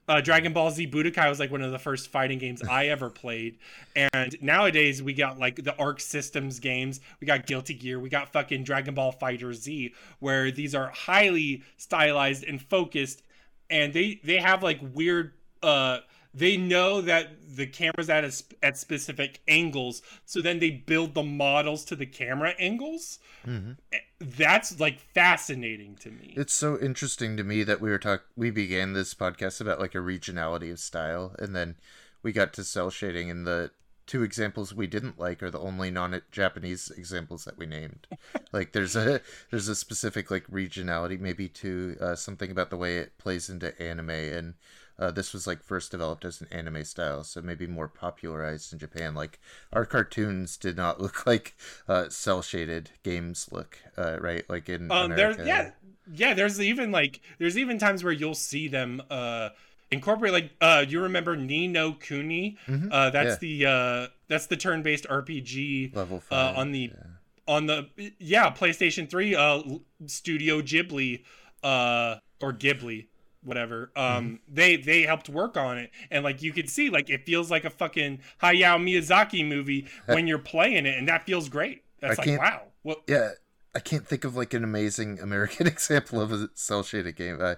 uh, 0.09 0.21
Dragon 0.21 0.53
Ball 0.53 0.71
Z 0.71 0.87
Budokai 0.89 1.29
was 1.29 1.41
like 1.41 1.51
one 1.51 1.63
of 1.63 1.73
the 1.73 1.79
first 1.79 2.09
fighting 2.09 2.39
games 2.39 2.63
I 2.63 2.87
ever 2.89 3.11
played. 3.11 3.59
And 3.95 4.37
nowadays 4.41 5.03
we 5.03 5.15
got 5.15 5.39
like 5.39 5.63
the 5.63 5.77
Arc 5.77 6.01
Systems 6.01 6.61
games, 6.61 7.01
we 7.21 7.27
got 7.27 7.47
Guilty 7.47 7.75
Gear, 7.75 7.99
we 7.99 8.09
got 8.09 8.33
fucking 8.33 8.65
Dragon 8.65 8.95
Ball 8.95 9.13
Fighter 9.13 9.53
Z, 9.53 9.95
where 10.21 10.51
these 10.51 10.75
are 10.75 10.89
highly 10.89 11.63
stylized 11.77 12.45
and 12.45 12.61
focused, 12.61 13.23
and 13.71 13.93
they 13.93 14.21
they 14.23 14.37
have 14.37 14.63
like 14.63 14.81
weird 14.95 15.33
uh 15.63 15.99
they 16.37 16.57
know 16.57 17.01
that 17.01 17.57
the 17.57 17.67
camera's 17.67 18.11
at 18.11 18.25
a, 18.25 18.33
at 18.63 18.77
specific 18.77 19.41
angles 19.49 20.03
so 20.25 20.41
then 20.41 20.59
they 20.59 20.71
build 20.71 21.15
the 21.15 21.23
models 21.23 21.85
to 21.85 21.97
the 21.97 22.07
camera 22.07 22.55
angles 22.59 23.19
mm-hmm. 23.47 23.73
that's 24.21 24.79
like 24.79 25.01
fascinating 25.15 25.97
to 25.97 26.11
me 26.11 26.35
it's 26.37 26.53
so 26.53 26.79
interesting 26.79 27.37
to 27.37 27.43
me 27.43 27.63
that 27.63 27.81
we 27.81 27.91
were 27.91 27.99
talk 27.99 28.25
we 28.37 28.51
began 28.51 28.93
this 28.93 29.15
podcast 29.15 29.61
about 29.61 29.81
like 29.81 29.95
a 29.95 29.99
regionality 29.99 30.71
of 30.71 30.79
style 30.79 31.35
and 31.39 31.57
then 31.57 31.75
we 32.23 32.33
got 32.33 32.53
to 32.53 32.63
cell 32.63 32.91
shading 32.91 33.31
and 33.31 33.47
the 33.47 33.71
two 34.07 34.23
examples 34.23 34.73
we 34.73 34.87
didn't 34.87 35.19
like 35.19 35.43
are 35.43 35.51
the 35.51 35.59
only 35.59 35.91
non-Japanese 35.91 36.91
examples 36.97 37.45
that 37.45 37.59
we 37.59 37.67
named. 37.67 38.07
like 38.53 38.73
there's 38.73 38.95
a 38.95 39.21
there's 39.51 39.69
a 39.69 39.75
specific 39.75 40.31
like 40.31 40.47
regionality, 40.47 41.19
maybe 41.19 41.49
to 41.49 41.97
uh, 42.01 42.15
something 42.15 42.51
about 42.51 42.71
the 42.71 42.77
way 42.77 42.99
it 42.99 43.19
plays 43.19 43.51
into 43.51 43.81
anime, 43.83 44.11
and 44.11 44.55
uh, 44.99 45.11
this 45.11 45.33
was 45.33 45.47
like 45.47 45.63
first 45.63 45.91
developed 45.91 46.25
as 46.25 46.41
an 46.41 46.49
anime 46.51 46.85
style, 46.85 47.23
so 47.23 47.43
maybe 47.43 47.67
more 47.67 47.89
popularized 47.89 48.73
in 48.73 48.79
Japan. 48.79 49.15
Like 49.15 49.39
our 49.73 49.85
cartoons 49.85 50.57
did 50.57 50.77
not 50.77 51.01
look 51.01 51.27
like 51.27 51.55
uh, 51.89 52.09
cell 52.09 52.43
shaded 52.43 52.91
games 53.03 53.49
look, 53.53 53.79
uh, 53.97 54.19
right? 54.21 54.49
Like 54.49 54.69
in 54.69 54.91
um, 54.91 55.13
America. 55.13 55.45
There, 55.45 55.47
yeah, 55.47 55.71
yeah. 56.13 56.35
There's 56.35 56.61
even 56.61 56.91
like 56.93 57.21
there's 57.39 57.59
even 57.59 57.79
times 57.79 58.03
where 58.03 58.13
you'll 58.13 58.35
see 58.35 58.69
them 58.69 59.03
uh 59.11 59.51
incorporate 59.91 60.33
like 60.33 60.51
uh 60.61 60.85
you 60.87 61.03
remember 61.03 61.37
Ni 61.37 61.69
no 61.69 61.93
Kuni? 61.93 62.57
Mm-hmm. 62.67 62.89
Uh 62.91 63.11
that's 63.11 63.43
yeah. 63.43 63.49
the 63.49 63.67
uh 63.67 64.07
that's 64.29 64.47
the 64.47 64.57
turn-based 64.57 65.07
RPG 65.09 65.95
level 65.95 66.19
uh, 66.19 66.21
five, 66.21 66.57
uh 66.57 66.61
on 66.61 66.73
the 66.73 66.91
yeah. 66.93 67.03
on 67.47 67.67
the 67.67 67.89
yeah, 68.19 68.51
PlayStation 68.51 69.09
3 69.09 69.35
uh 69.35 69.63
Studio 70.07 70.63
Ghibli 70.63 71.23
uh 71.63 72.17
or 72.41 72.53
Ghibli 72.53 73.07
whatever 73.47 73.91
um 73.97 74.05
mm-hmm. 74.05 74.35
they 74.49 74.77
they 74.77 75.03
helped 75.03 75.29
work 75.29 75.57
on 75.57 75.79
it 75.79 75.91
and 76.11 76.25
like 76.25 76.43
you 76.43 76.53
could 76.53 76.69
see 76.69 76.91
like 76.91 77.09
it 77.09 77.25
feels 77.25 77.51
like 77.51 77.65
a 77.65 77.71
fucking 77.71 78.19
Hayao 78.43 78.77
Miyazaki 78.83 79.47
movie 79.47 79.87
when 80.07 80.27
you're 80.27 80.39
playing 80.39 80.85
it 80.85 80.99
and 80.99 81.09
that 81.09 81.25
feels 81.25 81.49
great 81.49 81.85
that's 82.01 82.19
I 82.19 82.25
like 82.25 82.41
wow 82.41 82.63
well 82.83 82.97
yeah 83.07 83.31
I 83.75 83.79
can't 83.79 84.07
think 84.07 84.25
of 84.25 84.37
like 84.37 84.55
an 84.55 84.65
amazing 84.65 85.21
American 85.21 85.67
example 85.67 86.21
of 86.21 86.33
a 86.33 86.49
cell 86.55 86.83
shaded 86.83 87.15
game 87.15 87.39
uh, 87.41 87.57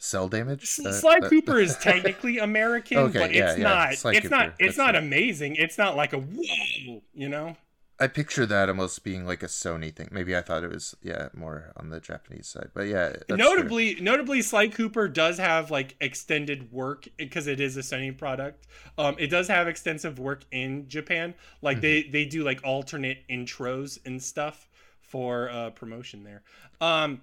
cell 0.00 0.28
damage. 0.28 0.66
Sly 0.66 1.18
uh, 1.22 1.28
Cooper 1.28 1.58
is 1.60 1.76
technically 1.76 2.38
American, 2.38 2.98
okay, 2.98 3.18
but 3.18 3.32
yeah, 3.32 3.50
it's 3.50 3.58
yeah. 3.58 3.64
not. 3.64 3.94
Sly 3.94 4.12
it's 4.12 4.20
Cooper, 4.22 4.34
not. 4.34 4.54
It's 4.58 4.76
not 4.76 4.96
amazing. 4.96 5.54
It's 5.56 5.78
not 5.78 5.96
like 5.96 6.12
a 6.12 6.18
whoa, 6.18 7.02
you 7.14 7.28
know. 7.28 7.56
I 8.00 8.06
picture 8.06 8.46
that 8.46 8.68
almost 8.68 9.04
being 9.04 9.26
like 9.26 9.42
a 9.42 9.46
Sony 9.46 9.94
thing. 9.94 10.08
Maybe 10.10 10.34
I 10.34 10.40
thought 10.40 10.64
it 10.64 10.70
was 10.70 10.96
yeah 11.02 11.28
more 11.34 11.72
on 11.76 11.90
the 11.90 12.00
Japanese 12.00 12.48
side, 12.48 12.70
but 12.74 12.86
yeah. 12.86 13.12
Notably, 13.28 13.96
notably, 14.00 14.40
Sly 14.40 14.68
Cooper 14.68 15.06
does 15.06 15.38
have 15.38 15.70
like 15.70 15.96
extended 16.00 16.72
work 16.72 17.06
because 17.18 17.46
it 17.46 17.60
is 17.60 17.76
a 17.76 17.80
Sony 17.80 18.16
product. 18.16 18.66
Um, 18.96 19.16
it 19.18 19.28
does 19.28 19.48
have 19.48 19.68
extensive 19.68 20.18
work 20.18 20.44
in 20.50 20.88
Japan. 20.88 21.34
Like 21.60 21.76
mm-hmm. 21.76 21.82
they 21.82 22.02
they 22.04 22.24
do 22.24 22.42
like 22.42 22.60
alternate 22.64 23.18
intros 23.28 23.98
and 24.06 24.22
stuff 24.22 24.68
for 25.02 25.50
uh, 25.50 25.70
promotion 25.70 26.24
there. 26.24 26.42
Um, 26.80 27.20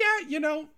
yeah, 0.00 0.28
you 0.28 0.40
know. 0.40 0.68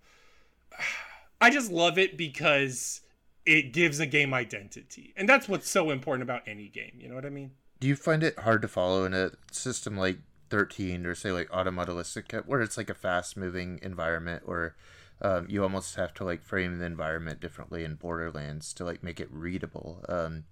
I 1.39 1.51
just 1.51 1.71
love 1.71 1.97
it 1.97 2.17
because 2.17 3.01
it 3.45 3.71
gives 3.71 3.99
a 3.99 4.05
game 4.05 4.33
identity. 4.33 5.13
And 5.15 5.27
that's 5.27 5.47
what's 5.47 5.69
so 5.69 5.91
important 5.91 6.23
about 6.23 6.41
any 6.47 6.67
game. 6.67 6.93
You 6.97 7.09
know 7.09 7.15
what 7.15 7.25
I 7.25 7.29
mean? 7.29 7.51
Do 7.79 7.87
you 7.87 7.95
find 7.95 8.23
it 8.23 8.39
hard 8.39 8.61
to 8.63 8.67
follow 8.67 9.05
in 9.05 9.13
a 9.13 9.31
system 9.51 9.97
like 9.97 10.19
13 10.49 11.05
or 11.05 11.13
say 11.15 11.31
like 11.31 11.49
Automatalistica 11.49 12.45
where 12.45 12.61
it's 12.61 12.77
like 12.77 12.89
a 12.89 12.95
fast 12.95 13.37
moving 13.37 13.79
environment 13.83 14.43
or 14.45 14.75
um, 15.21 15.47
you 15.49 15.63
almost 15.63 15.95
have 15.95 16.13
to 16.15 16.23
like 16.23 16.43
frame 16.43 16.77
the 16.77 16.85
environment 16.85 17.39
differently 17.39 17.83
in 17.83 17.95
Borderlands 17.95 18.73
to 18.73 18.85
like 18.85 19.03
make 19.03 19.19
it 19.19 19.31
readable. 19.31 20.03
Um, 20.07 20.45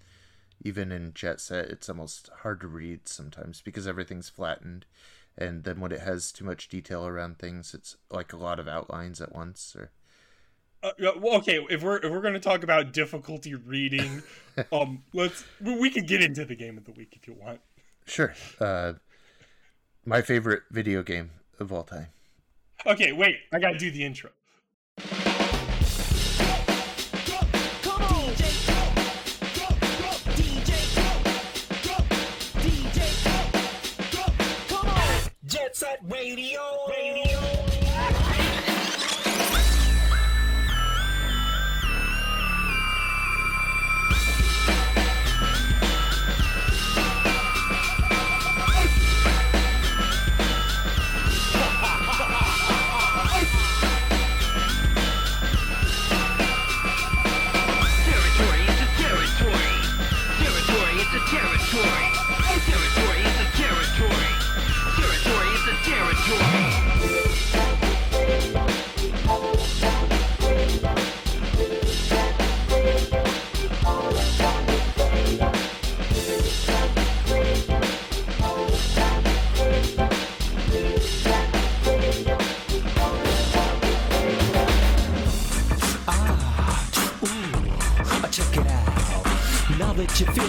even 0.63 0.91
in 0.91 1.13
Jet 1.13 1.39
Set, 1.39 1.65
it's 1.65 1.89
almost 1.89 2.29
hard 2.41 2.61
to 2.61 2.67
read 2.67 3.07
sometimes 3.07 3.61
because 3.61 3.87
everything's 3.87 4.29
flattened. 4.29 4.85
And 5.37 5.63
then 5.65 5.79
when 5.79 5.91
it 5.91 6.01
has 6.01 6.31
too 6.31 6.45
much 6.45 6.69
detail 6.69 7.05
around 7.05 7.37
things, 7.37 7.73
it's 7.73 7.97
like 8.09 8.33
a 8.33 8.37
lot 8.37 8.59
of 8.59 8.67
outlines 8.67 9.21
at 9.21 9.35
once. 9.35 9.75
Or 9.77 9.91
uh, 10.85 11.11
okay, 11.37 11.65
if 11.69 11.83
we're 11.83 11.97
if 11.97 12.11
we're 12.11 12.21
gonna 12.21 12.39
talk 12.39 12.63
about 12.63 12.93
difficulty 12.93 13.55
reading, 13.55 14.21
um, 14.71 15.03
let's 15.13 15.43
we 15.61 15.89
can 15.89 16.05
get 16.05 16.21
into 16.21 16.45
the 16.45 16.55
game 16.55 16.77
of 16.77 16.85
the 16.85 16.91
week 16.91 17.13
if 17.15 17.27
you 17.27 17.33
want. 17.33 17.59
Sure. 18.05 18.33
Uh, 18.59 18.93
my 20.05 20.21
favorite 20.21 20.63
video 20.69 21.01
game 21.01 21.31
of 21.59 21.71
all 21.71 21.83
time. 21.83 22.07
Okay, 22.85 23.11
wait, 23.11 23.37
I 23.51 23.59
gotta 23.59 23.77
do 23.77 23.89
the 23.89 24.03
intro. 24.03 24.29
Jet 35.45 35.75
Set 35.75 35.99
Radio. 36.03 36.61
Radio. 36.87 36.94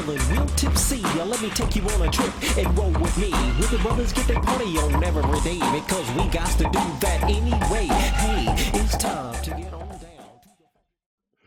Feeling 0.07 0.29
real 0.31 0.47
tipsy, 0.47 1.03
let 1.03 1.43
me 1.43 1.51
take 1.51 1.75
you 1.75 1.83
on 1.83 2.09
a 2.09 2.11
trip 2.11 2.33
and 2.57 2.79
roll 2.79 2.91
with 2.91 3.19
me. 3.19 3.31
Where 3.31 3.69
the 3.69 3.79
brothers 3.79 4.13
get 4.13 4.27
their 4.29 4.41
party 4.41 4.79
on 4.79 5.03
every 5.03 5.41
day 5.41 5.59
because 5.59 6.09
we 6.13 6.29
got 6.29 6.49
to 6.59 6.65
do 6.65 6.81
that 7.01 7.23
anyway. 7.25 7.87
Hey, 7.87 8.47
it's 8.79 8.97
time 8.97 9.43
to 9.43 9.51
get 9.51 9.73
on 9.73 9.89
down. 9.89 10.41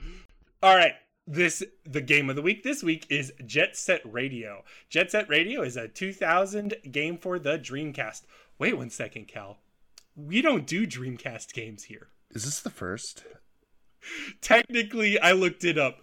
All 0.64 0.76
right. 0.76 0.94
This 1.26 1.64
the 1.86 2.02
game 2.02 2.28
of 2.30 2.36
the 2.36 2.42
week 2.42 2.64
this 2.64 2.82
week 2.82 3.06
is 3.08 3.32
Jet 3.46 3.78
Set 3.78 4.02
Radio. 4.04 4.64
Jet 4.90 5.12
Set 5.12 5.30
Radio 5.30 5.62
is 5.62 5.78
a 5.78 5.88
2000 5.88 6.74
game 6.92 7.20
for 7.20 7.38
the 7.38 7.60
Dreamcast. 7.60 8.24
Wait 8.58 8.76
one 8.76 8.90
second, 8.90 9.28
Cal. 9.28 9.60
We 10.16 10.42
don't 10.42 10.66
do 10.66 10.88
Dreamcast 10.88 11.54
games 11.54 11.84
here. 11.84 12.08
Is 12.32 12.46
this 12.46 12.60
the 12.60 12.72
first? 12.72 13.24
Technically, 14.42 15.20
I 15.20 15.34
looked 15.34 15.64
it 15.64 15.78
up 15.78 16.00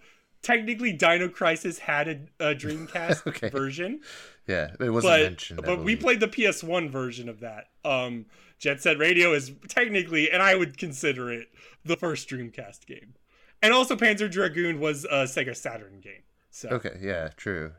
technically 0.47 0.93
Dino 0.93 1.27
Crisis 1.27 1.79
had 1.79 2.07
a, 2.07 2.51
a 2.51 2.55
Dreamcast 2.55 3.27
okay. 3.27 3.49
version. 3.49 3.99
Yeah, 4.47 4.71
it 4.79 4.89
wasn't 4.89 5.11
but, 5.11 5.21
mentioned. 5.21 5.61
but 5.63 5.83
we 5.83 5.97
played 5.97 6.21
the 6.21 6.27
PS1 6.27 6.89
version 6.89 7.27
of 7.27 7.41
that. 7.41 7.65
Um, 7.83 8.27
Jet 8.57 8.81
Set 8.81 8.97
Radio 8.97 9.33
is 9.33 9.51
technically, 9.67 10.31
and 10.31 10.41
I 10.41 10.55
would 10.55 10.77
consider 10.77 11.31
it 11.31 11.49
the 11.83 11.97
first 11.97 12.29
Dreamcast 12.29 12.85
game. 12.85 13.15
And 13.61 13.73
also, 13.73 13.97
Panzer 13.97 14.31
Dragoon 14.31 14.79
was 14.79 15.03
a 15.03 15.23
Sega 15.23 15.55
Saturn 15.55 15.99
game. 15.99 16.23
So 16.49 16.69
okay, 16.69 16.97
yeah, 17.01 17.29
true. 17.35 17.73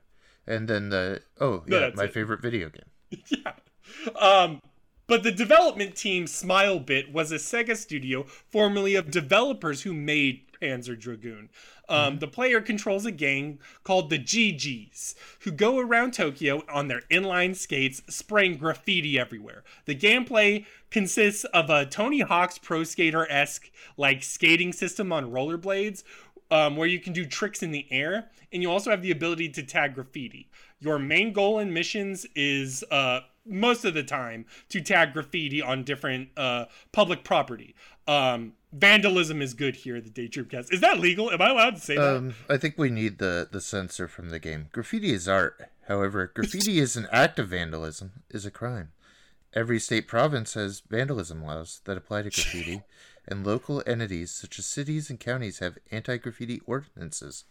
And 0.47 0.69
then 0.69 0.91
the 0.91 1.23
oh 1.41 1.65
yeah, 1.67 1.79
no, 1.79 1.93
my 1.95 2.05
it. 2.05 2.13
favorite 2.13 2.43
video 2.43 2.69
game. 2.69 3.23
yeah. 3.29 3.53
Um, 4.21 4.61
but 5.07 5.23
the 5.23 5.33
development 5.33 5.97
team 5.97 6.27
Smilebit 6.27 7.13
was 7.13 7.33
a 7.33 7.37
Sega 7.37 7.77
studio 7.77 8.25
formerly 8.25 8.95
of 8.95 9.11
developers 9.11 9.83
who 9.83 9.95
made 9.95 10.48
Panzer 10.61 10.99
Dragoon. 10.99 11.49
Um, 11.89 11.99
mm-hmm. 11.99 12.19
The 12.19 12.29
player 12.29 12.61
controls 12.61 13.07
a 13.07 13.11
gang 13.11 13.59
called 13.85 14.11
the 14.11 14.19
GGs, 14.19 15.15
who 15.41 15.51
go 15.51 15.79
around 15.79 16.13
Tokyo 16.13 16.63
on 16.69 16.89
their 16.89 17.03
inline 17.11 17.57
skates, 17.57 18.03
spraying 18.09 18.59
graffiti 18.59 19.19
everywhere. 19.19 19.65
The 19.87 19.95
gameplay 19.95 20.67
consists 20.91 21.45
of 21.45 21.71
a 21.71 21.87
Tony 21.87 22.21
Hawk's 22.21 22.59
Pro 22.59 22.85
Skater 22.85 23.31
esque 23.31 23.71
like 23.97 24.23
skating 24.23 24.73
system 24.73 25.13
on 25.13 25.31
rollerblades, 25.31 26.03
um, 26.51 26.77
where 26.77 26.89
you 26.89 27.01
can 27.01 27.13
do 27.13 27.27
tricks 27.27 27.63
in 27.63 27.71
the 27.71 27.87
air, 27.91 28.31
and 28.53 28.63
you 28.63 28.71
also 28.71 28.91
have 28.91 29.03
the 29.03 29.11
ability 29.11 29.49
to 29.51 29.63
tag 29.63 29.95
graffiti. 29.95 30.49
Your 30.81 30.99
main 30.99 31.33
goal 31.33 31.59
in 31.59 31.73
missions 31.73 32.27
is 32.35 32.85
uh, 32.91 33.21
most 33.45 33.85
of 33.85 33.95
the 33.95 34.03
time 34.03 34.47
to 34.69 34.81
tag 34.81 35.13
graffiti 35.13 35.61
on 35.61 35.83
different 35.85 36.29
uh, 36.37 36.67
public 36.93 37.25
property. 37.25 37.75
Um, 38.09 38.55
vandalism 38.73 39.43
is 39.43 39.53
good 39.55 39.77
here. 39.77 40.01
The 40.01 40.11
Daydream 40.11 40.47
Cast 40.47 40.73
is 40.73 40.81
that 40.81 40.99
legal? 40.99 41.31
Am 41.31 41.43
I 41.43 41.51
allowed 41.51 41.77
to 41.77 41.81
say 41.81 41.97
um, 41.97 42.35
that? 42.49 42.55
I 42.55 42.57
think 42.57 42.77
we 42.79 42.91
need 42.91 43.19
the 43.19 43.47
the 43.51 43.61
censor 43.61 44.09
from 44.09 44.31
the 44.31 44.39
game. 44.39 44.69
Graffiti 44.73 45.13
is 45.13 45.29
art. 45.29 45.71
However, 45.87 46.31
graffiti 46.35 46.79
is 46.79 46.97
an 46.97 47.07
act 47.13 47.39
of 47.39 47.49
vandalism 47.49 48.23
is 48.31 48.45
a 48.45 48.51
crime. 48.51 48.93
every 49.55 49.79
state 49.81 50.07
province 50.07 50.55
has 50.55 50.81
vandalism 50.81 51.43
laws 51.43 51.81
that 51.85 51.97
apply 51.97 52.23
to 52.23 52.31
graffiti, 52.31 52.83
and 53.29 53.47
local 53.47 53.83
entities 53.87 54.31
such 54.31 54.59
as 54.59 54.67
cities 54.67 55.09
and 55.11 55.21
counties 55.21 55.59
have 55.59 55.79
anti-graffiti 55.91 56.61
ordinances. 56.67 57.45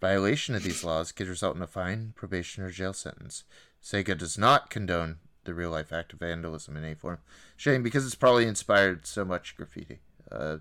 Violation 0.00 0.54
of 0.54 0.62
these 0.62 0.84
laws 0.84 1.12
could 1.12 1.28
result 1.28 1.56
in 1.56 1.62
a 1.62 1.66
fine, 1.66 2.12
probation, 2.16 2.62
or 2.62 2.70
jail 2.70 2.92
sentence. 2.92 3.44
Sega 3.82 4.16
does 4.16 4.38
not 4.38 4.70
condone 4.70 5.18
the 5.44 5.54
real-life 5.54 5.92
act 5.92 6.12
of 6.12 6.20
vandalism 6.20 6.76
in 6.76 6.84
any 6.84 6.94
form. 6.94 7.18
Shame 7.56 7.82
because 7.82 8.04
it's 8.06 8.14
probably 8.14 8.46
inspired 8.46 9.06
so 9.06 9.24
much 9.24 9.56
graffiti. 9.56 10.00
Uh, 10.30 10.58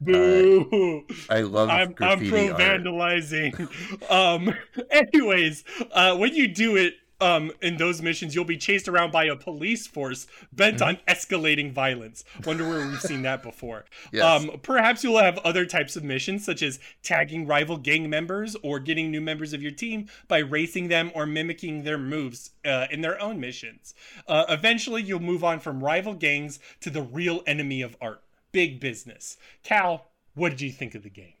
Boo! 0.00 1.04
I 1.28 1.42
love 1.42 1.68
I'm, 1.68 1.94
I'm 2.00 2.18
pro 2.28 2.54
vandalizing. 2.54 4.10
um. 4.10 4.54
Anyways, 4.90 5.64
uh, 5.92 6.16
when 6.16 6.34
you 6.34 6.48
do 6.48 6.76
it, 6.76 6.94
um, 7.20 7.52
in 7.60 7.76
those 7.76 8.00
missions, 8.02 8.34
you'll 8.34 8.44
be 8.44 8.56
chased 8.56 8.88
around 8.88 9.12
by 9.12 9.24
a 9.24 9.36
police 9.36 9.86
force 9.86 10.26
bent 10.52 10.78
Mm-hmm. 10.78 10.88
on 10.88 10.98
escalating 11.08 11.72
violence. 11.72 12.24
Wonder 12.46 12.68
where 12.68 12.86
we've 12.86 13.00
seen 13.00 13.22
that 13.22 13.42
before. 13.42 13.84
Yes. 14.12 14.24
Um, 14.24 14.58
perhaps 14.62 15.02
you'll 15.04 15.18
have 15.18 15.38
other 15.38 15.66
types 15.66 15.96
of 15.96 16.04
missions, 16.04 16.44
such 16.44 16.62
as 16.62 16.78
tagging 17.02 17.46
rival 17.46 17.76
gang 17.76 18.08
members 18.08 18.56
or 18.62 18.78
getting 18.78 19.10
new 19.10 19.20
members 19.20 19.52
of 19.52 19.62
your 19.62 19.72
team 19.72 20.08
by 20.28 20.38
racing 20.38 20.88
them 20.88 21.10
or 21.14 21.26
mimicking 21.26 21.82
their 21.82 21.98
moves 21.98 22.50
uh, 22.64 22.86
in 22.90 23.00
their 23.00 23.20
own 23.20 23.40
missions. 23.40 23.94
Uh, 24.26 24.44
eventually, 24.48 25.02
you'll 25.02 25.20
move 25.20 25.44
on 25.44 25.60
from 25.60 25.82
rival 25.82 26.14
gangs 26.14 26.58
to 26.80 26.88
the 26.90 27.02
real 27.02 27.42
enemy 27.46 27.82
of 27.82 27.96
art, 28.00 28.22
big 28.52 28.80
business. 28.80 29.36
Cal, 29.62 30.06
what 30.34 30.50
did 30.50 30.60
you 30.60 30.70
think 30.70 30.94
of 30.94 31.02
the 31.02 31.10
game? 31.10 31.34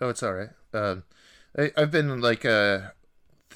Oh, 0.00 0.10
it's 0.10 0.22
all 0.22 0.34
right. 0.34 0.50
Um, 0.74 1.04
I, 1.58 1.70
I've 1.76 1.90
been 1.90 2.20
like 2.20 2.44
uh 2.44 2.80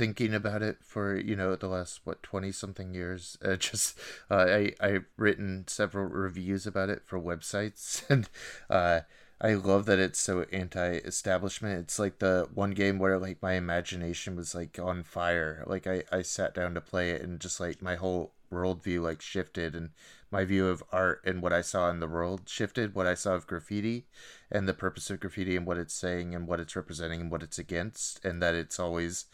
thinking 0.01 0.33
about 0.33 0.63
it 0.63 0.79
for 0.81 1.15
you 1.15 1.37
know 1.37 1.55
the 1.55 1.69
last 1.69 2.01
what 2.05 2.23
twenty 2.23 2.51
something 2.51 2.95
years. 2.95 3.37
Uh, 3.45 3.57
just 3.69 3.99
uh, 4.31 4.47
I 4.49 4.73
I've 4.81 5.05
written 5.19 5.65
several 5.69 6.07
reviews 6.07 6.67
about 6.67 6.89
it 6.89 7.03
for 7.05 7.21
websites, 7.21 8.03
and 8.11 8.27
uh, 8.71 9.01
I 9.43 9.53
love 9.55 9.85
that 9.87 9.99
it's 9.99 10.19
so 10.19 10.47
anti-establishment. 10.51 11.81
It's 11.81 11.99
like 11.99 12.19
the 12.19 12.49
one 12.55 12.71
game 12.71 12.99
where 12.99 13.19
like 13.19 13.43
my 13.43 13.53
imagination 13.55 14.37
was 14.37 14.55
like 14.55 14.79
on 14.79 15.03
fire. 15.03 15.65
Like 15.67 15.87
I 15.87 16.05
I 16.11 16.23
sat 16.23 16.55
down 16.55 16.73
to 16.75 16.81
play 16.81 17.11
it, 17.11 17.21
and 17.21 17.39
just 17.39 17.61
like 17.61 17.83
my 17.83 17.97
whole 17.97 18.33
worldview 18.51 19.03
like 19.03 19.21
shifted 19.21 19.75
and 19.77 19.91
my 20.31 20.45
view 20.45 20.67
of 20.67 20.83
art 20.93 21.21
and 21.25 21.43
what 21.43 21.53
I 21.53 21.61
saw 21.61 21.91
in 21.91 22.01
the 22.01 22.09
world 22.09 22.43
shifted. 22.47 22.95
What 22.95 23.07
I 23.07 23.15
saw 23.15 23.35
of 23.35 23.47
graffiti 23.47 24.07
and 24.51 24.67
the 24.67 24.75
purpose 24.75 25.11
of 25.11 25.21
graffiti 25.21 25.57
and 25.57 25.67
what 25.67 25.77
it's 25.77 25.95
saying 25.95 26.35
and 26.35 26.49
what 26.49 26.59
it's 26.59 26.75
representing 26.75 27.21
and 27.21 27.31
what 27.31 27.43
it's 27.43 27.59
against, 27.59 28.25
and 28.25 28.43
that 28.43 28.55
it's 28.55 28.81
always 28.81 29.27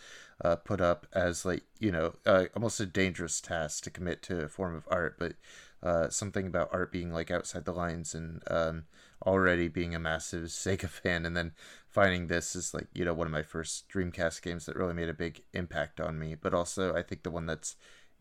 uh, 0.45 0.57
put 0.57 0.81
up 0.81 1.07
as 1.15 1.45
like 1.45 1.65
you 1.81 1.91
know 1.91 2.15
uh, 2.27 2.45
almost 2.55 2.81
a 2.81 2.87
dangerous 2.87 3.41
task 3.41 3.85
to 3.85 3.91
commit 3.91 4.23
to 4.23 4.45
a 4.45 4.49
form 4.49 4.75
of 4.75 4.87
art, 4.91 5.17
but 5.19 5.35
uh, 5.83 6.09
something 6.09 6.47
about 6.47 6.71
art 6.73 6.93
being 6.93 7.13
like 7.13 7.31
outside 7.31 7.65
the 7.65 7.73
lines 7.73 8.15
and 8.15 8.43
um, 8.51 8.85
already 9.25 9.69
being 9.69 9.95
a 9.95 9.99
massive 9.99 10.45
Sega 10.49 10.89
fan, 10.89 11.25
and 11.27 11.37
then 11.37 11.53
finding 11.89 12.27
this 12.27 12.55
is 12.57 12.75
like 12.75 12.89
you 12.95 13.05
know 13.05 13.15
one 13.15 13.27
of 13.27 13.33
my 13.33 13.43
first 13.43 13.89
Dreamcast 13.89 14.43
games 14.43 14.67
that 14.67 14.77
really 14.77 14.95
made 14.95 15.09
a 15.09 15.15
big 15.15 15.43
impact 15.53 16.01
on 16.01 16.19
me, 16.19 16.35
but 16.35 16.55
also 16.55 16.95
I 16.95 17.03
think 17.03 17.23
the 17.23 17.31
one 17.31 17.47
that's 17.47 17.77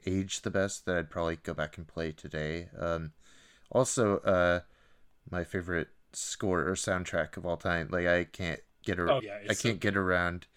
aged 0.05 0.43
the 0.43 0.51
best 0.51 0.86
that 0.86 0.95
I'd 0.97 1.09
probably 1.09 1.38
go 1.38 1.53
back 1.53 1.78
and 1.78 1.88
play 1.88 2.11
today. 2.11 2.70
Um, 2.80 3.11
also, 3.72 4.20
uh, 4.20 4.61
my 5.30 5.43
favorite 5.43 5.89
score 6.13 6.61
or 6.61 6.74
soundtrack 6.76 7.38
of 7.38 7.45
all 7.45 7.57
time. 7.57 7.89
Like 7.91 8.07
I 8.07 8.26
can't 8.26 8.59
get 8.84 8.99
ar- 8.99 9.09
Oh, 9.09 9.22
yeah, 9.22 9.38
I 9.49 9.53
can't 9.53 9.80
get 9.80 9.97
around 9.97 10.47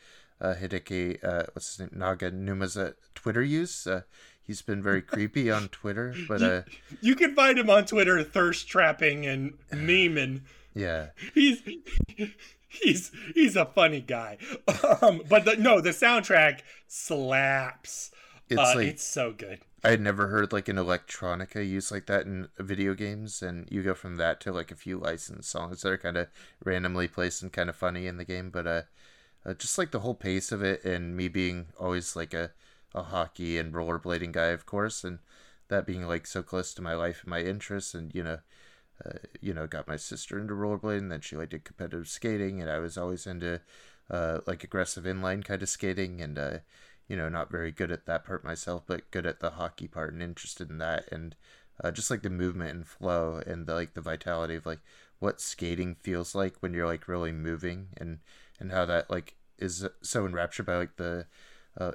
uh, 0.40 0.54
Hideki. 0.54 1.22
Uh, 1.24 1.44
what's 1.52 1.76
his 1.76 1.80
name? 1.80 2.00
Naganuma's 2.00 2.78
Twitter 3.14 3.42
use. 3.42 3.86
Uh, 3.86 4.02
he's 4.42 4.62
been 4.62 4.82
very 4.82 5.02
creepy 5.12 5.50
on 5.50 5.68
Twitter, 5.68 6.14
but 6.28 6.42
uh, 6.42 6.62
You 7.00 7.14
can 7.14 7.34
find 7.34 7.58
him 7.58 7.70
on 7.70 7.84
Twitter, 7.86 8.22
thirst 8.22 8.68
trapping 8.68 9.26
and 9.26 9.54
memeing. 9.72 10.42
yeah, 10.74 11.08
He's 11.34 11.62
he's 12.68 13.10
he's 13.34 13.56
a 13.56 13.66
funny 13.66 14.00
guy. 14.00 14.38
Um, 15.02 15.22
but 15.28 15.44
the, 15.44 15.56
no, 15.56 15.80
the 15.80 15.90
soundtrack 15.90 16.60
slaps. 16.86 18.10
it's 18.48 18.60
uh, 18.60 18.72
like 18.74 18.86
it's 18.88 19.04
so 19.04 19.32
good. 19.32 19.60
I 19.84 19.90
had 19.90 20.00
never 20.00 20.26
heard 20.28 20.52
like 20.52 20.68
an 20.68 20.76
electronica 20.76 21.66
used 21.68 21.92
like 21.92 22.06
that 22.06 22.26
in 22.26 22.48
video 22.58 22.94
games, 22.94 23.42
and 23.42 23.68
you 23.70 23.82
go 23.84 23.94
from 23.94 24.16
that 24.16 24.40
to 24.40 24.52
like 24.52 24.70
a 24.72 24.76
few 24.76 24.98
licensed 24.98 25.50
songs 25.50 25.82
that 25.82 25.90
are 25.92 25.98
kind 25.98 26.16
of 26.16 26.28
randomly 26.64 27.06
placed 27.06 27.42
and 27.42 27.52
kind 27.52 27.68
of 27.68 27.76
funny 27.76 28.06
in 28.06 28.16
the 28.16 28.24
game. 28.24 28.50
But 28.50 28.66
uh, 28.66 28.82
uh, 29.48 29.54
just 29.54 29.78
like 29.78 29.90
the 29.92 30.00
whole 30.00 30.14
pace 30.14 30.52
of 30.52 30.62
it, 30.62 30.84
and 30.84 31.16
me 31.16 31.28
being 31.28 31.66
always 31.78 32.14
like 32.14 32.34
a, 32.34 32.50
a 32.94 33.02
hockey 33.04 33.56
and 33.58 33.72
rollerblading 33.72 34.32
guy, 34.32 34.48
of 34.48 34.66
course, 34.66 35.04
and 35.04 35.18
that 35.68 35.86
being 35.86 36.06
like 36.06 36.26
so 36.26 36.42
close 36.42 36.74
to 36.74 36.82
my 36.82 36.94
life 36.94 37.22
and 37.22 37.30
my 37.30 37.40
interests, 37.40 37.94
and 37.94 38.14
you 38.14 38.22
know, 38.22 38.38
uh, 39.04 39.18
you 39.40 39.54
know, 39.54 39.66
got 39.66 39.88
my 39.88 39.96
sister 39.96 40.38
into 40.38 40.54
rollerblading, 40.54 41.08
then 41.08 41.20
she 41.20 41.36
like 41.36 41.50
did 41.50 41.64
competitive 41.64 42.08
skating, 42.08 42.60
and 42.60 42.70
I 42.70 42.78
was 42.78 42.98
always 42.98 43.26
into 43.26 43.60
uh, 44.10 44.38
like 44.46 44.64
aggressive 44.64 45.04
inline 45.04 45.44
kind 45.44 45.62
of 45.62 45.68
skating, 45.68 46.20
and 46.20 46.38
uh, 46.38 46.58
you 47.08 47.16
know, 47.16 47.28
not 47.30 47.50
very 47.50 47.72
good 47.72 47.90
at 47.90 48.06
that 48.06 48.24
part 48.26 48.44
myself, 48.44 48.82
but 48.86 49.10
good 49.10 49.26
at 49.26 49.40
the 49.40 49.50
hockey 49.52 49.88
part 49.88 50.12
and 50.12 50.22
interested 50.22 50.68
in 50.70 50.78
that, 50.78 51.06
and 51.10 51.36
uh, 51.82 51.90
just 51.90 52.10
like 52.10 52.22
the 52.22 52.30
movement 52.30 52.74
and 52.74 52.86
flow 52.86 53.40
and 53.46 53.66
the, 53.66 53.74
like 53.74 53.94
the 53.94 54.00
vitality 54.02 54.56
of 54.56 54.66
like 54.66 54.80
what 55.20 55.40
skating 55.40 55.94
feels 55.94 56.34
like 56.34 56.56
when 56.60 56.74
you're 56.74 56.86
like 56.86 57.08
really 57.08 57.32
moving, 57.32 57.88
and 57.96 58.18
and 58.60 58.72
how 58.72 58.84
that 58.84 59.08
like 59.10 59.36
is 59.58 59.86
so 60.02 60.26
enraptured 60.26 60.66
by 60.66 60.76
like 60.76 60.96
the 60.96 61.26
uh, 61.78 61.92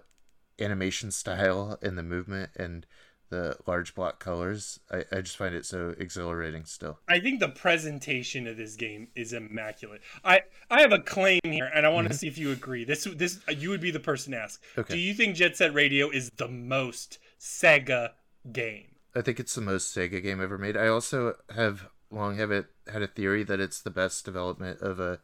animation 0.59 1.11
style 1.11 1.77
and 1.81 1.97
the 1.97 2.03
movement 2.03 2.51
and 2.55 2.85
the 3.29 3.57
large 3.65 3.95
block 3.95 4.19
colors. 4.19 4.79
I, 4.91 5.05
I 5.11 5.21
just 5.21 5.37
find 5.37 5.55
it 5.55 5.65
so 5.65 5.95
exhilarating 5.97 6.65
still. 6.65 6.99
I 7.07 7.19
think 7.19 7.39
the 7.39 7.49
presentation 7.49 8.45
of 8.45 8.57
this 8.57 8.75
game 8.75 9.07
is 9.15 9.33
immaculate. 9.33 10.01
I 10.23 10.43
I 10.69 10.81
have 10.81 10.91
a 10.91 10.99
claim 10.99 11.41
here, 11.43 11.69
and 11.73 11.85
I 11.85 11.89
want 11.89 12.07
to 12.09 12.13
see 12.13 12.27
if 12.27 12.37
you 12.37 12.51
agree. 12.51 12.85
This 12.85 13.05
this 13.15 13.39
you 13.49 13.69
would 13.69 13.81
be 13.81 13.91
the 13.91 13.99
person 13.99 14.33
to 14.33 14.39
ask. 14.39 14.61
Okay. 14.77 14.93
Do 14.93 14.99
you 14.99 15.15
think 15.15 15.35
Jet 15.35 15.57
Set 15.57 15.73
Radio 15.73 16.09
is 16.09 16.29
the 16.37 16.47
most 16.47 17.17
Sega 17.39 18.11
game? 18.51 18.87
I 19.15 19.21
think 19.21 19.39
it's 19.39 19.55
the 19.55 19.61
most 19.61 19.95
Sega 19.95 20.21
game 20.21 20.39
ever 20.41 20.59
made. 20.59 20.77
I 20.77 20.87
also 20.87 21.35
have 21.55 21.87
long 22.11 22.37
have 22.37 22.51
it 22.51 22.67
had 22.91 23.01
a 23.01 23.07
theory 23.07 23.43
that 23.43 23.59
it's 23.59 23.81
the 23.81 23.89
best 23.89 24.25
development 24.25 24.79
of 24.81 24.99
a 24.99 25.19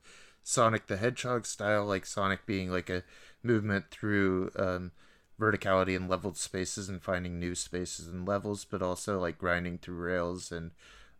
Sonic 0.50 0.88
the 0.88 0.98
Hedgehog 0.98 1.46
style, 1.46 1.86
like 1.86 2.08
Sonic 2.08 2.48
being 2.48 2.72
like 2.72 2.90
a 2.90 3.04
movement 3.44 3.92
through 3.92 4.50
um, 4.56 4.92
verticality 5.40 5.96
and 5.96 6.10
leveled 6.10 6.38
spaces 6.38 6.90
and 6.90 7.04
finding 7.04 7.40
new 7.40 7.54
spaces 7.54 8.08
and 8.08 8.28
levels, 8.28 8.66
but 8.66 8.82
also 8.82 9.20
like 9.20 9.38
grinding 9.38 9.78
through 9.78 9.98
rails 9.98 10.52
and 10.52 10.72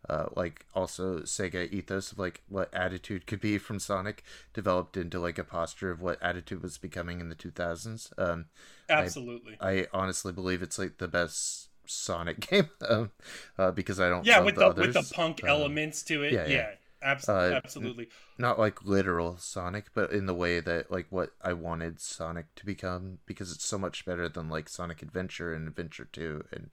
uh, 0.08 0.26
like 0.34 0.66
also 0.74 1.20
Sega 1.20 1.70
ethos 1.72 2.10
of 2.10 2.18
like 2.18 2.42
what 2.48 2.74
attitude 2.74 3.28
could 3.28 3.40
be 3.40 3.56
from 3.56 3.78
Sonic 3.78 4.24
developed 4.52 4.96
into 4.96 5.20
like 5.20 5.38
a 5.38 5.44
posture 5.44 5.92
of 5.92 6.00
what 6.02 6.20
attitude 6.20 6.60
was 6.60 6.76
becoming 6.76 7.20
in 7.20 7.28
the 7.28 7.36
2000s. 7.36 8.12
Um, 8.18 8.46
Absolutely. 8.88 9.56
I 9.60 9.86
honestly 9.92 10.32
believe 10.32 10.60
it's 10.60 10.76
like 10.78 10.98
the 10.98 11.06
best 11.06 11.68
Sonic 11.86 12.40
game 12.50 12.70
um, 12.88 13.12
uh, 13.56 13.70
because 13.70 14.00
I 14.00 14.08
don't 14.08 14.26
yeah, 14.26 14.40
with 14.40 14.56
the, 14.56 14.72
the, 14.72 14.80
with 14.80 14.94
the 14.94 15.14
punk 15.14 15.42
Um, 15.44 15.48
elements 15.50 16.02
to 16.04 16.24
it. 16.24 16.32
yeah, 16.32 16.48
Yeah, 16.48 16.48
yeah. 16.48 16.66
Abs- 17.02 17.28
Uh, 17.28 17.52
absolutely. 17.54 18.08
not 18.38 18.58
like 18.58 18.84
literal 18.84 19.36
Sonic, 19.38 19.86
but 19.94 20.12
in 20.12 20.26
the 20.26 20.34
way 20.34 20.60
that 20.60 20.90
like 20.90 21.06
what 21.10 21.30
I 21.42 21.52
wanted 21.52 22.00
Sonic 22.00 22.54
to 22.56 22.66
become 22.66 23.18
because 23.26 23.52
it's 23.52 23.64
so 23.66 23.78
much 23.78 24.04
better 24.04 24.28
than 24.28 24.48
like 24.48 24.68
Sonic 24.68 25.02
Adventure 25.02 25.54
and 25.54 25.68
Adventure 25.68 26.08
Two, 26.12 26.44
and 26.52 26.70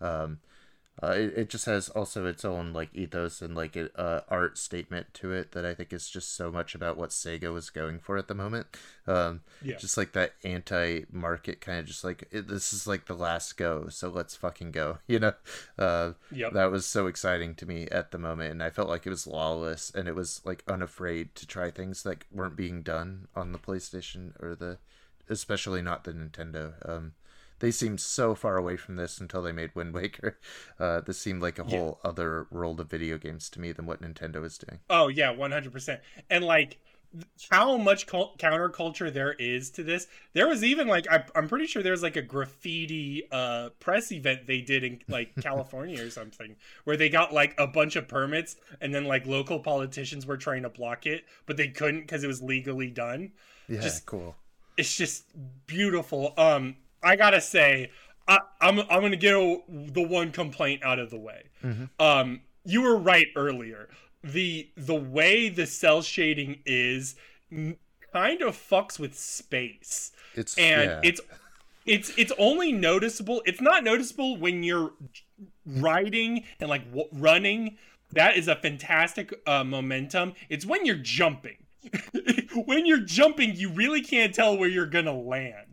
um, 0.00 0.40
uh, 1.02 1.08
it, 1.12 1.32
it 1.36 1.48
just 1.50 1.66
has 1.66 1.88
also 1.88 2.26
its 2.26 2.44
own 2.44 2.72
like 2.72 2.90
ethos 2.94 3.42
and 3.42 3.54
like 3.56 3.74
a 3.76 3.90
uh, 4.00 4.20
art 4.28 4.56
statement 4.56 5.12
to 5.14 5.32
it 5.32 5.52
that 5.52 5.64
I 5.64 5.74
think 5.74 5.92
is 5.92 6.08
just 6.08 6.34
so 6.36 6.52
much 6.52 6.74
about 6.74 6.96
what 6.96 7.10
Sega 7.10 7.52
was 7.52 7.68
going 7.70 7.98
for 7.98 8.16
at 8.16 8.28
the 8.28 8.34
moment. 8.34 8.66
Um, 9.06 9.40
Yeah. 9.62 9.76
just 9.76 9.96
like 9.96 10.12
that 10.12 10.34
anti-market 10.44 11.60
kind 11.60 11.78
of 11.80 11.86
just 11.86 12.04
like 12.04 12.28
it, 12.30 12.48
this 12.48 12.72
is 12.72 12.86
like 12.86 13.06
the 13.06 13.14
last 13.14 13.56
go, 13.56 13.88
so 13.88 14.08
let's 14.08 14.36
fucking 14.36 14.70
go, 14.70 14.98
you 15.08 15.18
know. 15.18 15.34
Uh, 15.78 16.12
Yep. 16.30 16.52
that 16.52 16.70
was 16.70 16.86
so 16.86 17.06
exciting 17.06 17.54
to 17.56 17.66
me 17.66 17.88
at 17.90 18.10
the 18.10 18.18
moment 18.18 18.50
and 18.52 18.62
i 18.62 18.70
felt 18.70 18.88
like 18.88 19.06
it 19.06 19.10
was 19.10 19.26
lawless 19.26 19.90
and 19.94 20.08
it 20.08 20.14
was 20.14 20.40
like 20.44 20.62
unafraid 20.68 21.34
to 21.34 21.46
try 21.46 21.70
things 21.70 22.02
that 22.02 22.24
weren't 22.32 22.56
being 22.56 22.82
done 22.82 23.28
on 23.36 23.52
the 23.52 23.58
playstation 23.58 24.32
or 24.42 24.54
the 24.54 24.78
especially 25.28 25.80
not 25.82 26.04
the 26.04 26.12
nintendo 26.12 26.72
um 26.88 27.12
they 27.64 27.70
seemed 27.70 28.00
so 28.00 28.34
far 28.34 28.56
away 28.56 28.76
from 28.76 28.96
this 28.96 29.18
until 29.18 29.40
they 29.42 29.52
made 29.52 29.74
wind 29.74 29.94
waker 29.94 30.38
uh 30.78 31.00
this 31.00 31.18
seemed 31.18 31.40
like 31.42 31.58
a 31.58 31.64
whole 31.64 31.98
other 32.04 32.46
world 32.50 32.78
of 32.80 32.90
video 32.90 33.16
games 33.18 33.48
to 33.50 33.60
me 33.60 33.72
than 33.72 33.86
what 33.86 34.02
nintendo 34.02 34.40
was 34.40 34.58
doing 34.58 34.78
Oh 34.90 35.08
yeah, 35.08 35.30
one 35.30 35.50
hundred 35.52 35.72
percent. 35.72 36.00
And 36.30 36.44
like 36.44 36.78
how 37.48 37.76
much 37.76 38.06
cul- 38.08 38.34
counterculture 38.38 39.12
there 39.12 39.34
is 39.34 39.70
to 39.70 39.84
this. 39.84 40.08
There 40.32 40.48
was 40.48 40.64
even 40.64 40.88
like 40.88 41.06
I, 41.10 41.24
I'm 41.36 41.48
pretty 41.48 41.66
sure 41.68 41.80
there 41.82 41.92
was 41.92 42.02
like 42.02 42.16
a 42.16 42.22
graffiti 42.22 43.22
uh 43.30 43.68
press 43.80 44.10
event 44.12 44.46
they 44.46 44.60
did 44.60 44.82
in 44.84 44.98
like 45.08 45.32
California 45.40 46.04
or 46.04 46.10
something 46.10 46.56
where 46.84 46.96
they 46.96 47.08
got 47.08 47.32
like 47.32 47.54
a 47.58 47.66
bunch 47.68 47.94
of 47.96 48.08
permits 48.08 48.56
and 48.80 48.94
then 48.94 49.04
like 49.04 49.26
local 49.26 49.60
politicians 49.60 50.26
were 50.26 50.36
trying 50.36 50.62
to 50.64 50.68
block 50.70 51.06
it 51.06 51.24
but 51.46 51.56
they 51.56 51.68
couldn't 51.68 52.00
because 52.00 52.24
it 52.24 52.28
was 52.28 52.42
legally 52.42 52.90
done. 52.90 53.30
yeah 53.68 53.80
Just- 53.80 54.06
cool 54.06 54.34
It's 54.76 54.96
just 54.96 55.24
beautiful. 55.66 56.34
Um, 56.36 56.76
I 57.04 57.16
gotta 57.16 57.40
say. 57.40 57.90
I, 58.26 58.38
I'm 58.60 58.78
I'm 58.80 59.02
gonna 59.02 59.16
get 59.16 59.34
a, 59.34 59.58
the 59.68 60.00
one 60.02 60.32
complaint 60.32 60.82
out 60.82 60.98
of 60.98 61.10
the 61.10 61.18
way. 61.18 61.42
Mm-hmm. 61.62 61.84
Um, 61.98 62.40
you 62.64 62.82
were 62.82 62.96
right 62.96 63.26
earlier. 63.36 63.88
The 64.22 64.70
the 64.76 64.94
way 64.94 65.50
the 65.50 65.66
cell 65.66 66.00
shading 66.00 66.60
is 66.64 67.16
kind 68.12 68.40
of 68.42 68.56
fucks 68.56 68.98
with 68.98 69.18
space, 69.18 70.12
It's 70.34 70.56
and 70.56 70.90
yeah. 70.90 71.00
it's 71.02 71.20
it's 71.84 72.12
it's 72.16 72.32
only 72.38 72.72
noticeable. 72.72 73.42
It's 73.44 73.60
not 73.60 73.84
noticeable 73.84 74.36
when 74.36 74.62
you're 74.62 74.92
riding 75.66 76.44
and 76.60 76.70
like 76.70 76.86
w- 76.86 77.08
running. 77.12 77.76
That 78.12 78.36
is 78.36 78.48
a 78.48 78.54
fantastic 78.54 79.34
uh, 79.46 79.64
momentum. 79.64 80.34
It's 80.48 80.64
when 80.64 80.86
you're 80.86 80.96
jumping. 80.96 81.56
when 82.64 82.86
you're 82.86 83.00
jumping, 83.00 83.56
you 83.56 83.68
really 83.70 84.00
can't 84.00 84.34
tell 84.34 84.56
where 84.56 84.68
you're 84.68 84.86
gonna 84.86 85.18
land. 85.18 85.63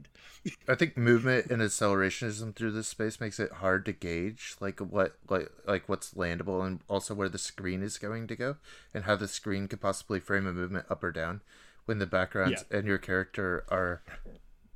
I 0.67 0.75
think 0.75 0.97
movement 0.97 1.47
and 1.51 1.61
accelerationism 1.61 2.55
through 2.55 2.71
this 2.71 2.87
space 2.87 3.19
makes 3.19 3.39
it 3.39 3.51
hard 3.51 3.85
to 3.85 3.91
gauge 3.91 4.55
like 4.59 4.79
what 4.79 5.17
like 5.29 5.49
like 5.67 5.87
what's 5.87 6.13
landable 6.15 6.65
and 6.65 6.79
also 6.87 7.13
where 7.13 7.29
the 7.29 7.37
screen 7.37 7.83
is 7.83 7.97
going 7.97 8.27
to 8.27 8.35
go 8.35 8.55
and 8.93 9.03
how 9.03 9.15
the 9.15 9.27
screen 9.27 9.67
could 9.67 9.81
possibly 9.81 10.19
frame 10.19 10.47
a 10.47 10.53
movement 10.53 10.85
up 10.89 11.03
or 11.03 11.11
down 11.11 11.41
when 11.85 11.99
the 11.99 12.07
backgrounds 12.07 12.63
and 12.71 12.87
your 12.87 12.97
character 12.97 13.65
are 13.69 14.01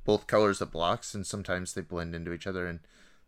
both 0.04 0.28
colors 0.28 0.60
of 0.60 0.70
blocks 0.70 1.14
and 1.14 1.26
sometimes 1.26 1.74
they 1.74 1.80
blend 1.80 2.14
into 2.14 2.32
each 2.32 2.46
other 2.46 2.66
and 2.66 2.80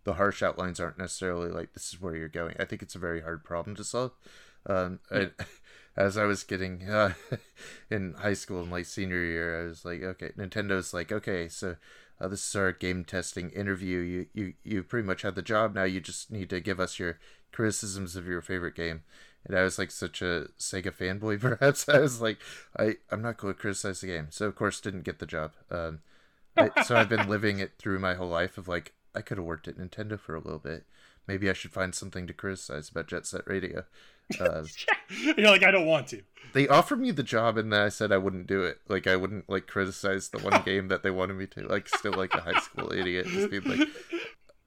the 0.04 0.14
harsh 0.14 0.42
outlines 0.42 0.80
aren't 0.80 0.98
necessarily 0.98 1.50
like 1.50 1.74
this 1.74 1.92
is 1.92 2.00
where 2.00 2.16
you're 2.16 2.28
going. 2.28 2.54
I 2.58 2.64
think 2.64 2.82
it's 2.82 2.94
a 2.94 3.00
very 3.00 3.20
hard 3.20 3.44
problem 3.44 3.76
to 3.76 3.84
solve. 3.84 4.12
Um, 4.66 5.00
I, 5.10 5.30
as 5.98 6.16
I 6.16 6.24
was 6.24 6.44
getting 6.44 6.88
uh, 6.88 7.14
in 7.90 8.14
high 8.14 8.34
school 8.34 8.62
in 8.62 8.70
like 8.70 8.86
senior 8.86 9.22
year, 9.22 9.60
I 9.60 9.64
was 9.66 9.84
like, 9.84 10.00
okay, 10.02 10.30
Nintendo's 10.38 10.94
like, 10.94 11.10
okay, 11.10 11.48
so 11.48 11.74
uh, 12.20 12.28
this 12.28 12.48
is 12.48 12.54
our 12.54 12.70
game 12.70 13.04
testing 13.04 13.50
interview. 13.50 13.98
You 13.98 14.26
you 14.32 14.54
you 14.62 14.82
pretty 14.84 15.06
much 15.06 15.22
had 15.22 15.34
the 15.34 15.42
job 15.42 15.74
now. 15.74 15.82
You 15.82 16.00
just 16.00 16.30
need 16.30 16.50
to 16.50 16.60
give 16.60 16.78
us 16.78 17.00
your 17.00 17.18
criticisms 17.50 18.14
of 18.14 18.26
your 18.26 18.40
favorite 18.40 18.76
game. 18.76 19.02
And 19.44 19.58
I 19.58 19.62
was 19.62 19.76
like 19.76 19.90
such 19.90 20.22
a 20.22 20.46
Sega 20.58 20.92
fanboy, 20.92 21.40
perhaps. 21.58 21.88
I 21.88 21.98
was 21.98 22.20
like, 22.20 22.38
I 22.78 22.96
I'm 23.10 23.22
not 23.22 23.36
going 23.36 23.54
to 23.54 23.60
criticize 23.60 24.00
the 24.00 24.06
game. 24.06 24.28
So 24.30 24.46
of 24.46 24.54
course 24.54 24.80
didn't 24.80 25.04
get 25.04 25.18
the 25.18 25.26
job. 25.26 25.52
Um, 25.68 26.00
I, 26.56 26.82
so 26.84 26.96
I've 26.96 27.08
been 27.08 27.28
living 27.28 27.58
it 27.58 27.72
through 27.76 27.98
my 27.98 28.14
whole 28.14 28.28
life 28.28 28.56
of 28.56 28.68
like 28.68 28.92
I 29.16 29.20
could 29.20 29.38
have 29.38 29.46
worked 29.46 29.66
at 29.66 29.78
Nintendo 29.78 30.18
for 30.18 30.36
a 30.36 30.40
little 30.40 30.60
bit. 30.60 30.84
Maybe 31.26 31.50
I 31.50 31.54
should 31.54 31.72
find 31.72 31.92
something 31.92 32.28
to 32.28 32.32
criticize 32.32 32.88
about 32.88 33.08
Jet 33.08 33.26
Set 33.26 33.46
Radio. 33.46 33.84
Uh, 34.40 34.64
You're 35.36 35.50
like, 35.50 35.62
I 35.62 35.70
don't 35.70 35.86
want 35.86 36.08
to. 36.08 36.22
they 36.52 36.68
offered 36.68 37.00
me 37.00 37.10
the 37.10 37.22
job 37.22 37.56
and 37.56 37.72
then 37.72 37.80
I 37.80 37.88
said 37.88 38.12
I 38.12 38.18
wouldn't 38.18 38.46
do 38.46 38.62
it. 38.62 38.80
Like 38.88 39.06
I 39.06 39.16
wouldn't 39.16 39.48
like 39.48 39.66
criticize 39.66 40.28
the 40.28 40.38
one 40.38 40.62
game 40.62 40.88
that 40.88 41.02
they 41.02 41.10
wanted 41.10 41.34
me 41.34 41.46
to. 41.48 41.66
Like 41.66 41.88
still 41.88 42.12
like 42.12 42.34
a 42.34 42.40
high 42.40 42.60
school 42.60 42.92
idiot, 42.92 43.26
just 43.26 43.50
being 43.50 43.64
like, 43.64 43.88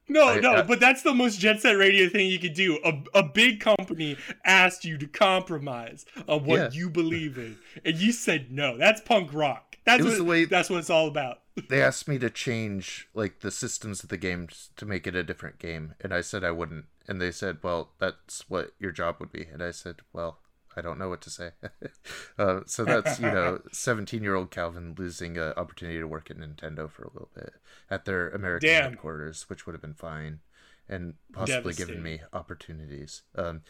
No, 0.07 0.27
I- 0.27 0.39
no, 0.39 0.51
I- 0.55 0.61
but 0.63 0.79
that's 0.79 1.03
the 1.03 1.13
most 1.13 1.39
jet 1.39 1.61
set 1.61 1.73
radio 1.77 2.09
thing 2.09 2.27
you 2.27 2.39
could 2.39 2.53
do. 2.53 2.79
A, 2.83 3.19
a 3.19 3.23
big 3.23 3.59
company 3.59 4.17
asked 4.45 4.83
you 4.83 4.97
to 4.97 5.07
compromise 5.07 6.05
on 6.27 6.43
what 6.43 6.59
Yeah. 6.59 6.69
you 6.71 6.89
believe 6.89 7.37
in, 7.37 7.57
and 7.85 7.97
you 7.97 8.11
said 8.11 8.51
no. 8.51 8.77
That's 8.77 8.99
punk 9.01 9.33
rock. 9.33 9.77
That's 9.85 10.03
what, 10.03 10.17
the 10.17 10.23
way- 10.23 10.45
that's 10.45 10.69
what 10.69 10.77
it's 10.79 10.89
all 10.89 11.07
about. 11.07 11.39
they 11.69 11.81
asked 11.81 12.07
me 12.07 12.17
to 12.19 12.29
change 12.29 13.07
like 13.13 13.39
the 13.39 13.51
systems 13.51 14.03
of 14.03 14.09
the 14.09 14.17
games 14.17 14.69
to 14.77 14.85
make 14.85 15.07
it 15.07 15.15
a 15.15 15.23
different 15.23 15.59
game, 15.59 15.95
and 16.01 16.13
I 16.13 16.21
said 16.21 16.43
I 16.43 16.51
wouldn't. 16.51 16.85
And 17.11 17.19
they 17.19 17.31
said, 17.31 17.57
well, 17.61 17.89
that's 17.99 18.49
what 18.49 18.71
your 18.79 18.93
job 18.93 19.17
would 19.19 19.33
be. 19.33 19.45
And 19.51 19.61
I 19.61 19.71
said, 19.71 19.97
well, 20.13 20.37
I 20.77 20.79
don't 20.79 20.97
know 20.97 21.09
what 21.09 21.19
to 21.23 21.29
say. 21.29 21.49
uh, 22.39 22.61
so 22.65 22.85
that's 22.85 23.19
you 23.19 23.25
know, 23.25 23.59
seventeen-year-old 23.73 24.49
Calvin 24.49 24.95
losing 24.97 25.37
an 25.37 25.51
opportunity 25.57 25.99
to 25.99 26.07
work 26.07 26.31
at 26.31 26.37
Nintendo 26.37 26.89
for 26.89 27.03
a 27.03 27.11
little 27.11 27.27
bit 27.35 27.51
at 27.89 28.05
their 28.05 28.29
American 28.29 28.69
Damn. 28.69 28.91
headquarters, 28.91 29.49
which 29.49 29.65
would 29.65 29.73
have 29.73 29.81
been 29.81 29.93
fine, 29.93 30.39
and 30.87 31.15
possibly 31.33 31.73
given 31.73 32.01
me 32.01 32.21
opportunities. 32.31 33.23
Um, 33.35 33.63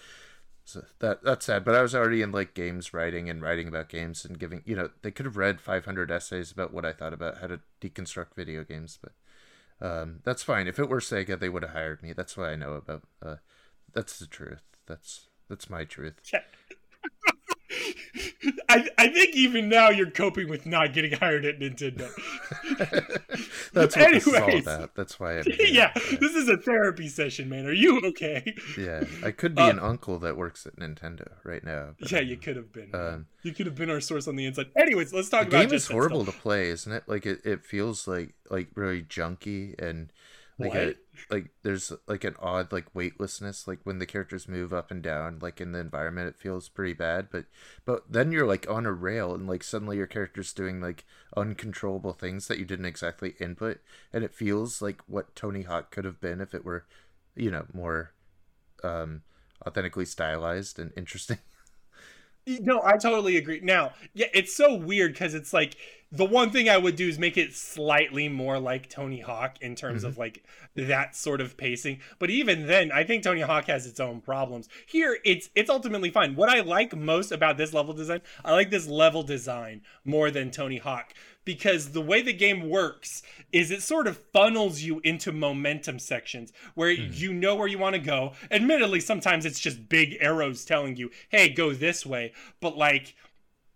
so 0.64 0.86
that 1.00 1.24
that's 1.24 1.48
sad. 1.48 1.66
But 1.66 1.74
I 1.74 1.82
was 1.82 1.96
already 1.96 2.22
in 2.22 2.32
like 2.32 2.54
games 2.54 2.94
writing 2.94 3.28
and 3.28 3.42
writing 3.42 3.68
about 3.68 3.90
games 3.90 4.24
and 4.24 4.38
giving. 4.38 4.62
You 4.68 4.76
know, 4.76 4.90
they 5.02 5.10
could 5.10 5.26
have 5.26 5.38
read 5.38 5.60
500 5.60 6.12
essays 6.12 6.52
about 6.52 6.72
what 6.72 6.86
I 6.86 6.94
thought 6.94 7.14
about 7.14 7.40
how 7.40 7.48
to 7.48 7.60
deconstruct 7.82 8.36
video 8.36 8.64
games, 8.64 9.00
but 9.02 9.14
um, 9.82 10.20
that's 10.24 10.44
fine. 10.44 10.68
If 10.68 10.80
it 10.80 10.90
were 10.90 11.00
Sega, 11.00 11.40
they 11.40 11.50
would 11.50 11.64
have 11.64 11.72
hired 11.72 12.04
me. 12.04 12.14
That's 12.14 12.38
what 12.38 12.50
I 12.50 12.56
know 12.56 12.74
about. 12.74 13.04
Uh, 13.22 13.36
that's 13.94 14.20
the 14.20 14.28
truth. 14.28 14.62
That's 14.88 15.28
that's 15.50 15.70
my 15.70 15.84
truth. 15.86 16.16
I, 18.72 18.88
I 18.98 19.08
think 19.10 19.36
even 19.36 19.70
now 19.70 19.90
you're 19.90 20.10
coping 20.12 20.48
with 20.50 20.66
not 20.66 20.94
getting 20.94 21.12
hired 21.14 21.46
at 21.46 21.60
Nintendo. 21.60 22.10
That's 23.74 23.96
what 23.96 24.12
this 24.12 24.28
is 24.28 24.34
all 24.34 24.58
about. 24.58 24.96
That's 24.96 25.20
why 25.20 25.40
I'm. 25.40 25.44
here. 25.46 25.56
yeah, 25.68 25.92
Uh, 25.96 26.00
this 26.20 26.36
is 26.36 26.48
a 26.50 26.58
therapy 26.58 27.08
session, 27.08 27.50
man. 27.50 27.66
Are 27.66 27.74
you 27.74 28.00
okay? 28.06 28.56
yeah. 28.78 29.04
I 29.24 29.32
could 29.32 29.56
be 29.56 29.62
Uh, 29.62 29.70
an 29.72 29.80
uncle 29.80 30.20
that 30.20 30.38
works 30.38 30.66
at 30.66 30.76
Nintendo 30.78 31.28
right 31.44 31.64
now. 31.64 31.96
but, 32.00 32.12
Yeah, 32.12 32.20
you 32.20 32.38
could 32.38 32.56
have 32.56 32.72
been. 32.72 32.90
Um, 32.94 33.28
you 33.44 33.54
could 33.54 33.66
have 33.66 33.76
been 33.76 33.90
our 33.90 34.02
source 34.02 34.28
on 34.28 34.36
the 34.36 34.46
inside. 34.46 34.68
Anyways, 34.76 35.14
let's 35.14 35.30
talk 35.30 35.44
the 35.44 35.48
about 35.50 35.60
game 35.62 35.70
Jet 35.70 35.76
is 35.76 35.88
horrible 35.88 36.26
to 36.26 36.32
play, 36.32 36.70
isn't 36.70 36.92
it? 36.92 37.04
Like 37.08 37.26
it, 37.26 37.42
it 37.46 37.66
feels 37.66 38.08
like 38.08 38.34
like 38.50 38.68
really 38.76 39.02
junky 39.04 39.80
and 39.82 40.12
like 40.62 40.76
a, 40.76 40.96
like 41.30 41.52
there's 41.64 41.92
like 42.08 42.24
an 42.24 42.36
odd 42.40 42.72
like 42.72 42.94
weightlessness 42.94 43.68
like 43.68 43.80
when 43.84 44.00
the 44.00 44.06
characters 44.06 44.48
move 44.48 44.74
up 44.74 44.92
and 44.92 45.02
down 45.04 45.40
like 45.42 45.62
in 45.62 45.72
the 45.72 45.80
environment 45.80 46.28
it 46.28 46.40
feels 46.40 46.70
pretty 46.70 46.94
bad 46.94 47.28
but 47.32 47.46
but 47.86 48.04
then 48.10 48.32
you're 48.32 48.48
like 48.48 48.70
on 48.70 48.86
a 48.86 48.92
rail 48.92 49.34
and 49.34 49.48
like 49.48 49.64
suddenly 49.64 49.98
your 49.98 50.08
character's 50.08 50.54
doing 50.54 50.82
like 50.82 51.06
uncontrollable 51.36 52.14
things 52.14 52.48
that 52.48 52.58
you 52.60 52.66
didn't 52.66 52.86
exactly 52.86 53.36
input 53.40 53.80
and 54.14 54.24
it 54.24 54.34
feels 54.34 54.82
like 54.82 55.02
what 55.08 55.36
Tony 55.36 55.64
Hawk 55.64 55.92
could 55.92 56.06
have 56.06 56.20
been 56.22 56.42
if 56.42 56.54
it 56.54 56.66
were 56.66 56.86
you 57.36 57.52
know 57.52 57.66
more 57.74 58.12
um 58.84 59.22
authentically 59.66 60.06
stylized 60.06 60.80
and 60.80 60.92
interesting 60.98 61.38
No, 62.48 62.82
I 62.84 62.98
totally 62.98 63.38
agree. 63.38 63.60
Now, 63.62 63.94
yeah, 64.14 64.28
it's 64.34 64.56
so 64.56 64.74
weird 64.74 65.14
because 65.14 65.36
it's 65.36 65.54
like 65.54 65.76
the 66.12 66.26
one 66.26 66.52
thing 66.52 66.68
I 66.68 66.78
would 66.78 66.98
do 66.98 67.08
is 67.08 67.18
make 67.18 67.38
it 67.38 67.56
slightly 67.56 68.28
more 68.28 68.60
like 68.60 68.90
Tony 68.90 69.22
Hawk 69.22 69.56
in 69.62 69.76
terms 69.76 70.04
of 70.04 70.14
mm-hmm. 70.14 70.22
like 70.22 70.44
that 70.76 71.16
sort 71.16 71.40
of 71.40 71.56
pacing. 71.56 72.02
But 72.20 72.30
even 72.30 72.68
then, 72.68 72.92
I 72.92 73.04
think 73.06 73.24
Tony 73.24 73.42
Hawk 73.42 73.66
has 73.68 73.86
its 73.86 74.00
own 74.00 74.20
problems. 74.20 74.68
Here, 74.86 75.20
it's 75.24 75.50
it's 75.56 75.70
ultimately 75.70 76.10
fine. 76.10 76.36
What 76.36 76.50
I 76.50 76.62
like 76.62 76.96
most 76.96 77.32
about 77.32 77.58
this 77.58 77.74
level 77.74 77.94
design, 77.94 78.22
I 78.44 78.52
like 78.52 78.70
this 78.70 78.88
level 78.88 79.24
design 79.24 79.82
more 80.04 80.32
than 80.32 80.52
Tony 80.52 80.78
Hawk 80.78 81.14
because 81.46 81.92
the 81.92 82.02
way 82.02 82.22
the 82.22 82.34
game 82.34 82.70
works 82.70 83.24
is 83.52 83.72
it 83.72 83.82
sort 83.82 84.06
of 84.06 84.18
funnels 84.18 84.82
you 84.82 85.02
into 85.04 85.32
momentum 85.32 85.98
sections 85.98 86.52
where 86.76 86.94
hmm. 86.94 87.08
you 87.12 87.34
know 87.34 87.56
where 87.56 87.68
you 87.68 87.80
want 87.80 87.96
to 87.96 88.02
go. 88.02 88.34
Admittedly, 88.52 89.00
sometimes 89.00 89.46
it's 89.46 89.60
just 89.60 89.88
big 89.88 90.18
arrows 90.20 90.66
telling 90.66 90.98
you, 90.98 91.10
"Hey, 91.30 91.48
go 91.50 91.74
this 91.74 92.06
way." 92.06 92.34
But 92.60 92.78
like, 92.78 93.16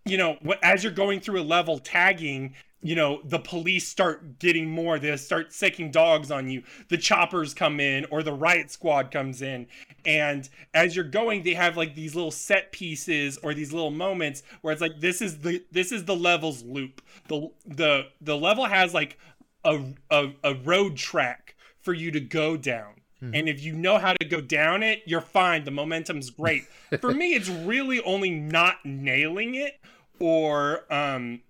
you 0.05 0.17
know, 0.17 0.37
as 0.61 0.83
you're 0.83 0.93
going 0.93 1.19
through 1.19 1.41
a 1.41 1.43
level 1.43 1.79
tagging, 1.79 2.53
you 2.81 2.93
know, 2.93 3.19
the 3.23 3.39
police 3.39 3.87
start 3.87 4.37
getting 4.37 4.69
more. 4.69 4.99
They 4.99 5.17
start 5.17 5.51
sicking 5.51 5.89
dogs 5.89 6.29
on 6.29 6.47
you. 6.47 6.61
The 6.89 6.97
choppers 6.97 7.55
come 7.55 7.79
in, 7.79 8.05
or 8.11 8.21
the 8.21 8.31
riot 8.31 8.69
squad 8.69 9.09
comes 9.09 9.41
in, 9.41 9.65
and 10.05 10.47
as 10.75 10.95
you're 10.95 11.05
going, 11.05 11.41
they 11.41 11.55
have 11.55 11.75
like 11.75 11.95
these 11.95 12.13
little 12.13 12.29
set 12.29 12.71
pieces 12.71 13.39
or 13.41 13.55
these 13.55 13.73
little 13.73 13.89
moments 13.89 14.43
where 14.61 14.71
it's 14.71 14.81
like 14.81 14.99
this 14.99 15.19
is 15.21 15.39
the 15.39 15.63
this 15.71 15.91
is 15.91 16.05
the 16.05 16.15
level's 16.15 16.63
loop. 16.63 17.01
the 17.27 17.49
the 17.65 18.09
The 18.21 18.37
level 18.37 18.65
has 18.65 18.93
like 18.93 19.17
a 19.63 19.83
a, 20.11 20.29
a 20.43 20.53
road 20.53 20.95
track 20.95 21.55
for 21.81 21.93
you 21.93 22.11
to 22.11 22.19
go 22.19 22.55
down. 22.55 22.93
Hmm. 23.19 23.33
And 23.33 23.49
if 23.49 23.63
you 23.63 23.73
know 23.73 23.97
how 23.97 24.13
to 24.13 24.25
go 24.25 24.41
down 24.41 24.83
it, 24.83 25.01
you're 25.07 25.21
fine. 25.21 25.63
The 25.63 25.71
momentum's 25.71 26.29
great. 26.29 26.65
For 26.99 27.13
me, 27.13 27.33
it's 27.33 27.47
really 27.47 28.01
only 28.03 28.29
not 28.29 28.77
nailing 28.83 29.55
it 29.55 29.79
or 30.19 30.91
um 30.93 31.41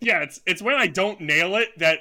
yeah, 0.00 0.22
it's 0.22 0.40
it's 0.46 0.60
when 0.60 0.74
I 0.74 0.86
don't 0.86 1.20
nail 1.20 1.56
it 1.56 1.78
that 1.78 2.00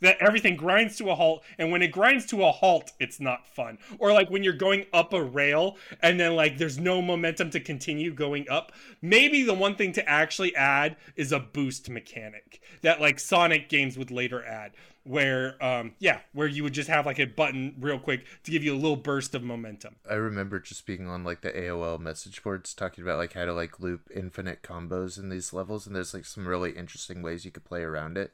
that 0.00 0.18
everything 0.20 0.54
grinds 0.56 0.96
to 0.96 1.10
a 1.10 1.14
halt 1.14 1.42
and 1.58 1.72
when 1.72 1.82
it 1.82 1.88
grinds 1.88 2.26
to 2.26 2.44
a 2.44 2.52
halt, 2.52 2.92
it's 3.00 3.20
not 3.20 3.46
fun. 3.46 3.78
Or 3.98 4.12
like 4.12 4.30
when 4.30 4.44
you're 4.44 4.52
going 4.52 4.86
up 4.92 5.12
a 5.12 5.22
rail 5.22 5.76
and 6.02 6.20
then 6.20 6.36
like 6.36 6.58
there's 6.58 6.78
no 6.78 7.02
momentum 7.02 7.50
to 7.50 7.60
continue 7.60 8.12
going 8.12 8.48
up. 8.48 8.72
Maybe 9.02 9.42
the 9.42 9.54
one 9.54 9.74
thing 9.76 9.92
to 9.92 10.08
actually 10.08 10.54
add 10.54 10.96
is 11.16 11.32
a 11.32 11.40
boost 11.40 11.90
mechanic 11.90 12.60
that 12.82 13.00
like 13.00 13.18
Sonic 13.18 13.68
games 13.68 13.98
would 13.98 14.10
later 14.10 14.44
add 14.44 14.72
where 15.04 15.62
um 15.64 15.94
yeah, 15.98 16.20
where 16.32 16.46
you 16.46 16.62
would 16.62 16.72
just 16.72 16.88
have 16.88 17.06
like 17.06 17.18
a 17.18 17.26
button 17.26 17.74
real 17.78 17.98
quick 17.98 18.24
to 18.42 18.50
give 18.50 18.64
you 18.64 18.74
a 18.74 18.76
little 18.76 18.96
burst 18.96 19.34
of 19.34 19.42
momentum. 19.42 19.96
I 20.10 20.14
remember 20.14 20.58
just 20.58 20.86
being 20.86 21.08
on 21.08 21.24
like 21.24 21.42
the 21.42 21.52
AOL 21.52 22.00
message 22.00 22.42
boards 22.42 22.74
talking 22.74 23.04
about 23.04 23.18
like 23.18 23.34
how 23.34 23.44
to 23.44 23.52
like 23.52 23.80
loop 23.80 24.10
infinite 24.14 24.62
combos 24.62 25.18
in 25.18 25.28
these 25.28 25.52
levels, 25.52 25.86
and 25.86 25.94
there's 25.94 26.14
like 26.14 26.24
some 26.24 26.48
really 26.48 26.72
interesting 26.72 27.22
ways 27.22 27.44
you 27.44 27.50
could 27.50 27.64
play 27.64 27.82
around 27.82 28.16
it. 28.16 28.32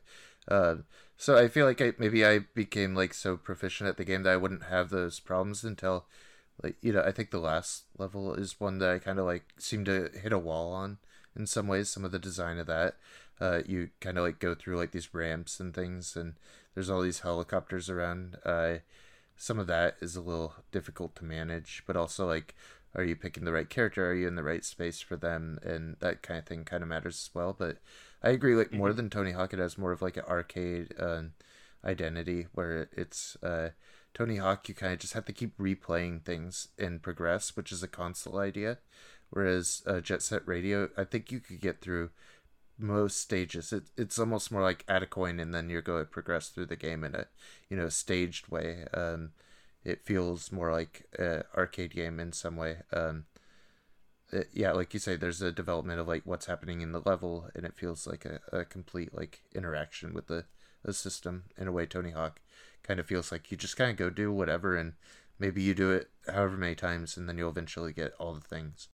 Uh, 0.48 0.76
so 1.16 1.36
I 1.36 1.48
feel 1.48 1.66
like 1.66 1.80
I 1.82 1.92
maybe 1.98 2.24
I 2.24 2.40
became 2.54 2.94
like 2.94 3.14
so 3.14 3.36
proficient 3.36 3.88
at 3.88 3.96
the 3.96 4.04
game 4.04 4.22
that 4.22 4.32
I 4.32 4.36
wouldn't 4.38 4.64
have 4.64 4.90
those 4.90 5.20
problems 5.20 5.64
until 5.64 6.06
like 6.62 6.76
you 6.80 6.92
know 6.92 7.02
I 7.02 7.12
think 7.12 7.30
the 7.30 7.38
last 7.38 7.84
level 7.98 8.34
is 8.34 8.60
one 8.60 8.78
that 8.78 8.90
I 8.90 8.98
kind 8.98 9.18
of 9.18 9.26
like 9.26 9.44
seem 9.58 9.84
to 9.86 10.10
hit 10.22 10.32
a 10.32 10.38
wall 10.38 10.72
on 10.72 10.98
in 11.36 11.46
some 11.46 11.66
ways. 11.68 11.90
Some 11.90 12.04
of 12.04 12.12
the 12.12 12.18
design 12.18 12.58
of 12.58 12.66
that, 12.66 12.96
uh, 13.40 13.60
you 13.66 13.90
kind 14.00 14.18
of 14.18 14.24
like 14.24 14.38
go 14.38 14.54
through 14.54 14.76
like 14.76 14.92
these 14.92 15.12
ramps 15.14 15.60
and 15.60 15.74
things, 15.74 16.16
and 16.16 16.34
there's 16.74 16.90
all 16.90 17.02
these 17.02 17.20
helicopters 17.20 17.90
around. 17.90 18.36
Uh, 18.44 18.76
some 19.36 19.58
of 19.58 19.66
that 19.66 19.96
is 20.00 20.16
a 20.16 20.20
little 20.20 20.54
difficult 20.70 21.16
to 21.16 21.24
manage, 21.24 21.82
but 21.86 21.96
also 21.96 22.26
like, 22.26 22.54
are 22.94 23.04
you 23.04 23.16
picking 23.16 23.44
the 23.44 23.52
right 23.52 23.68
character? 23.70 24.10
Are 24.10 24.14
you 24.14 24.28
in 24.28 24.34
the 24.34 24.42
right 24.42 24.64
space 24.64 25.00
for 25.00 25.16
them? 25.16 25.58
And 25.62 25.96
that 26.00 26.22
kind 26.22 26.38
of 26.38 26.46
thing 26.46 26.64
kind 26.64 26.82
of 26.82 26.88
matters 26.88 27.28
as 27.28 27.34
well. 27.34 27.54
But 27.56 27.78
I 28.22 28.30
agree, 28.30 28.54
like 28.54 28.72
more 28.72 28.92
than 28.92 29.08
Tony 29.10 29.32
Hawk, 29.32 29.52
it 29.52 29.58
has 29.58 29.78
more 29.78 29.92
of 29.92 30.02
like 30.02 30.16
an 30.16 30.24
arcade 30.28 30.94
uh, 30.98 31.22
identity 31.84 32.48
where 32.52 32.88
it's 32.92 33.36
uh, 33.42 33.70
Tony 34.12 34.36
Hawk. 34.36 34.68
You 34.68 34.74
kind 34.74 34.92
of 34.92 34.98
just 34.98 35.14
have 35.14 35.24
to 35.26 35.32
keep 35.32 35.56
replaying 35.56 36.24
things 36.24 36.68
and 36.78 37.02
progress, 37.02 37.56
which 37.56 37.72
is 37.72 37.82
a 37.82 37.88
console 37.88 38.38
idea. 38.38 38.78
Whereas 39.30 39.82
uh, 39.86 40.00
Jet 40.00 40.22
Set 40.22 40.46
Radio, 40.46 40.90
I 40.96 41.04
think 41.04 41.30
you 41.30 41.38
could 41.38 41.60
get 41.60 41.80
through 41.80 42.10
most 42.80 43.18
stages. 43.18 43.72
It, 43.72 43.84
it's 43.96 44.18
almost 44.18 44.52
more 44.52 44.62
like 44.62 44.84
add 44.88 45.02
a 45.02 45.06
coin 45.06 45.40
and 45.40 45.54
then 45.54 45.68
you're 45.68 45.82
going 45.82 46.04
to 46.04 46.10
progress 46.10 46.48
through 46.48 46.66
the 46.66 46.76
game 46.76 47.04
in 47.04 47.14
a 47.14 47.26
you 47.68 47.76
know 47.76 47.88
staged 47.88 48.48
way. 48.48 48.84
Um, 48.94 49.30
it 49.84 50.04
feels 50.04 50.52
more 50.52 50.70
like 50.72 51.06
an 51.18 51.42
arcade 51.56 51.94
game 51.94 52.20
in 52.20 52.32
some 52.32 52.56
way. 52.56 52.78
Um, 52.92 53.24
it, 54.32 54.48
yeah, 54.52 54.72
like 54.72 54.94
you 54.94 55.00
say, 55.00 55.16
there's 55.16 55.42
a 55.42 55.52
development 55.52 56.00
of 56.00 56.08
like 56.08 56.22
what's 56.24 56.46
happening 56.46 56.80
in 56.80 56.92
the 56.92 57.02
level, 57.04 57.48
and 57.54 57.64
it 57.64 57.76
feels 57.76 58.06
like 58.06 58.24
a, 58.24 58.40
a 58.52 58.64
complete 58.64 59.14
like 59.14 59.42
interaction 59.54 60.12
with 60.14 60.26
the, 60.26 60.44
the 60.84 60.92
system 60.92 61.44
in 61.56 61.66
a 61.66 61.72
way. 61.72 61.86
Tony 61.86 62.10
Hawk 62.10 62.40
kind 62.82 63.00
of 63.00 63.06
feels 63.06 63.32
like 63.32 63.50
you 63.50 63.56
just 63.56 63.76
kind 63.76 63.90
of 63.90 63.96
go 63.96 64.10
do 64.10 64.32
whatever, 64.32 64.76
and 64.76 64.92
maybe 65.38 65.62
you 65.62 65.74
do 65.74 65.90
it 65.90 66.10
however 66.26 66.56
many 66.56 66.74
times, 66.74 67.16
and 67.16 67.28
then 67.28 67.38
you'll 67.38 67.50
eventually 67.50 67.92
get 67.92 68.12
all 68.18 68.34
the 68.34 68.40
things. 68.40 68.88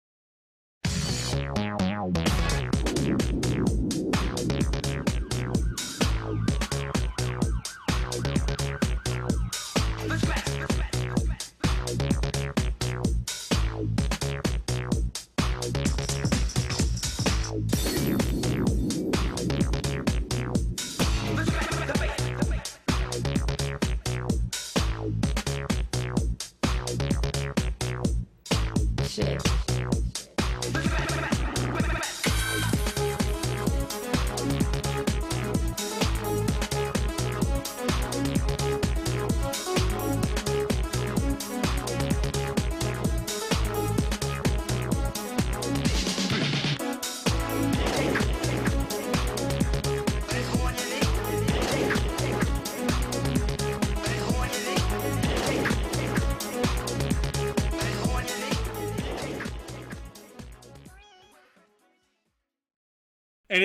Shit. 29.17 29.56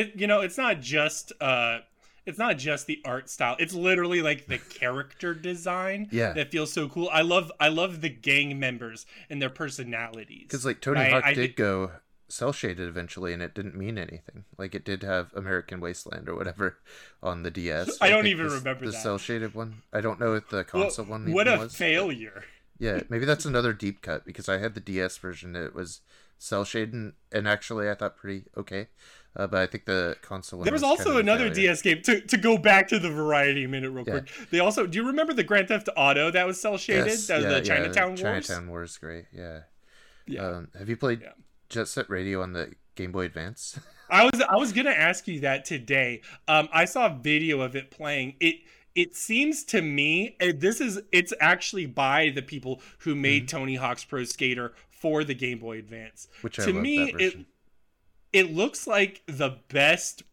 It 0.02 0.16
you 0.16 0.28
know 0.28 0.41
it's 0.41 0.58
not 0.58 0.80
just 0.82 1.32
uh 1.41 1.80
it's 2.26 2.38
not 2.38 2.58
just 2.58 2.86
the 2.88 2.99
art 3.06 3.30
style 3.30 3.56
it's 3.60 3.74
literally 3.74 4.22
like 4.22 4.45
the 4.47 4.58
character 4.58 5.34
design 5.34 6.08
Yeah. 6.12 6.34
that 6.34 6.52
feels 6.52 6.72
so 6.72 6.88
cool 6.89 7.10
i 7.12 7.22
love 7.22 7.52
i 7.60 7.68
love 7.68 8.02
the 8.02 8.10
gang 8.10 8.60
members 8.60 9.06
and 9.30 9.41
their 9.41 9.49
personalities 9.49 10.43
Because 10.43 10.66
like 10.66 10.82
Tony 10.82 10.99
right? 10.99 11.12
Hawk 11.14 11.24
I 11.26 11.34
did 11.34 11.56
go 11.56 11.91
cell 12.30 12.54
shaded 12.54 12.88
eventually, 12.88 13.34
and 13.34 13.41
it 13.43 13.54
didn't 13.54 13.76
mean 13.76 13.97
anything. 13.97 14.45
Like 14.58 14.74
it 14.74 14.86
did 14.86 15.04
have 15.04 15.34
American 15.36 15.82
Wasteland 15.82 16.30
or 16.30 16.36
whatever 16.36 16.78
on 17.22 17.43
the 17.43 17.52
DS. 17.52 17.97
I 17.99 18.08
don't 18.08 18.26
even 18.28 18.47
the- 18.47 18.54
remember 18.56 18.86
the 18.86 18.93
cell 18.93 19.18
shaded 19.18 19.54
one. 19.54 19.82
I 19.91 19.99
don't 19.99 20.18
know 20.18 20.36
if 20.36 20.47
the 20.47 20.66
Well, 20.74 20.84
console 20.84 21.08
one. 21.08 21.30
what 21.34 21.49
a 21.49 21.58
was. 21.58 21.76
failure 21.76 22.45
Yeah, 22.80 23.02
maybe 23.10 23.26
that's 23.26 23.43
another 23.45 23.74
deep 23.74 24.02
cut 24.02 24.24
because 24.24 24.47
I 24.47 24.60
had 24.60 24.76
the 24.76 24.80
DS 24.80 25.18
version. 25.18 25.58
It 25.58 25.76
was 25.76 25.99
cell 26.38 26.64
shaded, 26.64 27.12
and 27.34 27.47
actually 27.49 27.89
I 27.89 27.95
thought 27.95 28.16
pretty 28.16 28.45
okay. 28.56 28.88
Uh, 29.36 29.47
but 29.47 29.61
I 29.61 29.65
think 29.65 29.86
the 29.86 30.17
console 30.21 30.61
there 30.63 30.73
was 30.73 30.84
also 30.84 31.17
another. 31.17 31.49
DS 31.49 31.82
game 31.82 32.01
to, 32.03 32.19
to 32.21 32.38
go 32.38 32.57
back 32.57 32.88
to 32.89 32.99
the 32.99 33.09
variety 33.09 33.65
minute 33.65 33.91
real 33.91 34.03
Yeah. 34.05 34.19
quick. 34.19 34.32
They 34.49 34.59
also 34.59 34.86
do 34.86 34.97
you 34.97 35.07
remember 35.07 35.34
the 35.34 35.43
Grand 35.43 35.67
Theft 35.69 35.88
Auto 35.95 36.32
that 36.32 36.45
was 36.45 36.59
cell 36.59 36.77
shaded? 36.77 37.07
Yes, 37.07 37.27
that 37.27 37.38
was 37.38 37.43
yeah, 37.45 37.49
the 37.51 37.57
yeah, 37.57 37.61
Chinatown 37.63 38.07
Wars. 38.09 38.21
Chinatown 38.21 38.69
Wars, 38.69 38.97
great. 38.97 39.25
Yeah. 39.34 39.61
Yeah. 40.27 40.45
Um, 40.47 40.67
have 40.77 40.89
you 40.89 40.97
played 40.97 41.21
Yeah. 41.21 41.32
Jet 41.69 41.88
Set 41.88 42.09
Radio 42.09 42.41
on 42.41 42.53
the 42.53 42.73
Game 42.95 43.11
Boy 43.11 43.25
Advance? 43.25 43.79
I 44.09 44.25
was 44.25 44.41
I 44.41 44.55
was 44.57 44.73
gonna 44.73 44.89
ask 44.89 45.27
you 45.27 45.39
that 45.41 45.63
today. 45.63 46.21
Um, 46.49 46.67
I 46.73 46.84
saw 46.84 47.05
a 47.05 47.17
video 47.17 47.61
of 47.61 47.75
it 47.77 47.89
playing. 47.91 48.36
It 48.41 48.57
it 48.93 49.15
seems 49.15 49.63
to 49.65 49.82
me 49.82 50.36
this 50.53 50.82
is 50.82 50.99
it's 51.13 51.34
actually 51.39 51.86
by 51.86 52.29
the 52.29 52.41
people 52.41 52.82
who 52.99 53.15
made 53.15 53.47
Tony 53.47 53.75
Hawk's 53.75 54.03
Pro 54.03 54.25
Skater 54.25 54.73
for 54.89 55.23
the 55.23 55.34
Game 55.34 55.59
Boy 55.59 55.79
Advance. 55.79 56.27
Which 56.41 56.59
I 56.59 56.65
to 56.65 56.73
me 56.73 57.13
it. 57.17 57.45
It 58.34 58.53
looks 58.53 58.88
like 58.88 59.21
the 59.27 59.57
best 59.69 60.23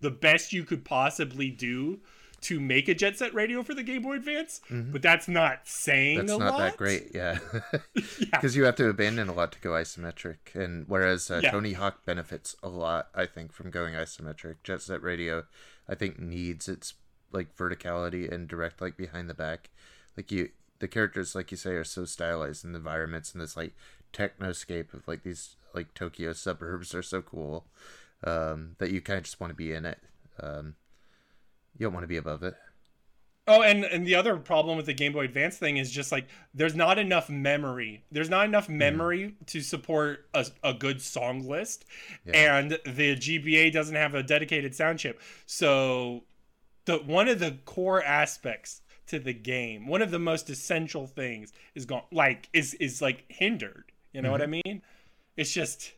the 0.00 0.10
best 0.10 0.52
you 0.52 0.64
could 0.64 0.84
possibly 0.84 1.50
do 1.50 2.00
to 2.42 2.60
make 2.60 2.88
a 2.88 2.94
Jet 2.94 3.16
Set 3.16 3.32
Radio 3.32 3.62
for 3.62 3.72
the 3.72 3.82
Game 3.82 4.02
Boy 4.02 4.16
Advance, 4.16 4.60
but 4.68 5.00
that's 5.00 5.28
not 5.28 5.60
saying 5.64 6.18
Mm-hmm. 6.18 6.26
That's 6.26 6.38
not 6.38 6.52
lot. 6.52 6.58
that 6.58 6.76
great, 6.76 7.10
yeah. 7.14 7.38
Yeah. 7.94 8.02
Because 8.32 8.54
you 8.54 8.64
have 8.64 8.76
to 8.76 8.88
abandon 8.90 9.28
a 9.28 9.32
lot 9.32 9.50
to 9.52 9.58
go 9.60 9.70
isometric, 9.70 10.54
and 10.54 10.84
whereas 10.86 11.30
uh, 11.30 11.40
Yeah. 11.42 11.50
Tony 11.52 11.72
Hawk 11.72 12.04
benefits 12.04 12.54
a 12.62 12.68
lot, 12.68 13.08
I 13.14 13.24
think, 13.24 13.52
from 13.52 13.70
going 13.70 13.94
isometric. 13.94 14.56
Jet 14.62 14.82
Set 14.82 15.02
Radio, 15.02 15.44
I 15.88 15.94
think, 15.94 16.18
needs 16.18 16.68
its 16.68 16.92
like 17.32 17.56
verticality 17.56 18.30
and 18.30 18.46
direct 18.46 18.82
like 18.82 18.98
behind 18.98 19.30
the 19.30 19.34
back. 19.34 19.70
Like 20.14 20.30
you, 20.30 20.50
the 20.80 20.88
characters, 20.88 21.34
like 21.34 21.50
you 21.50 21.56
say, 21.56 21.70
are 21.70 21.82
so 21.84 22.04
stylized, 22.04 22.62
and 22.62 22.74
the 22.74 22.78
environments 22.78 23.32
and 23.32 23.40
this 23.42 23.56
like 23.56 23.72
technoscape 24.12 24.92
of 24.92 25.08
like 25.08 25.22
these 25.22 25.56
like 25.74 25.94
Tokyo 25.94 26.32
suburbs 26.32 26.94
are 26.94 27.02
so 27.02 27.22
cool 27.22 27.66
um, 28.24 28.76
that 28.78 28.90
you 28.90 29.00
kind 29.00 29.18
of 29.18 29.24
just 29.24 29.40
want 29.40 29.50
to 29.50 29.56
be 29.56 29.72
in 29.72 29.84
it. 29.84 29.98
Um, 30.40 30.74
you 31.78 31.86
don't 31.86 31.92
want 31.92 32.04
to 32.04 32.08
be 32.08 32.16
above 32.16 32.42
it. 32.42 32.54
Oh, 33.46 33.60
and 33.60 33.84
and 33.84 34.06
the 34.06 34.14
other 34.14 34.36
problem 34.38 34.78
with 34.78 34.86
the 34.86 34.94
Game 34.94 35.12
Boy 35.12 35.24
Advance 35.24 35.58
thing 35.58 35.76
is 35.76 35.90
just 35.90 36.10
like 36.10 36.26
there's 36.54 36.74
not 36.74 36.98
enough 36.98 37.28
memory. 37.28 38.02
There's 38.10 38.30
not 38.30 38.46
enough 38.46 38.70
memory 38.70 39.34
to 39.46 39.60
support 39.60 40.26
a, 40.32 40.46
a 40.62 40.72
good 40.72 41.02
song 41.02 41.46
list, 41.46 41.84
and 42.32 42.78
the 42.86 43.16
GBA 43.16 43.70
doesn't 43.70 43.96
have 43.96 44.14
a 44.14 44.22
dedicated 44.22 44.74
sound 44.74 44.98
chip. 44.98 45.20
So, 45.44 46.24
the 46.86 46.96
one 46.98 47.28
of 47.28 47.38
the 47.38 47.58
core 47.66 48.02
aspects 48.02 48.80
to 49.08 49.18
the 49.18 49.34
game, 49.34 49.86
one 49.88 50.00
of 50.00 50.10
the 50.10 50.18
most 50.18 50.48
essential 50.48 51.06
things, 51.06 51.52
is 51.74 51.84
gone. 51.84 52.04
Like 52.10 52.48
is 52.54 52.72
is 52.74 53.02
like 53.02 53.24
hindered. 53.28 53.92
You 54.14 54.22
know 54.22 54.30
what 54.30 54.42
I 54.42 54.46
mean? 54.46 54.80
It's 55.36 55.52
just. 55.52 55.92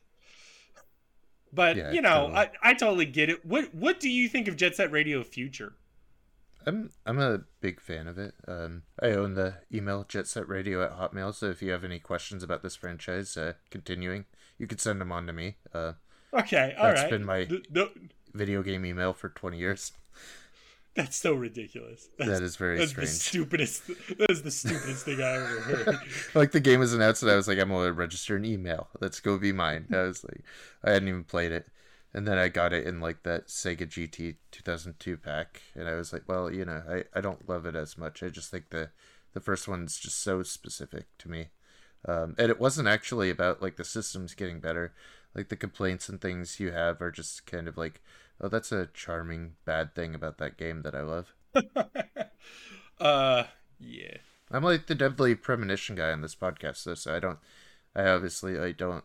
But 1.53 1.77
Yeah, 1.77 1.93
you 1.93 2.03
know, 2.03 2.29
totally. 2.29 2.39
I, 2.39 2.51
I 2.63 2.75
totally 2.75 3.07
get 3.07 3.31
it. 3.31 3.45
What 3.45 3.75
what 3.75 4.01
do 4.01 4.09
you 4.09 4.29
think 4.29 4.49
of 4.49 4.57
Jet 4.57 4.77
Set 4.77 4.91
Radio 4.91 5.23
future? 5.23 5.75
I'm 6.67 6.91
I'm 7.07 7.19
a 7.21 7.43
big 7.61 7.81
fan 7.81 8.09
of 8.09 8.19
it. 8.19 8.35
Um, 8.49 8.83
I 9.01 9.11
own 9.13 9.35
the 9.35 9.55
email 9.73 10.05
jetsetradio 10.05 10.85
at 10.85 10.99
hotmail, 10.99 11.33
so 11.35 11.47
if 11.47 11.63
you 11.63 11.71
have 11.71 11.85
any 11.85 11.99
questions 12.01 12.43
about 12.43 12.63
this 12.63 12.75
franchise 12.75 13.37
uh, 13.37 13.53
continuing, 13.71 14.25
you 14.59 14.67
could 14.67 14.81
send 14.81 15.01
them 15.01 15.13
on 15.13 15.27
to 15.27 15.33
me. 15.33 15.57
Uh, 15.73 15.93
Okay, 16.35 16.75
all 16.77 16.87
right. 16.87 16.97
That's 16.97 17.11
been 17.11 17.25
my- 17.25 17.45
Th- 17.45 17.65
no, 17.71 17.89
video 18.35 18.63
game 18.63 18.85
email 18.85 19.15
for 19.15 19.29
20 19.31 19.57
years. 19.59 19.93
That's 20.97 21.17
so 21.17 21.35
ridiculous. 21.35 22.09
That's, 22.19 22.31
That 22.31 22.43
is 22.43 22.57
very 22.57 22.79
that's 22.79 22.95
the 22.95 23.07
stupidest. 23.07 23.87
That 23.87 24.31
is 24.31 24.43
the 24.43 24.51
stupidest 24.51 25.05
thing 25.05 25.21
I 25.21 25.37
ever 25.37 25.61
heard. 25.61 25.99
like 26.35 26.53
the 26.53 26.61
game 26.61 26.81
was 26.81 26.95
announced, 26.95 27.23
and 27.23 27.31
I 27.31 27.37
was 27.37 27.47
like, 27.47 27.59
I'm 27.59 27.69
gonna 27.69 27.93
register 27.93 28.37
an 28.37 28.45
email. 28.45 28.89
Let's 29.01 29.21
go 29.21 29.39
be 29.39 29.53
mine. 29.53 29.87
I 29.93 30.03
was 30.03 30.25
like, 30.25 30.43
I 30.83 30.93
hadn't 30.93 31.09
even 31.09 31.25
played 31.25 31.53
it, 31.53 31.69
and 32.15 32.27
then 32.27 32.39
I 32.39 32.49
got 32.49 32.73
it 32.73 32.87
in 32.87 33.01
like 33.01 33.23
that 33.25 33.49
Sega 33.49 33.87
GT 33.87 34.37
2002 34.51 35.19
pack, 35.19 35.63
and 35.75 35.87
I 35.89 35.95
was 35.95 36.13
like, 36.13 36.23
well, 36.27 36.51
you 36.51 36.65
know, 36.65 36.83
I, 36.89 37.05
I 37.15 37.21
don't 37.21 37.49
love 37.49 37.67
it 37.67 37.77
as 37.77 37.99
much. 37.99 38.23
I 38.23 38.29
just 38.29 38.51
think 38.51 38.71
the 38.71 38.91
the 39.35 39.41
first 39.41 39.69
one's 39.69 39.99
just 39.99 40.23
so 40.23 40.43
specific 40.43 41.07
to 41.19 41.29
me, 41.29 41.49
um, 42.09 42.35
and 42.39 42.51
it 42.51 42.59
wasn't 42.59 42.89
actually 42.89 43.29
about 43.29 43.61
like 43.61 43.77
the 43.77 43.85
systems 43.85 44.35
getting 44.35 44.61
better. 44.61 44.95
Like 45.35 45.51
the 45.51 45.57
complaints 45.57 46.09
and 46.09 46.19
things 46.19 46.59
you 46.59 46.73
have 46.73 47.03
are 47.03 47.11
just 47.11 47.45
kind 47.45 47.69
of 47.69 47.77
like, 47.77 48.01
oh, 48.41 48.49
that's 48.49 48.73
a 48.73 48.89
charming 48.93 49.55
bad 49.65 49.95
thing 49.95 50.15
about 50.15 50.39
that 50.39 50.57
game 50.57 50.83
that 50.83 50.95
I 50.95 51.03
love. 51.03 51.35
uh, 53.01 53.45
yeah. 53.79 54.17
I'm 54.51 54.63
like 54.63 54.87
the 54.87 54.95
deadly 54.95 55.35
premonition 55.35 55.97
guy 55.97 56.13
on 56.13 56.21
this 56.21 56.35
podcast, 56.35 56.85
though, 56.85 56.95
so 56.95 57.15
I 57.15 57.21
don't. 57.21 57.39
I 57.95 58.07
obviously 58.07 58.59
I 58.59 58.73
don't 58.73 59.05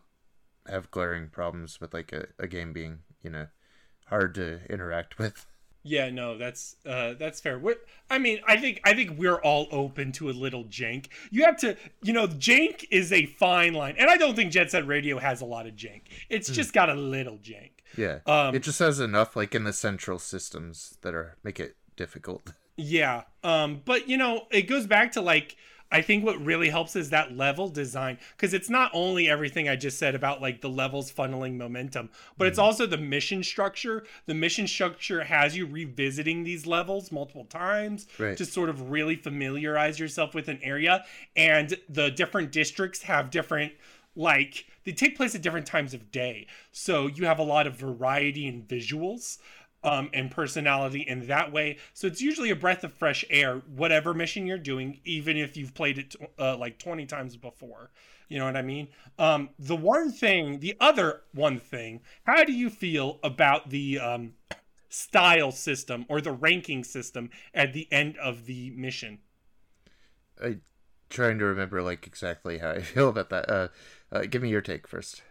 have 0.68 0.90
glaring 0.90 1.28
problems 1.28 1.80
with 1.80 1.92
like 1.92 2.12
a, 2.12 2.26
a 2.38 2.46
game 2.46 2.72
being 2.72 3.00
you 3.22 3.30
know 3.30 3.46
hard 4.06 4.34
to 4.36 4.60
interact 4.70 5.18
with. 5.18 5.46
Yeah, 5.84 6.10
no, 6.10 6.38
that's 6.38 6.76
uh 6.86 7.14
that's 7.18 7.40
fair. 7.40 7.58
What 7.58 7.80
I 8.08 8.18
mean, 8.18 8.38
I 8.46 8.56
think 8.56 8.80
I 8.84 8.94
think 8.94 9.18
we're 9.18 9.40
all 9.40 9.66
open 9.72 10.12
to 10.12 10.30
a 10.30 10.32
little 10.32 10.64
jank. 10.64 11.08
You 11.30 11.44
have 11.44 11.56
to, 11.58 11.76
you 12.02 12.12
know, 12.12 12.28
jank 12.28 12.84
is 12.90 13.12
a 13.12 13.26
fine 13.26 13.74
line, 13.74 13.96
and 13.98 14.08
I 14.08 14.16
don't 14.16 14.36
think 14.36 14.52
Jet 14.52 14.70
Set 14.70 14.86
Radio 14.86 15.18
has 15.18 15.40
a 15.40 15.44
lot 15.44 15.66
of 15.66 15.74
jank. 15.74 16.02
It's 16.28 16.48
just 16.48 16.72
got 16.72 16.88
a 16.88 16.94
little 16.94 17.38
jank. 17.38 17.70
Yeah, 17.96 18.18
Um, 18.26 18.54
it 18.54 18.62
just 18.62 18.78
has 18.78 19.00
enough 19.00 19.36
like 19.36 19.54
in 19.54 19.64
the 19.64 19.72
central 19.72 20.18
systems 20.18 20.96
that 21.02 21.14
are 21.14 21.36
make 21.42 21.60
it 21.60 21.76
difficult. 21.96 22.52
Yeah. 22.78 23.24
Um, 23.44 23.82
but 23.84 24.08
you 24.08 24.16
know, 24.16 24.46
it 24.50 24.62
goes 24.62 24.86
back 24.86 25.12
to 25.12 25.20
like 25.20 25.56
I 25.92 26.00
think 26.00 26.24
what 26.24 26.42
really 26.42 26.70
helps 26.70 26.96
is 26.96 27.10
that 27.10 27.36
level 27.36 27.68
design 27.68 28.16
because 28.34 28.54
it's 28.54 28.70
not 28.70 28.90
only 28.94 29.28
everything 29.28 29.68
I 29.68 29.76
just 29.76 29.98
said 29.98 30.14
about 30.14 30.40
like 30.40 30.62
the 30.62 30.70
levels 30.70 31.12
funneling 31.12 31.58
momentum, 31.58 32.08
but 32.38 32.48
it's 32.48 32.58
also 32.58 32.86
the 32.86 32.96
mission 32.96 33.42
structure. 33.42 34.04
The 34.24 34.32
mission 34.32 34.66
structure 34.66 35.22
has 35.22 35.54
you 35.54 35.66
revisiting 35.66 36.44
these 36.44 36.66
levels 36.66 37.12
multiple 37.12 37.44
times 37.44 38.06
Right. 38.18 38.38
to 38.38 38.46
sort 38.46 38.70
of 38.70 38.90
really 38.90 39.16
familiarize 39.16 39.98
yourself 40.00 40.34
with 40.34 40.48
an 40.48 40.58
area, 40.62 41.04
and 41.36 41.76
the 41.90 42.10
different 42.10 42.52
districts 42.52 43.02
have 43.02 43.30
different 43.30 43.72
like 44.16 44.64
they 44.84 44.92
take 44.92 45.16
place 45.16 45.34
at 45.34 45.42
different 45.42 45.66
times 45.66 45.94
of 45.94 46.10
day, 46.10 46.46
so 46.70 47.06
you 47.06 47.26
have 47.26 47.38
a 47.38 47.44
lot 47.44 47.66
of 47.66 47.74
variety 47.74 48.46
in 48.46 48.62
visuals 48.62 49.38
um, 49.84 50.10
and 50.12 50.30
personality 50.30 51.00
in 51.00 51.26
that 51.26 51.52
way. 51.52 51.78
So 51.92 52.06
it's 52.06 52.20
usually 52.20 52.50
a 52.50 52.56
breath 52.56 52.84
of 52.84 52.92
fresh 52.92 53.24
air, 53.30 53.62
whatever 53.74 54.14
mission 54.14 54.46
you're 54.46 54.58
doing, 54.58 55.00
even 55.04 55.36
if 55.36 55.56
you've 55.56 55.74
played 55.74 55.98
it 55.98 56.16
uh, 56.38 56.56
like 56.56 56.78
20 56.78 57.06
times 57.06 57.36
before. 57.36 57.90
You 58.28 58.38
know 58.38 58.46
what 58.46 58.56
I 58.56 58.62
mean? 58.62 58.88
Um, 59.18 59.50
the 59.58 59.76
one 59.76 60.10
thing, 60.10 60.60
the 60.60 60.76
other 60.80 61.22
one 61.34 61.58
thing, 61.58 62.00
how 62.24 62.44
do 62.44 62.52
you 62.52 62.70
feel 62.70 63.18
about 63.22 63.68
the 63.70 63.98
um, 63.98 64.34
style 64.88 65.52
system 65.52 66.06
or 66.08 66.20
the 66.20 66.32
ranking 66.32 66.84
system 66.84 67.30
at 67.52 67.72
the 67.72 67.92
end 67.92 68.16
of 68.16 68.46
the 68.46 68.70
mission? 68.70 69.18
I 70.42 70.58
trying 71.10 71.38
to 71.38 71.44
remember 71.44 71.82
like 71.82 72.06
exactly 72.06 72.58
how 72.58 72.70
I 72.70 72.80
feel 72.82 73.08
about 73.08 73.30
that. 73.30 73.50
Uh, 73.50 73.68
uh 74.12 74.22
give 74.22 74.42
me 74.42 74.48
your 74.50 74.60
take 74.60 74.86
first. 74.86 75.22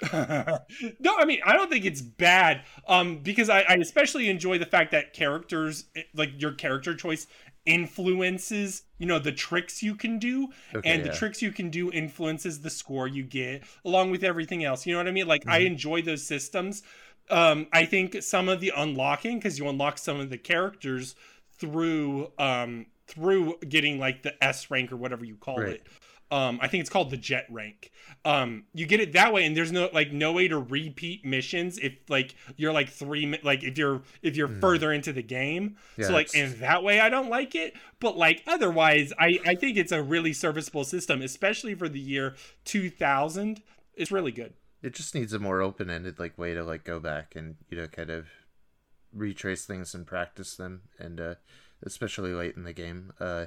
no, 0.12 1.14
I 1.18 1.26
mean 1.26 1.40
I 1.44 1.52
don't 1.52 1.70
think 1.70 1.84
it's 1.84 2.00
bad. 2.00 2.62
Um, 2.88 3.18
because 3.18 3.50
I, 3.50 3.60
I 3.60 3.74
especially 3.74 4.30
enjoy 4.30 4.56
the 4.58 4.64
fact 4.64 4.92
that 4.92 5.12
characters 5.12 5.84
like 6.14 6.40
your 6.40 6.52
character 6.52 6.94
choice 6.94 7.26
influences 7.66 8.84
you 8.98 9.04
know 9.06 9.18
the 9.18 9.30
tricks 9.32 9.82
you 9.82 9.94
can 9.94 10.18
do 10.18 10.48
Okay, 10.74 10.80
and 10.82 11.04
the 11.04 11.10
yeah. 11.10 11.10
tricks 11.10 11.42
you 11.42 11.52
can 11.52 11.68
do 11.68 11.92
influences 11.92 12.62
the 12.62 12.70
score 12.70 13.06
you 13.06 13.22
get 13.22 13.62
along 13.84 14.10
with 14.10 14.24
everything 14.24 14.64
else 14.64 14.86
you 14.86 14.94
know 14.94 14.98
what 14.98 15.06
i 15.06 15.10
mean 15.10 15.26
like 15.26 15.44
i 15.46 15.58
enjoy 15.58 16.00
those 16.00 16.26
systems 16.26 16.82
um 17.28 17.66
i 17.74 17.84
think 17.84 18.22
some 18.22 18.48
of 18.48 18.60
the 18.60 18.72
unlocking 18.74 19.36
because 19.38 19.58
you 19.58 19.68
unlock 19.68 19.98
some 19.98 20.18
of 20.18 20.30
the 20.30 20.38
characters 20.38 21.14
through 21.58 22.32
um 22.38 22.86
through 23.06 23.54
getting 23.68 23.98
like 23.98 24.22
the 24.22 24.42
s 24.42 24.70
rank 24.70 24.90
or 24.90 24.96
whatever 24.96 25.22
you 25.26 25.36
call 25.36 25.66
Right. 25.66 25.68
it 25.68 25.86
um 26.30 26.58
i 26.62 26.68
think 26.68 26.80
it's 26.80 26.90
called 26.90 27.10
the 27.10 27.16
jet 27.16 27.46
rank. 27.50 27.90
Um 28.24 28.64
you 28.74 28.86
get 28.86 29.00
it 29.00 29.12
that 29.14 29.32
way 29.32 29.44
and 29.46 29.56
there's 29.56 29.72
no 29.72 29.88
like 29.92 30.12
no 30.12 30.32
way 30.32 30.48
to 30.48 30.58
repeat 30.58 31.24
missions 31.24 31.78
if 31.78 31.94
like 32.08 32.34
you're 32.56 32.72
like 32.72 32.88
three 32.90 33.38
like 33.42 33.62
if 33.64 33.78
you're 33.78 34.02
if 34.22 34.36
you're 34.36 34.48
further 34.48 34.92
into 34.92 35.12
the 35.12 35.22
game. 35.22 35.76
Yeah, 35.96 36.08
so 36.08 36.12
like 36.12 36.34
in 36.34 36.60
that 36.60 36.82
way 36.82 37.00
i 37.00 37.08
don't 37.08 37.28
like 37.30 37.54
it. 37.54 37.74
But 37.98 38.16
like 38.16 38.42
otherwise 38.46 39.12
i 39.18 39.38
i 39.46 39.54
think 39.54 39.76
it's 39.76 39.92
a 39.92 40.02
really 40.02 40.32
serviceable 40.32 40.84
system 40.84 41.22
especially 41.22 41.74
for 41.74 41.88
the 41.88 42.00
year 42.00 42.34
2000 42.64 43.62
it's 43.94 44.10
really 44.12 44.32
good. 44.32 44.54
It 44.82 44.94
just 44.94 45.14
needs 45.14 45.32
a 45.32 45.38
more 45.38 45.60
open 45.60 45.90
ended 45.90 46.18
like 46.18 46.38
way 46.38 46.54
to 46.54 46.64
like 46.64 46.84
go 46.84 47.00
back 47.00 47.34
and 47.36 47.56
you 47.68 47.76
know 47.76 47.86
kind 47.86 48.10
of 48.10 48.26
retrace 49.12 49.64
things 49.64 49.94
and 49.94 50.06
practice 50.06 50.54
them 50.56 50.82
and 50.98 51.20
uh 51.20 51.34
especially 51.82 52.32
late 52.32 52.56
in 52.56 52.64
the 52.64 52.72
game. 52.72 53.12
Uh 53.20 53.46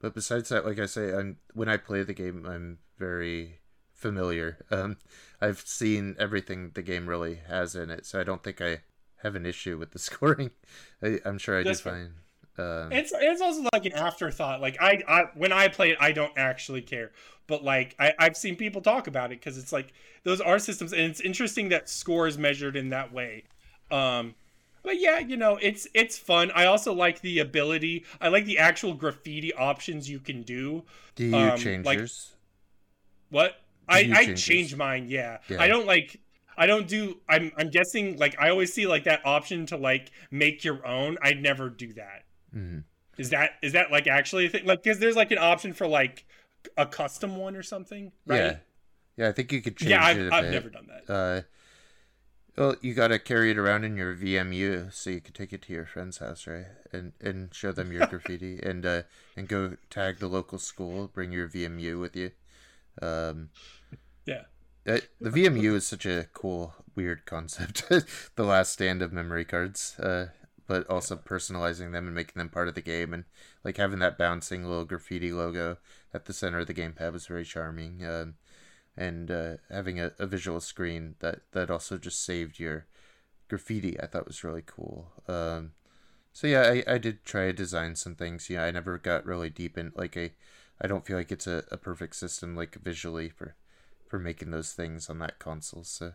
but 0.00 0.14
besides 0.14 0.48
that, 0.48 0.64
like 0.66 0.78
I 0.78 0.86
say, 0.86 1.14
I'm 1.14 1.36
when 1.54 1.68
I 1.68 1.76
play 1.76 2.02
the 2.02 2.14
game 2.14 2.46
I'm 2.46 2.78
very 2.98 3.60
familiar. 3.92 4.58
Um 4.70 4.96
I've 5.40 5.60
seen 5.60 6.16
everything 6.18 6.72
the 6.74 6.82
game 6.82 7.08
really 7.08 7.40
has 7.48 7.74
in 7.74 7.90
it, 7.90 8.06
so 8.06 8.20
I 8.20 8.24
don't 8.24 8.42
think 8.42 8.60
I 8.60 8.82
have 9.22 9.34
an 9.34 9.46
issue 9.46 9.78
with 9.78 9.92
the 9.92 9.98
scoring. 10.08 10.50
I, 11.02 11.18
I'm 11.24 11.38
sure 11.38 11.58
I 11.58 11.62
That's 11.62 11.80
do 11.80 11.90
fine. 11.90 12.12
Um, 12.58 12.92
it's 12.92 13.12
it's 13.14 13.40
also 13.40 13.66
like 13.72 13.86
an 13.86 13.92
afterthought 13.92 14.60
like 14.60 14.76
I, 14.80 15.02
I 15.08 15.24
when 15.34 15.50
i 15.50 15.68
play 15.68 15.92
it 15.92 15.98
i 15.98 16.12
don't 16.12 16.32
actually 16.36 16.82
care 16.82 17.10
but 17.46 17.64
like 17.64 17.94
I, 17.98 18.12
i've 18.18 18.36
seen 18.36 18.56
people 18.56 18.82
talk 18.82 19.06
about 19.06 19.32
it 19.32 19.40
because 19.40 19.56
it's 19.56 19.72
like 19.72 19.94
those 20.24 20.42
are 20.42 20.58
systems 20.58 20.92
and 20.92 21.02
it's 21.02 21.20
interesting 21.20 21.70
that 21.70 21.88
score 21.88 22.26
is 22.26 22.36
measured 22.36 22.76
in 22.76 22.90
that 22.90 23.12
way 23.12 23.44
um 23.90 24.34
but 24.82 24.98
yeah 25.00 25.18
you 25.18 25.36
know 25.36 25.58
it's 25.60 25.86
it's 25.94 26.16
fun 26.18 26.50
i 26.54 26.64
also 26.64 26.92
like 26.92 27.20
the 27.20 27.38
ability 27.38 28.04
i 28.20 28.28
like 28.28 28.44
the 28.44 28.58
actual 28.58 28.94
graffiti 28.94 29.52
options 29.54 30.08
you 30.08 30.18
can 30.18 30.42
do 30.42 30.82
do 31.14 31.24
you 31.26 31.36
um, 31.36 31.58
change 31.58 31.84
like- 31.86 31.98
yours? 31.98 32.34
what 33.30 33.52
Do 33.52 33.94
i 33.96 33.98
i 34.14 34.24
change 34.34 34.70
yours? 34.72 34.76
mine 34.76 35.06
yeah. 35.08 35.38
Yeah. 35.48 35.60
i 35.62 35.68
don't 35.68 35.86
like 35.86 36.20
i 36.56 36.66
don't 36.66 36.88
do 36.88 37.18
i'm 37.28 37.52
i'm 37.56 37.70
guessing 37.70 38.16
like 38.18 38.36
i 38.40 38.48
always 38.50 38.72
see 38.72 38.86
like 38.86 39.04
that 39.04 39.24
option 39.24 39.66
to 39.66 39.76
like 39.76 40.10
make 40.30 40.64
your 40.64 40.84
own 40.86 41.18
i 41.22 41.32
never 41.32 41.68
do 41.70 41.92
that 41.94 42.24
Mhm. 42.56 42.82
is 43.18 43.30
that 43.30 43.52
is 43.62 43.72
that 43.74 43.92
like 43.92 44.08
actually 44.08 44.46
a 44.46 44.48
thing? 44.48 44.64
Like, 44.66 44.82
because 44.82 44.98
there's 44.98 45.14
like 45.14 45.30
an 45.30 45.38
option 45.38 45.72
for 45.72 45.86
like 45.86 46.24
a 46.76 46.84
custom 46.84 47.36
one 47.36 47.54
or 47.54 47.62
something, 47.62 48.10
right? 48.26 48.36
Yeah. 48.38 48.56
Yeah, 49.16 49.28
I 49.28 49.32
think 49.32 49.52
you 49.52 49.62
could 49.62 49.76
change 49.76 49.90
Yeah, 49.90 50.10
it. 50.10 50.32
I've, 50.32 50.46
I've 50.46 50.50
never 50.50 50.68
done 50.68 50.88
that. 50.88 51.12
Uh, 51.12 51.42
well, 52.56 52.76
you 52.82 52.94
gotta 52.94 53.18
carry 53.18 53.50
it 53.50 53.58
around 53.58 53.84
in 53.84 53.96
your 53.96 54.14
VMU 54.14 54.90
so 54.90 55.10
you 55.10 55.20
can 55.20 55.32
take 55.34 55.52
it 55.52 55.62
to 55.62 55.72
your 55.72 55.86
friend's 55.86 56.18
house, 56.18 56.46
right? 56.46 56.66
And 56.92 57.12
and 57.20 57.54
show 57.54 57.72
them 57.72 57.92
your 57.92 58.04
graffiti 58.08 58.60
and 58.62 58.84
uh 58.84 59.02
and 59.36 59.48
go 59.48 59.76
tag 59.90 60.18
the 60.18 60.28
local 60.28 60.58
school. 60.58 61.08
Bring 61.08 61.32
your 61.32 61.48
VMU 61.48 61.96
with 62.00 62.16
you. 62.16 62.32
Um, 63.02 63.50
Yeah. 64.26 64.44
uh, 64.86 64.98
the 65.20 65.30
VMU 65.30 65.74
is 65.74 65.86
such 65.86 66.06
a 66.06 66.26
cool, 66.32 66.74
weird 66.94 67.26
concept. 67.26 67.88
the 68.36 68.44
last 68.44 68.72
stand 68.72 69.02
of 69.02 69.12
memory 69.12 69.44
cards. 69.44 69.98
Uh, 69.98 70.28
but 70.66 70.88
also 70.88 71.16
personalizing 71.16 71.90
them 71.90 72.06
and 72.06 72.14
making 72.14 72.38
them 72.38 72.48
part 72.48 72.68
of 72.68 72.76
the 72.76 72.80
game 72.80 73.12
and 73.12 73.24
like 73.64 73.76
having 73.76 73.98
that 73.98 74.16
bouncing 74.16 74.64
little 74.64 74.84
graffiti 74.84 75.32
logo 75.32 75.76
at 76.14 76.26
the 76.26 76.32
center 76.32 76.60
of 76.60 76.68
the 76.68 76.74
gamepad 76.74 77.12
was 77.12 77.26
very 77.26 77.44
charming. 77.44 78.04
Um, 78.06 78.34
and 78.96 79.30
uh, 79.30 79.56
having 79.70 80.00
a, 80.00 80.12
a 80.18 80.26
visual 80.26 80.60
screen 80.60 81.14
that 81.20 81.40
that 81.52 81.70
also 81.70 81.98
just 81.98 82.24
saved 82.24 82.58
your 82.58 82.86
graffiti 83.48 84.00
I 84.00 84.06
thought 84.06 84.26
was 84.28 84.44
really 84.44 84.64
cool. 84.66 85.12
Um, 85.28 85.72
so 86.32 86.46
yeah, 86.46 86.62
I, 86.62 86.94
I 86.94 86.98
did 86.98 87.24
try 87.24 87.46
to 87.46 87.52
design 87.52 87.96
some 87.96 88.14
things. 88.16 88.50
Yeah, 88.50 88.64
I 88.64 88.70
never 88.72 88.98
got 88.98 89.26
really 89.26 89.50
deep 89.50 89.78
in 89.78 89.92
like 89.96 90.16
a 90.16 90.32
I 90.80 90.86
don't 90.88 91.06
feel 91.06 91.16
like 91.18 91.32
it's 91.32 91.46
a, 91.46 91.64
a 91.72 91.76
perfect 91.78 92.16
system 92.16 92.56
like 92.56 92.76
visually 92.76 93.28
for 93.30 93.56
for 94.08 94.18
making 94.18 94.50
those 94.52 94.72
things 94.72 95.10
on 95.10 95.18
that 95.20 95.38
console. 95.38 95.84
So 95.84 96.14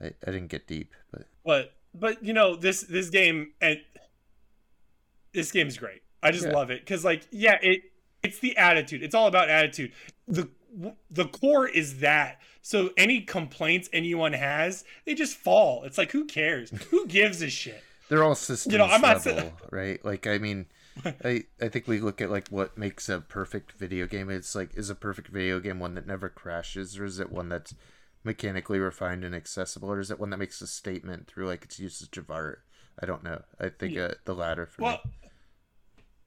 I, 0.00 0.06
I 0.06 0.30
didn't 0.30 0.48
get 0.48 0.66
deep, 0.66 0.94
but 1.10 1.26
But 1.44 1.72
but 1.94 2.24
you 2.24 2.32
know 2.32 2.56
this 2.56 2.82
this 2.82 3.10
game 3.10 3.52
and 3.60 3.80
this 5.32 5.50
game's 5.52 5.76
great. 5.78 6.02
I 6.22 6.30
just 6.30 6.46
Yeah. 6.46 6.48
love 6.48 6.70
it 6.70 6.80
because 6.80 7.04
like 7.04 7.26
yeah 7.30 7.58
it 7.62 7.82
it's 8.22 8.38
the 8.38 8.56
attitude. 8.56 9.02
It's 9.02 9.14
all 9.14 9.26
about 9.26 9.48
attitude. 9.48 9.92
The 10.28 10.48
the 11.10 11.26
core 11.26 11.68
is 11.68 11.98
that. 11.98 12.40
So 12.62 12.90
any 12.96 13.20
complaints 13.22 13.88
anyone 13.92 14.32
has, 14.32 14.84
they 15.04 15.14
just 15.14 15.36
fall. 15.36 15.82
It's 15.84 15.98
like 15.98 16.12
who 16.12 16.24
cares? 16.26 16.70
Who 16.90 17.06
gives 17.06 17.42
a 17.42 17.50
shit? 17.50 17.82
they're 18.08 18.22
all 18.24 18.34
systems 18.34 18.72
you 18.72 18.78
know, 18.78 18.84
I'm 18.86 19.00
not 19.00 19.24
level, 19.24 19.52
sa- 19.58 19.66
right? 19.70 20.04
Like 20.04 20.26
I 20.26 20.38
mean, 20.38 20.66
I 21.24 21.44
I 21.60 21.68
think 21.68 21.88
we 21.88 21.98
look 22.00 22.20
at 22.20 22.30
like 22.30 22.48
what 22.48 22.76
makes 22.78 23.08
a 23.08 23.20
perfect 23.20 23.72
video 23.72 24.06
game. 24.06 24.30
It's 24.30 24.54
like 24.54 24.70
is 24.74 24.90
a 24.90 24.94
perfect 24.94 25.28
video 25.28 25.60
game 25.60 25.78
one 25.80 25.94
that 25.94 26.06
never 26.06 26.28
crashes, 26.28 26.98
or 26.98 27.04
is 27.04 27.18
it 27.18 27.32
one 27.32 27.48
that's 27.48 27.74
mechanically 28.24 28.78
refined 28.78 29.24
and 29.24 29.34
accessible, 29.34 29.90
or 29.90 29.98
is 30.00 30.10
it 30.10 30.20
one 30.20 30.30
that 30.30 30.36
makes 30.38 30.60
a 30.60 30.66
statement 30.66 31.26
through 31.26 31.46
like 31.46 31.64
its 31.64 31.78
usage 31.80 32.16
of 32.18 32.30
art? 32.30 32.62
I 33.00 33.06
don't 33.06 33.24
know. 33.24 33.42
I 33.58 33.70
think 33.70 33.96
uh, 33.96 34.12
the 34.26 34.34
latter 34.34 34.66
for 34.66 34.82
Well, 34.82 35.00
me. 35.04 35.21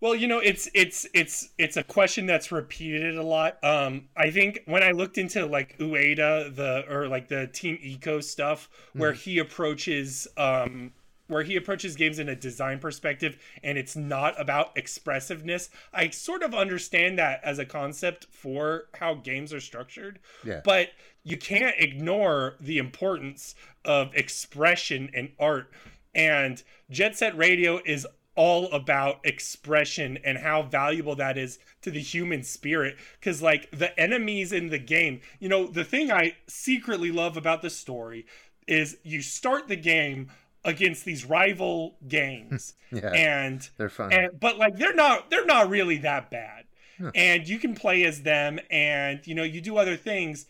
Well, 0.01 0.13
you 0.15 0.27
know, 0.27 0.39
it's 0.39 0.69
it's 0.73 1.07
it's 1.13 1.49
it's 1.57 1.77
a 1.77 1.83
question 1.83 2.25
that's 2.25 2.51
repeated 2.51 3.17
a 3.17 3.23
lot. 3.23 3.63
Um, 3.63 4.09
I 4.15 4.29
think 4.29 4.61
when 4.65 4.83
I 4.83 4.91
looked 4.91 5.17
into 5.17 5.45
like 5.45 5.77
Ueda, 5.79 6.55
the 6.55 6.85
or 6.89 7.07
like 7.07 7.27
the 7.27 7.47
Team 7.47 7.77
Ico 7.83 8.23
stuff, 8.23 8.69
where 8.93 9.13
he 9.13 9.39
approaches 9.39 10.27
um 10.37 10.91
where 11.27 11.43
he 11.43 11.55
approaches 11.55 11.95
games 11.95 12.19
in 12.19 12.29
a 12.29 12.35
design 12.35 12.79
perspective 12.79 13.37
and 13.63 13.77
it's 13.77 13.95
not 13.95 14.39
about 14.39 14.77
expressiveness. 14.77 15.69
I 15.93 16.09
sort 16.09 16.43
of 16.43 16.53
understand 16.53 17.17
that 17.17 17.41
as 17.43 17.57
a 17.59 17.65
concept 17.65 18.27
for 18.29 18.85
how 18.93 19.15
games 19.15 19.53
are 19.53 19.59
structured. 19.59 20.19
Yeah. 20.43 20.61
But 20.63 20.89
you 21.23 21.37
can't 21.37 21.75
ignore 21.79 22.55
the 22.59 22.77
importance 22.77 23.55
of 23.83 24.13
expression 24.13 25.09
and 25.13 25.31
art. 25.39 25.71
And 26.13 26.61
Jet 26.89 27.17
Set 27.17 27.35
Radio 27.35 27.81
is 27.85 28.05
all 28.35 28.65
about 28.71 29.19
expression 29.23 30.17
and 30.23 30.37
how 30.39 30.61
valuable 30.63 31.15
that 31.15 31.37
is 31.37 31.57
to 31.81 31.91
the 31.91 32.01
human 32.01 32.43
spirit. 32.43 32.97
Because, 33.19 33.41
like, 33.41 33.69
the 33.71 33.97
enemies 33.99 34.51
in 34.51 34.69
the 34.69 34.77
game, 34.79 35.21
you 35.39 35.47
know, 35.49 35.67
the 35.67 35.83
thing 35.85 36.11
I 36.11 36.35
secretly 36.47 37.11
love 37.11 37.37
about 37.37 37.61
the 37.61 37.69
story 37.69 38.25
is 38.67 38.97
you 39.03 39.21
start 39.21 39.67
the 39.67 39.75
game 39.75 40.31
against 40.63 41.05
these 41.05 41.23
rival 41.25 41.95
gangs 42.07 42.73
Yeah, 42.91 43.11
and 43.13 43.69
they're 43.77 43.87
fun. 43.89 44.11
and 44.11 44.39
but 44.39 44.57
like 44.57 44.77
they're 44.77 44.95
not 44.95 45.29
they're 45.29 45.45
not 45.45 45.69
really 45.69 45.97
that 45.99 46.31
bad 46.31 46.63
Huh. 46.99 47.11
and 47.13 47.45
you 47.47 47.59
can 47.59 47.75
play 47.75 48.03
as 48.05 48.23
them 48.23 48.57
and 48.71 49.19
you 49.27 49.35
know 49.35 49.43
you 49.43 49.59
do 49.61 49.77
other 49.77 49.95
things 49.97 50.45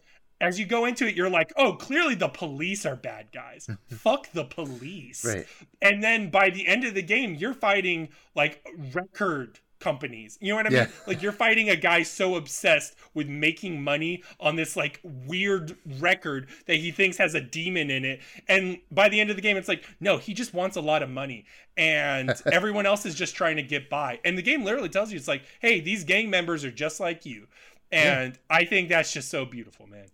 as 0.46 0.60
you 0.60 0.66
go 0.66 0.86
into 0.86 1.08
it 1.08 1.16
you're 1.16 1.30
like 1.30 1.52
oh 1.58 1.74
clearly 1.74 2.16
the 2.16 2.30
police 2.30 2.86
are 2.86 2.96
bad 2.96 3.28
guys. 3.32 3.70
Fuck 3.90 4.32
the 4.32 4.46
police. 4.46 5.26
Right. 5.26 5.48
and 5.82 6.04
then 6.04 6.30
by 6.30 6.50
the 6.50 6.68
end 6.68 6.84
of 6.84 6.94
the 6.94 7.02
game 7.02 7.36
you're 7.36 7.54
fighting 7.54 8.10
like 8.36 8.66
record 8.94 9.60
companies. 9.80 10.38
You 10.42 10.50
know 10.50 10.56
what 10.56 10.66
i 10.66 10.70
mean? 10.70 10.78
Yeah. 10.80 10.88
like 11.06 11.22
you're 11.22 11.32
fighting 11.32 11.70
a 11.70 11.76
guy 11.76 12.04
so 12.04 12.36
obsessed 12.36 12.96
with 13.14 13.28
making 13.28 13.82
money 13.84 14.24
on 14.40 14.56
this 14.56 14.76
like 14.76 15.00
weird 15.04 15.78
record 16.00 16.48
that 16.66 16.78
he 16.78 16.92
thinks 16.92 17.18
has 17.18 17.36
a 17.36 17.42
demon 17.42 17.92
in 17.92 18.06
it. 18.06 18.22
And 18.48 18.80
by 18.92 19.10
the 19.10 19.20
end 19.20 19.30
of 19.30 19.36
the 19.36 19.42
game 19.42 19.58
it's 19.58 19.68
like 19.68 19.84
no 20.00 20.18
he 20.18 20.34
just 20.34 20.54
wants 20.54 20.76
a 20.76 20.82
lot 20.82 21.04
of 21.04 21.10
money. 21.10 21.46
And 21.78 22.34
everyone 22.52 22.86
else 22.86 23.06
is 23.06 23.16
just 23.16 23.36
trying 23.36 23.58
to 23.58 23.64
get 23.64 23.90
by. 23.90 24.20
And 24.26 24.38
the 24.38 24.42
game 24.42 24.64
literally 24.64 24.90
tells 24.90 25.12
you 25.12 25.18
it's 25.18 25.28
like 25.28 25.44
hey 25.60 25.82
these 25.82 26.04
gang 26.04 26.30
members 26.30 26.64
are 26.64 26.72
just 26.72 27.00
like 27.00 27.26
you. 27.26 27.48
And 27.92 28.38
i 28.50 28.66
think 28.66 28.90
that's 28.90 29.14
just 29.14 29.30
so 29.30 29.46
beautiful 29.46 29.88
man 29.88 30.08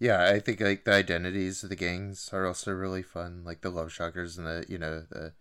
Yeah, 0.00 0.24
I 0.24 0.40
think 0.40 0.60
like 0.60 0.84
the 0.84 0.94
identities 0.94 1.62
of 1.62 1.68
the 1.68 1.76
gangs 1.76 2.30
are 2.32 2.46
also 2.46 2.72
really 2.72 3.02
fun, 3.02 3.42
like 3.44 3.60
the 3.60 3.68
Love 3.70 3.92
Shockers 3.92 4.38
and 4.38 4.46
the 4.46 4.64
you 4.66 4.78
know 4.78 5.04
the 5.10 5.32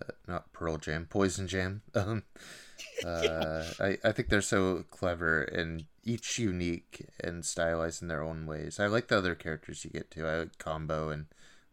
uh, 0.00 0.12
not 0.26 0.52
Pearl 0.52 0.78
Jam, 0.78 1.06
Poison 1.08 1.46
Jam. 1.46 1.82
Um, 1.94 2.24
uh, 3.06 3.64
I 3.78 3.98
I 4.02 4.10
think 4.12 4.28
they're 4.28 4.40
so 4.40 4.84
clever 4.90 5.42
and 5.42 5.84
each 6.02 6.38
unique 6.38 7.06
and 7.22 7.44
stylized 7.44 8.02
in 8.02 8.08
their 8.08 8.22
own 8.22 8.46
ways. 8.46 8.80
I 8.80 8.86
like 8.86 9.06
the 9.06 9.18
other 9.18 9.36
characters 9.36 9.84
you 9.84 9.90
get 9.90 10.10
too. 10.10 10.26
I 10.26 10.38
like 10.38 10.58
Combo 10.58 11.10
and 11.10 11.26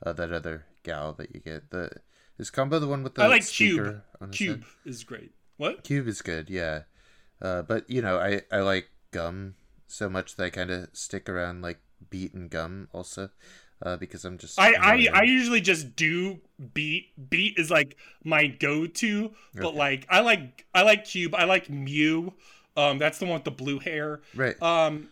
uh, 0.06 0.14
that 0.14 0.32
other 0.32 0.66
gal 0.84 1.14
that 1.14 1.34
you 1.34 1.40
get. 1.40 1.72
The 1.72 1.90
is 2.38 2.52
Combo 2.52 2.80
the 2.80 2.88
one 2.88 3.02
with 3.02 3.16
the 3.16 3.24
i 3.24 3.28
like 3.28 3.48
cube 3.48 4.02
cube 4.32 4.64
head? 4.64 4.70
is 4.86 5.04
great 5.04 5.32
what 5.60 5.84
Cube 5.84 6.08
is 6.08 6.22
good, 6.22 6.50
yeah. 6.50 6.84
Uh, 7.42 7.62
but 7.62 7.90
you 7.90 8.02
know, 8.02 8.18
I 8.18 8.42
I 8.52 8.60
like 8.60 8.90
gum 9.12 9.56
so 9.88 10.10
much 10.10 10.36
that 10.36 10.44
I 10.46 10.50
kind 10.50 10.72
of 10.72 10.88
stick 10.94 11.28
around 11.28 11.62
like 11.62 11.80
beat 12.10 12.34
and 12.34 12.50
gum 12.50 12.88
also, 12.94 13.30
uh, 13.82 13.98
because 13.98 14.26
I'm 14.26 14.38
just 14.38 14.60
I, 14.60 14.74
I. 14.74 15.08
I 15.14 15.24
usually 15.24 15.62
just 15.62 15.96
do 15.96 16.40
beat. 16.74 17.30
Beat 17.30 17.58
is 17.58 17.70
like 17.72 17.96
my 18.24 18.48
go-to, 18.48 19.32
but 19.56 19.68
Okay. 19.68 19.78
like 19.78 20.08
I 20.10 20.20
like 20.22 20.66
I 20.74 20.84
like 20.84 21.06
Cube. 21.06 21.36
I 21.36 21.46
like 21.46 21.70
Mew. 21.70 22.34
Um, 22.78 22.98
that's 22.98 23.18
the 23.20 23.26
one 23.26 23.34
with 23.36 23.44
the 23.44 23.52
blue 23.52 23.80
hair. 23.80 24.22
right. 24.36 24.62
Um, 24.62 25.10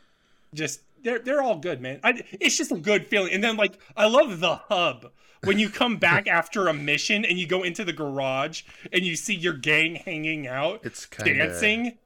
just 0.53 0.81
they're 1.03 1.19
they're 1.19 1.41
all 1.41 1.57
good, 1.57 1.81
man. 1.81 1.99
I, 2.03 2.23
it's 2.39 2.57
just 2.57 2.71
a 2.71 2.77
good 2.77 3.07
feeling. 3.07 3.33
And 3.33 3.43
then 3.43 3.57
like 3.57 3.77
I 3.95 4.07
love 4.07 4.39
the 4.39 4.55
hub 4.55 5.11
when 5.43 5.59
you 5.59 5.69
come 5.69 5.97
back 5.97 6.27
after 6.29 6.67
a 6.67 6.73
mission 6.73 7.25
and 7.25 7.37
you 7.37 7.45
go 7.47 7.63
into 7.63 7.83
the 7.83 7.93
garage 7.93 8.63
and 8.91 9.05
you 9.05 9.15
see 9.15 9.35
your 9.35 9.53
gang 9.53 9.95
hanging 9.95 10.47
out 10.47 10.79
it's 10.83 11.05
kind 11.05 11.29
of 11.41 11.49
dancing. 11.49 11.97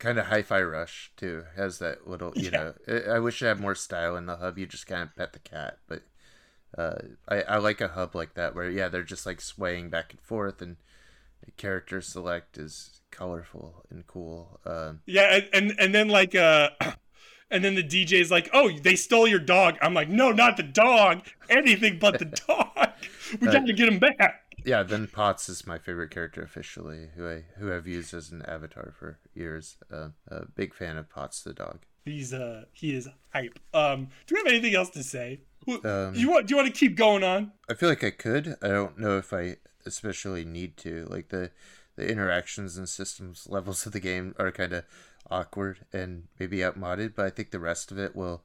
Kind 0.00 0.18
of 0.18 0.26
hi-fi 0.26 0.60
rush 0.62 1.12
too. 1.16 1.44
Has 1.56 1.78
that 1.78 2.08
little 2.08 2.32
you 2.34 2.50
Yeah. 2.52 2.72
know. 2.88 3.12
I, 3.14 3.18
wish 3.20 3.40
it 3.40 3.46
had 3.46 3.60
more 3.60 3.76
style 3.76 4.16
in 4.16 4.26
the 4.26 4.36
hub. 4.36 4.58
You 4.58 4.66
just 4.66 4.88
kind 4.88 5.02
of 5.02 5.14
pet 5.14 5.32
the 5.32 5.38
cat, 5.38 5.78
but. 5.86 6.02
Uh, 6.78 6.94
I, 7.28 7.42
I 7.42 7.56
like 7.58 7.80
a 7.80 7.88
hub 7.88 8.14
like 8.14 8.34
that 8.34 8.54
where 8.54 8.70
yeah 8.70 8.86
they're 8.88 9.02
just 9.02 9.26
like 9.26 9.40
swaying 9.40 9.90
back 9.90 10.12
and 10.12 10.20
forth 10.20 10.62
and 10.62 10.76
the 11.44 11.50
character 11.50 12.00
select 12.00 12.56
is 12.58 13.00
colorful 13.10 13.84
and 13.90 14.06
cool. 14.06 14.60
Um, 14.64 15.00
Yeah, 15.04 15.40
and 15.52 15.74
and, 15.80 15.92
then 15.92 16.06
like 16.08 16.36
uh 16.36 16.70
and 17.50 17.64
then 17.64 17.74
the 17.74 17.82
DJ's 17.82 18.30
like, 18.30 18.48
"Oh, 18.52 18.70
they 18.70 18.94
stole 18.94 19.26
your 19.26 19.40
dog." 19.40 19.78
I'm 19.82 19.94
like, 19.94 20.08
"No, 20.08 20.30
not 20.30 20.56
the 20.56 20.62
dog. 20.62 21.22
Anything 21.48 21.98
but 21.98 22.20
the 22.20 22.24
dog. 22.46 22.90
We 23.40 23.48
got 23.48 23.66
to 23.66 23.72
get 23.72 23.88
him 23.88 23.98
back." 23.98 24.44
Yeah, 24.64 24.82
then 24.82 25.06
Potts 25.06 25.48
is 25.48 25.66
my 25.66 25.78
favorite 25.78 26.10
character 26.10 26.42
officially, 26.42 27.08
who 27.16 27.28
I 27.28 27.44
who 27.58 27.72
I've 27.72 27.86
used 27.86 28.14
as 28.14 28.30
an 28.30 28.42
avatar 28.46 28.92
for 28.98 29.18
years. 29.34 29.76
Uh, 29.92 30.08
a 30.28 30.46
big 30.46 30.74
fan 30.74 30.96
of 30.96 31.08
Potts 31.08 31.42
the 31.42 31.52
dog. 31.52 31.80
He's 32.04 32.32
uh 32.32 32.64
he 32.72 32.94
is 32.94 33.08
hype. 33.32 33.58
Um, 33.74 34.08
do 34.26 34.34
we 34.34 34.40
have 34.40 34.46
anything 34.46 34.74
else 34.74 34.90
to 34.90 35.02
say? 35.02 35.42
Um, 35.84 36.14
you 36.14 36.30
want 36.30 36.46
do 36.46 36.52
you 36.52 36.56
want 36.56 36.72
to 36.72 36.78
keep 36.78 36.96
going 36.96 37.22
on? 37.22 37.52
I 37.68 37.74
feel 37.74 37.88
like 37.88 38.04
I 38.04 38.10
could. 38.10 38.56
I 38.62 38.68
don't 38.68 38.98
know 38.98 39.18
if 39.18 39.32
I 39.32 39.56
especially 39.84 40.44
need 40.44 40.76
to. 40.78 41.06
Like 41.10 41.28
the 41.28 41.50
the 41.96 42.08
interactions 42.08 42.76
and 42.78 42.88
systems 42.88 43.46
levels 43.48 43.84
of 43.86 43.92
the 43.92 44.00
game 44.00 44.34
are 44.38 44.50
kind 44.50 44.72
of 44.72 44.84
awkward 45.30 45.84
and 45.92 46.24
maybe 46.38 46.64
outmoded, 46.64 47.14
but 47.14 47.26
I 47.26 47.30
think 47.30 47.50
the 47.50 47.60
rest 47.60 47.92
of 47.92 47.98
it 47.98 48.16
will 48.16 48.42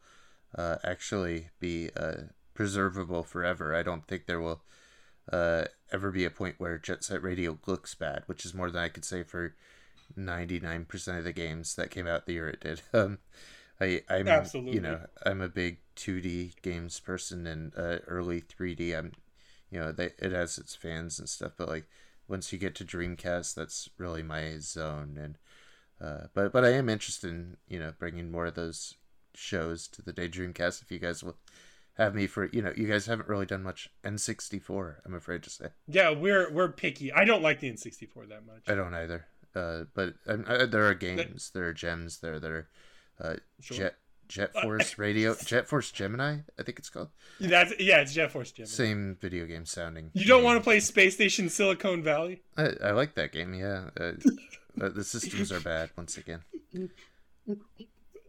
uh, 0.57 0.77
actually 0.83 1.49
be 1.59 1.89
uh, 1.97 2.15
preservable 2.53 3.23
forever. 3.23 3.73
I 3.73 3.83
don't 3.83 4.07
think 4.07 4.25
there 4.25 4.41
will 4.41 4.61
uh, 5.31 5.65
ever 5.91 6.11
be 6.11 6.25
a 6.25 6.29
point 6.29 6.55
where 6.57 6.77
Jet 6.77 7.03
Set 7.03 7.21
Radio 7.21 7.57
looks 7.65 7.95
bad, 7.95 8.23
which 8.25 8.45
is 8.45 8.53
more 8.53 8.69
than 8.69 8.83
I 8.83 8.89
could 8.89 9.05
say 9.05 9.23
for 9.23 9.55
99% 10.17 11.17
of 11.17 11.23
the 11.23 11.33
games 11.33 11.75
that 11.75 11.91
came 11.91 12.07
out 12.07 12.25
the 12.25 12.33
year 12.33 12.49
it 12.49 12.61
did. 12.61 12.81
Um, 12.93 13.19
I, 13.81 14.03
I'm, 14.09 14.27
Absolutely. 14.29 14.75
you 14.75 14.79
know, 14.79 15.01
I'm 15.25 15.41
a 15.41 15.49
big 15.49 15.79
2D 15.97 16.61
games 16.61 16.97
person 17.01 17.45
and 17.45 17.73
uh, 17.77 17.99
early 18.07 18.39
3D. 18.39 18.97
I'm, 18.97 19.11
you 19.69 19.77
know, 19.77 19.91
they, 19.91 20.11
it 20.17 20.31
has 20.31 20.57
its 20.57 20.75
fans 20.75 21.19
and 21.19 21.27
stuff, 21.27 21.51
but 21.57 21.67
like 21.67 21.85
once 22.27 22.51
you 22.51 22.57
get 22.59 22.73
to 22.75 22.85
Dreamcast, 22.85 23.53
that's 23.53 23.89
really 23.97 24.23
my 24.23 24.59
zone. 24.59 25.19
And 25.21 25.37
uh, 25.99 26.27
but 26.33 26.51
but 26.51 26.65
I 26.65 26.69
am 26.69 26.89
interested 26.89 27.29
in 27.29 27.57
you 27.67 27.79
know 27.79 27.93
bringing 27.97 28.31
more 28.31 28.45
of 28.45 28.55
those 28.55 28.95
shows 29.33 29.87
to 29.89 30.01
the 30.01 30.13
Day 30.13 30.27
Dreamcast 30.27 30.81
if 30.81 30.91
you 30.91 30.99
guys 30.99 31.23
will 31.23 31.37
have 31.97 32.13
me 32.15 32.27
for 32.27 32.49
you 32.51 32.61
know 32.61 32.73
you 32.75 32.87
guys 32.87 33.05
haven't 33.05 33.29
really 33.29 33.45
done 33.45 33.63
much 33.63 33.89
N64. 34.03 34.95
I'm 35.05 35.15
afraid 35.15 35.43
to 35.43 35.49
say 35.49 35.67
Yeah, 35.87 36.11
we're 36.11 36.51
we're 36.51 36.69
picky. 36.71 37.11
I 37.11 37.25
don't 37.25 37.41
like 37.41 37.59
the 37.59 37.71
N64 37.71 38.29
that 38.29 38.45
much. 38.45 38.63
I 38.67 38.75
don't 38.75 38.93
either. 38.93 39.25
Uh, 39.55 39.85
but 39.93 40.15
um, 40.27 40.43
uh, 40.47 40.65
there 40.65 40.85
are 40.85 40.93
games, 40.93 41.51
there 41.53 41.65
are 41.65 41.73
gems 41.73 42.19
there 42.19 42.39
that 42.39 42.51
are 42.51 42.67
uh, 43.21 43.35
Sure. 43.61 43.77
Jet 43.77 43.95
Jet 44.27 44.51
Force 44.53 44.97
Radio, 44.97 45.35
Jet 45.45 45.67
Force 45.67 45.91
Gemini, 45.91 46.39
I 46.59 46.63
think 46.63 46.79
it's 46.79 46.89
called. 46.89 47.09
That's 47.39 47.73
yeah, 47.79 47.99
it's 48.01 48.13
Jet 48.13 48.31
Force 48.31 48.51
Gemini. 48.51 48.69
Same 48.73 49.17
video 49.21 49.45
game 49.45 49.65
sounding. 49.65 50.11
You 50.13 50.25
don't 50.25 50.39
name. 50.39 50.45
want 50.45 50.59
to 50.59 50.63
play 50.63 50.79
Space 50.81 51.13
Station 51.13 51.47
Silicon 51.47 52.03
Valley? 52.03 52.41
I, 52.57 52.71
I 52.83 52.91
like 52.91 53.15
that 53.15 53.31
game. 53.31 53.53
Yeah, 53.53 53.91
uh, 53.97 54.11
uh, 54.81 54.89
the 54.89 55.03
systems 55.05 55.51
are 55.53 55.61
bad 55.61 55.91
once 55.95 56.17
again. 56.17 56.41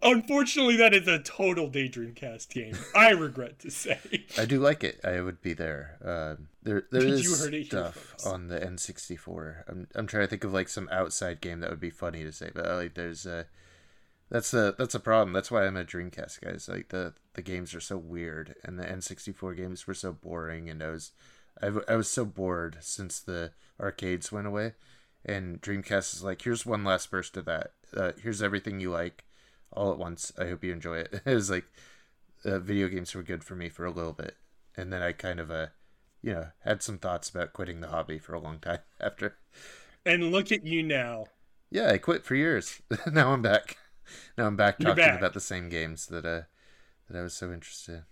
Unfortunately, 0.07 0.77
that 0.77 0.95
is 0.95 1.09
a 1.09 1.19
total 1.19 1.69
Daydreamcast 1.69 2.49
game. 2.51 2.77
I 2.95 3.11
regret 3.11 3.59
to 3.61 3.71
say. 3.71 3.99
I 4.39 4.45
do 4.45 4.61
like 4.61 4.85
it. 4.85 5.01
I 5.05 5.21
would 5.21 5.43
be 5.43 5.53
there. 5.53 5.99
Um, 6.05 6.49
there, 6.63 6.85
there 6.93 7.05
is 7.07 7.43
heard 7.43 7.55
it 7.55 7.63
here 7.63 7.67
stuff 7.67 8.15
on 8.25 8.47
the 8.47 8.61
N64. 8.61 9.65
I'm, 9.69 9.89
I'm 9.97 10.07
trying 10.07 10.23
to 10.23 10.29
think 10.29 10.45
of 10.45 10.53
like 10.53 10.69
some 10.69 10.89
outside 10.93 11.41
game 11.41 11.61
that 11.61 11.71
would 11.71 11.81
be 11.81 11.91
funny 11.91 12.23
to 12.23 12.31
say, 12.33 12.51
but 12.55 12.67
uh, 12.71 12.77
like 12.77 12.95
there's 12.95 13.27
uh 13.27 13.45
that's 14.31 14.55
a 14.55 14.75
that's 14.79 14.95
a 14.95 15.01
problem. 15.01 15.33
That's 15.33 15.51
why 15.51 15.67
I'm 15.67 15.77
a 15.77 15.85
Dreamcast 15.85 16.41
guy. 16.41 16.51
It's 16.51 16.69
like 16.69 16.89
the 16.89 17.15
the 17.35 17.43
games 17.43 17.75
are 17.75 17.81
so 17.81 17.97
weird, 17.97 18.55
and 18.65 18.79
the 18.79 18.85
N64 18.85 19.57
games 19.57 19.87
were 19.87 19.95
so 19.95 20.13
boring, 20.13 20.69
and 20.69 20.83
I 20.83 20.91
was 20.91 21.13
I, 21.61 21.67
w- 21.67 21.85
I 21.89 21.97
was 21.97 22.11
so 22.11 22.25
bored 22.25 22.79
since 22.81 23.21
the 23.21 23.53
arcades 23.81 24.33
went 24.33 24.47
away, 24.47 24.75
and 25.25 25.61
Dreamcast 25.61 26.15
is 26.15 26.23
like 26.23 26.43
here's 26.43 26.67
one 26.67 26.85
last 26.85 27.11
burst 27.11 27.37
of 27.37 27.45
that. 27.47 27.73
Uh, 27.97 28.13
here's 28.21 28.43
everything 28.43 28.81
you 28.81 28.91
like, 28.91 29.25
all 29.77 29.93
at 29.93 29.99
once. 29.99 30.33
I 30.39 30.47
hope 30.47 30.65
you 30.65 30.73
enjoy 30.73 30.99
it. 30.99 31.23
It 31.27 31.35
was 31.35 31.51
like 31.51 31.67
uh, 32.45 32.59
video 32.59 32.89
games 32.89 33.15
were 33.15 33.23
good 33.23 33.45
for 33.45 33.55
me 33.55 33.69
for 33.69 33.85
a 33.85 33.91
little 33.91 34.13
bit, 34.13 34.37
and 34.77 34.93
then 34.93 35.03
I 35.03 35.13
kind 35.13 35.41
of 35.41 35.51
uh, 35.51 35.67
you 36.23 36.33
know, 36.33 36.47
had 36.65 36.83
some 36.83 36.99
thoughts 36.99 37.29
about 37.29 37.53
quitting 37.53 37.81
the 37.81 37.89
hobby 37.89 38.19
for 38.19 38.35
a 38.35 38.41
long 38.41 38.59
time 38.59 38.81
after. 39.01 39.37
And 40.05 40.33
look 40.33 40.51
at 40.51 40.65
you 40.65 40.83
now. 40.83 41.27
Yeah, 41.71 41.91
I 41.91 41.99
quit 41.99 42.25
for 42.25 42.35
years. 42.35 42.81
now 43.13 43.33
I'm 43.33 43.43
back. 43.43 43.77
Now 44.37 44.47
I'm 44.47 44.57
back 44.57 44.77
You're 44.79 44.91
talking 44.91 45.05
back. 45.05 45.19
about 45.19 45.35
the 45.35 45.41
same 45.41 45.69
games 45.69 46.07
that 46.07 46.25
uh 46.25 46.43
that 47.09 47.19
I 47.19 47.23
was 47.23 47.35
so 47.35 47.53
interested 47.53 47.95
in. 47.95 48.03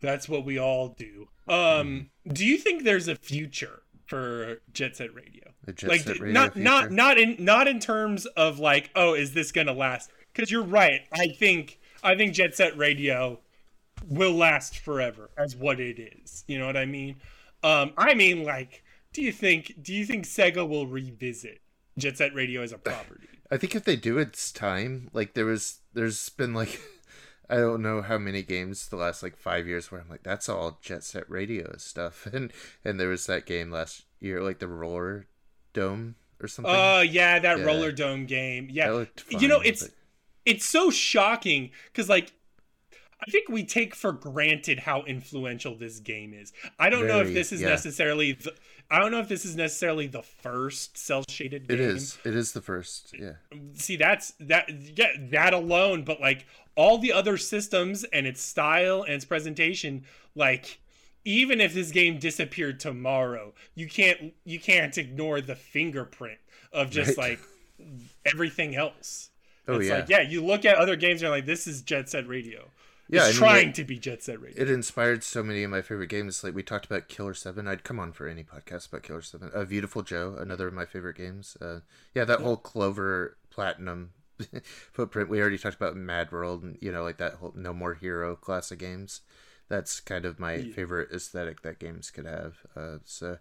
That's 0.00 0.28
what 0.28 0.44
we 0.44 0.58
all 0.58 0.88
do. 0.88 1.28
Um, 1.46 2.10
do 2.26 2.46
you 2.46 2.56
think 2.56 2.84
there's 2.84 3.08
a 3.08 3.16
future 3.16 3.82
for 4.06 4.62
Jet 4.72 4.96
Set 4.96 5.14
Radio? 5.14 5.52
The 5.64 5.74
Jet 5.74 5.90
like 5.90 6.00
Set 6.00 6.18
Radio 6.18 6.32
not 6.32 6.56
not 6.56 6.90
not 6.90 7.18
in 7.18 7.36
not 7.38 7.68
in 7.68 7.80
terms 7.80 8.24
of 8.26 8.58
like, 8.58 8.90
oh, 8.94 9.14
is 9.14 9.34
this 9.34 9.52
gonna 9.52 9.74
last? 9.74 10.10
Because 10.32 10.50
you're 10.50 10.62
right. 10.64 11.02
I 11.12 11.28
think 11.28 11.78
I 12.02 12.14
think 12.14 12.34
Jet 12.34 12.54
Set 12.54 12.76
Radio 12.76 13.40
will 14.08 14.32
last 14.32 14.78
forever 14.78 15.30
as 15.36 15.54
what 15.56 15.80
it 15.80 15.98
is. 15.98 16.44
You 16.48 16.58
know 16.58 16.66
what 16.66 16.76
I 16.76 16.86
mean? 16.86 17.16
Um, 17.62 17.92
I 17.98 18.14
mean, 18.14 18.44
like, 18.44 18.82
do 19.12 19.22
you 19.22 19.32
think 19.32 19.74
do 19.82 19.92
you 19.94 20.04
think 20.06 20.24
Sega 20.24 20.66
will 20.68 20.86
revisit 20.86 21.60
Jet 21.98 22.16
Set 22.16 22.34
Radio 22.34 22.62
as 22.62 22.72
a 22.72 22.78
property? 22.78 23.26
I 23.50 23.56
think 23.56 23.74
if 23.74 23.84
they 23.84 23.96
do 23.96 24.18
it's 24.18 24.52
time. 24.52 25.10
Like 25.12 25.34
there 25.34 25.46
was 25.46 25.80
there's 25.94 26.28
been 26.30 26.54
like 26.54 26.80
I 27.50 27.56
don't 27.56 27.82
know 27.82 28.00
how 28.00 28.16
many 28.16 28.42
games 28.42 28.88
the 28.88 28.96
last 28.96 29.22
like 29.24 29.36
five 29.36 29.66
years 29.66 29.90
where 29.90 30.00
I'm 30.00 30.08
like, 30.08 30.22
that's 30.22 30.48
all 30.48 30.78
Jet 30.80 31.02
Set 31.02 31.28
Radio 31.28 31.74
stuff. 31.76 32.26
And 32.32 32.52
and 32.84 32.98
there 33.00 33.08
was 33.08 33.26
that 33.26 33.44
game 33.46 33.70
last 33.70 34.04
year, 34.20 34.40
like 34.42 34.60
the 34.60 34.68
Roller 34.68 35.26
Dome 35.72 36.14
or 36.40 36.46
something. 36.48 36.72
Oh 36.74 37.00
yeah, 37.00 37.38
that 37.40 37.58
Yeah. 37.58 37.64
Roller 37.64 37.92
Dome 37.92 38.24
game. 38.26 38.68
Yeah, 38.70 39.04
you 39.28 39.48
know 39.48 39.60
it's 39.60 39.82
but- 39.82 39.90
it's 40.50 40.66
so 40.66 40.90
shocking 40.90 41.70
because 41.86 42.08
like 42.08 42.32
I 42.92 43.30
think 43.30 43.48
we 43.48 43.64
take 43.64 43.94
for 43.94 44.12
granted 44.12 44.80
how 44.80 45.02
influential 45.02 45.76
this 45.76 46.00
game 46.00 46.32
is. 46.32 46.52
I 46.78 46.88
don't 46.88 47.06
know 47.06 47.20
if 47.20 47.32
this 47.32 47.52
is 47.52 47.60
yeah. 47.60 47.68
necessarily 47.68 48.32
the, 48.32 48.54
I 48.90 48.98
don't 48.98 49.12
know 49.12 49.20
if 49.20 49.28
this 49.28 49.44
is 49.44 49.56
necessarily 49.56 50.06
the 50.06 50.22
first 50.22 50.96
cell 50.96 51.22
shaded 51.28 51.68
game. 51.68 51.78
It 51.78 51.80
is. 51.80 52.18
It 52.24 52.34
is 52.34 52.52
the 52.52 52.62
first. 52.62 53.14
Yeah. 53.18 53.34
See, 53.74 53.96
that's 53.96 54.32
that 54.40 54.70
yeah, 54.96 55.12
that 55.30 55.54
alone, 55.54 56.02
but 56.02 56.20
like 56.20 56.46
all 56.76 56.98
the 56.98 57.12
other 57.12 57.36
systems 57.36 58.04
and 58.04 58.26
its 58.26 58.40
style 58.40 59.02
and 59.02 59.14
its 59.14 59.24
presentation, 59.24 60.04
like 60.34 60.80
even 61.24 61.60
if 61.60 61.74
this 61.74 61.90
game 61.90 62.18
disappeared 62.18 62.80
tomorrow, 62.80 63.52
you 63.74 63.86
can't 63.86 64.32
you 64.44 64.58
can't 64.58 64.96
ignore 64.96 65.40
the 65.40 65.54
fingerprint 65.54 66.38
of 66.72 66.90
just 66.90 67.18
Right. 67.18 67.38
like 67.38 67.40
everything 68.24 68.74
else. 68.76 69.29
Oh 69.68 69.76
it's 69.76 69.88
yeah. 69.88 69.94
like 69.96 70.08
yeah, 70.08 70.20
you 70.22 70.44
look 70.44 70.64
at 70.64 70.76
other 70.76 70.96
games 70.96 71.14
and 71.20 71.22
you're 71.22 71.30
like, 71.30 71.46
this 71.46 71.66
is 71.66 71.82
Jet 71.82 72.08
Set 72.08 72.26
Radio. 72.26 72.70
Yeah, 73.08 73.24
I 73.24 73.28
it's 73.28 73.34
mean, 73.40 73.48
trying 73.48 73.68
it- 73.70 73.74
to 73.76 73.84
be 73.84 73.98
Jet 73.98 74.22
Set 74.22 74.40
Radio. 74.40 74.62
It 74.62 74.70
inspired 74.70 75.24
so 75.24 75.42
many 75.42 75.62
of 75.64 75.70
my 75.70 75.82
favorite 75.82 76.08
games. 76.08 76.42
Like 76.44 76.54
we 76.54 76.62
talked 76.62 76.86
about 76.86 77.08
Killer 77.08 77.34
Seven. 77.34 77.66
I'd 77.66 77.82
come 77.84 77.98
on 77.98 78.12
for 78.12 78.28
any 78.28 78.44
podcast 78.44 78.88
about 78.88 79.02
Killer 79.02 79.22
Seven. 79.22 79.50
Uh, 79.54 79.64
Beautiful 79.64 80.02
Joe, 80.02 80.36
another 80.38 80.68
of 80.68 80.74
my 80.74 80.84
favorite 80.86 81.16
games. 81.16 81.56
Uh, 81.60 81.80
yeah, 82.14 82.24
that 82.24 82.40
whole 82.40 82.56
Clover 82.56 83.36
Platinum 83.50 84.10
footprint. 84.92 85.28
We 85.28 85.40
already 85.40 85.58
talked 85.58 85.76
about 85.76 85.96
Mad 85.96 86.30
World, 86.32 86.62
and 86.62 86.78
you 86.80 86.92
know, 86.92 87.02
like 87.02 87.18
that 87.18 87.34
whole 87.34 87.52
No 87.56 87.72
More 87.72 87.94
Hero 87.94 88.36
class 88.36 88.70
of 88.70 88.78
games. 88.78 89.22
That's 89.68 90.00
kind 90.00 90.24
of 90.24 90.40
my 90.40 90.62
favorite 90.62 91.10
aesthetic 91.12 91.62
that 91.62 91.78
games 91.78 92.10
could 92.10 92.26
have. 92.26 92.58
Uh, 92.76 92.98
so, 93.04 93.38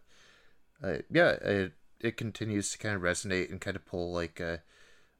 uh, 0.83 0.97
yeah, 1.11 1.31
it 1.41 1.73
it 1.99 2.17
continues 2.17 2.71
to 2.71 2.77
kind 2.77 2.95
of 2.95 3.01
resonate 3.01 3.49
and 3.51 3.61
kind 3.61 3.75
of 3.75 3.85
pull 3.85 4.11
like. 4.11 4.41
Uh, 4.41 4.57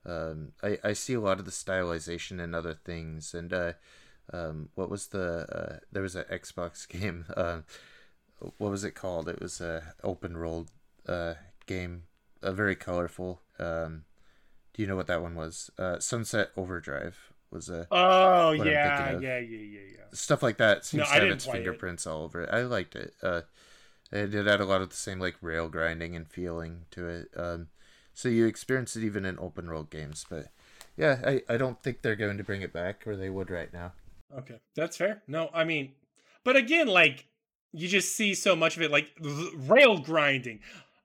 um, 0.05 0.53
I 0.63 0.77
I 0.83 0.93
see 0.93 1.13
a 1.13 1.19
lot 1.21 1.39
of 1.39 1.45
the 1.45 1.51
stylization 1.51 2.41
and 2.41 2.55
other 2.55 2.73
things, 2.73 3.33
and 3.33 3.53
uh, 3.53 3.73
um, 4.33 4.69
what 4.75 4.89
was 4.89 5.07
the 5.07 5.45
uh, 5.51 5.79
there 5.91 6.03
was 6.03 6.15
an 6.15 6.25
Xbox 6.31 6.87
game. 6.89 7.25
Uh, 7.35 7.61
what 8.57 8.71
was 8.71 8.83
it 8.83 8.91
called? 8.95 9.27
It 9.27 9.41
was 9.41 9.59
a 9.61 9.93
open 10.03 10.37
world 10.37 10.71
uh, 11.07 11.35
game, 11.65 12.03
uh, 12.41 12.51
very 12.51 12.75
colorful. 12.75 13.41
Um, 13.59 14.05
do 14.73 14.81
you 14.81 14.87
know 14.87 14.95
what 14.95 15.07
that 15.07 15.21
one 15.21 15.35
was? 15.35 15.69
Uh, 15.77 15.99
Sunset 15.99 16.51
Overdrive 16.55 17.17
was 17.51 17.69
a 17.69 17.87
oh 17.91 18.51
yeah, 18.51 19.11
yeah, 19.19 19.19
yeah, 19.19 19.39
yeah, 19.39 19.79
yeah. 19.97 20.03
stuff 20.13 20.43
like 20.43 20.57
that 20.57 20.85
seems 20.85 20.99
No, 20.99 21.05
to 21.05 21.11
I 21.11 21.19
have 21.19 21.31
its 21.31 21.45
play 21.45 21.53
it. 21.55 21.57
fingerprints 21.57 22.07
all 22.07 22.23
over 22.23 22.43
it. 22.43 22.49
I 22.51 22.61
liked 22.63 22.95
it. 22.95 23.13
Uh, 23.21 23.41
it 24.11 24.27
did 24.31 24.47
add 24.47 24.61
a 24.61 24.65
lot 24.65 24.81
of 24.81 24.89
the 24.89 24.95
same 24.95 25.19
like 25.19 25.35
rail 25.41 25.67
grinding 25.69 26.15
and 26.15 26.27
feeling 26.29 26.85
to 26.91 27.07
it. 27.07 27.27
Um, 27.35 27.67
so 28.19 28.27
you 28.27 28.45
experience 28.45 28.97
it 28.97 29.03
even 29.05 29.23
in 29.23 29.39
open 29.39 29.67
world 29.67 29.89
games. 29.89 30.25
But 30.29 30.47
yeah, 30.97 31.19
I, 31.25 31.41
I 31.47 31.55
don't 31.55 31.81
think 31.81 32.01
they're 32.01 32.17
going 32.17 32.37
to 32.37 32.43
bring 32.43 32.61
it 32.61 32.73
back, 32.73 33.07
or 33.07 33.15
they 33.15 33.29
would 33.29 33.49
right 33.49 33.71
now. 33.71 33.93
Okay, 34.37 34.59
that's 34.75 34.97
fair. 34.97 35.23
No, 35.25 35.49
I 35.53 35.63
mean, 35.63 35.93
but 36.43 36.57
again, 36.57 36.87
like 36.87 37.27
you 37.71 37.87
just 37.87 38.17
see 38.17 38.33
so 38.33 38.57
much 38.57 38.75
of 38.75 38.83
it, 38.83 38.91
like 38.91 39.07
rail 39.55 39.99
grinding. 39.99 40.59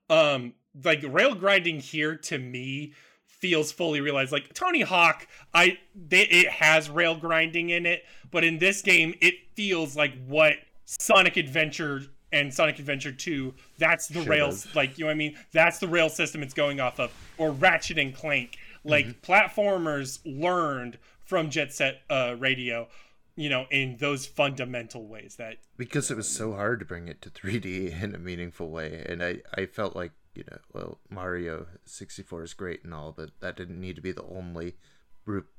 Um, 0.09 0.55
like 0.83 1.05
rail 1.07 1.35
grinding 1.35 1.79
here 1.79 2.17
to 2.17 2.37
me 2.37 2.91
feels 3.27 3.71
fully 3.71 4.01
realized. 4.01 4.33
Like 4.33 4.53
Tony 4.53 4.81
Hawk, 4.81 5.25
I 5.53 5.77
they, 5.95 6.23
it 6.23 6.49
has 6.49 6.89
rail 6.89 7.15
grinding 7.15 7.69
in 7.69 7.85
it, 7.85 8.03
but 8.29 8.43
in 8.43 8.57
this 8.59 8.81
game, 8.81 9.15
it 9.21 9.35
feels 9.55 9.95
like 9.95 10.13
what 10.27 10.55
Sonic 10.83 11.37
Adventure 11.37 12.01
and 12.31 12.53
Sonic 12.53 12.79
Adventure 12.79 13.11
2, 13.11 13.53
that's 13.77 14.07
the 14.07 14.19
Should 14.21 14.27
rails, 14.27 14.67
like 14.75 14.97
you 14.97 15.03
know 15.05 15.07
what 15.07 15.13
I 15.13 15.15
mean? 15.15 15.37
That's 15.51 15.79
the 15.79 15.87
rail 15.87 16.09
system 16.09 16.43
it's 16.43 16.53
going 16.53 16.79
off 16.79 16.99
of. 16.99 17.11
Or 17.37 17.51
Ratchet 17.51 17.97
and 17.97 18.13
Clank. 18.15 18.57
Like 18.83 19.05
Mm-hmm. 19.07 19.31
platformers 19.31 20.19
learned 20.25 20.99
from 21.23 21.49
Jet 21.49 21.73
Set 21.73 22.01
uh, 22.09 22.35
Radio, 22.37 22.87
you 23.35 23.49
know, 23.49 23.65
in 23.71 23.97
those 23.97 24.27
fundamental 24.27 25.07
ways 25.07 25.37
that 25.37 25.57
because 25.75 26.11
it 26.11 26.15
was 26.17 26.27
so 26.27 26.53
hard 26.53 26.79
to 26.79 26.85
bring 26.85 27.07
it 27.07 27.19
to 27.23 27.29
3D 27.31 28.01
in 28.03 28.13
a 28.13 28.19
meaningful 28.19 28.69
way, 28.69 29.03
and 29.09 29.23
I 29.23 29.37
I 29.55 29.65
felt 29.65 29.95
like 29.95 30.11
you 30.35 30.43
know 30.51 30.57
well 30.71 30.99
Mario 31.09 31.65
64 31.85 32.43
is 32.43 32.53
great 32.53 32.83
and 32.83 32.93
all, 32.93 33.11
but 33.11 33.31
that 33.39 33.55
didn't 33.57 33.81
need 33.81 33.95
to 33.95 34.01
be 34.03 34.11
the 34.11 34.23
only 34.25 34.75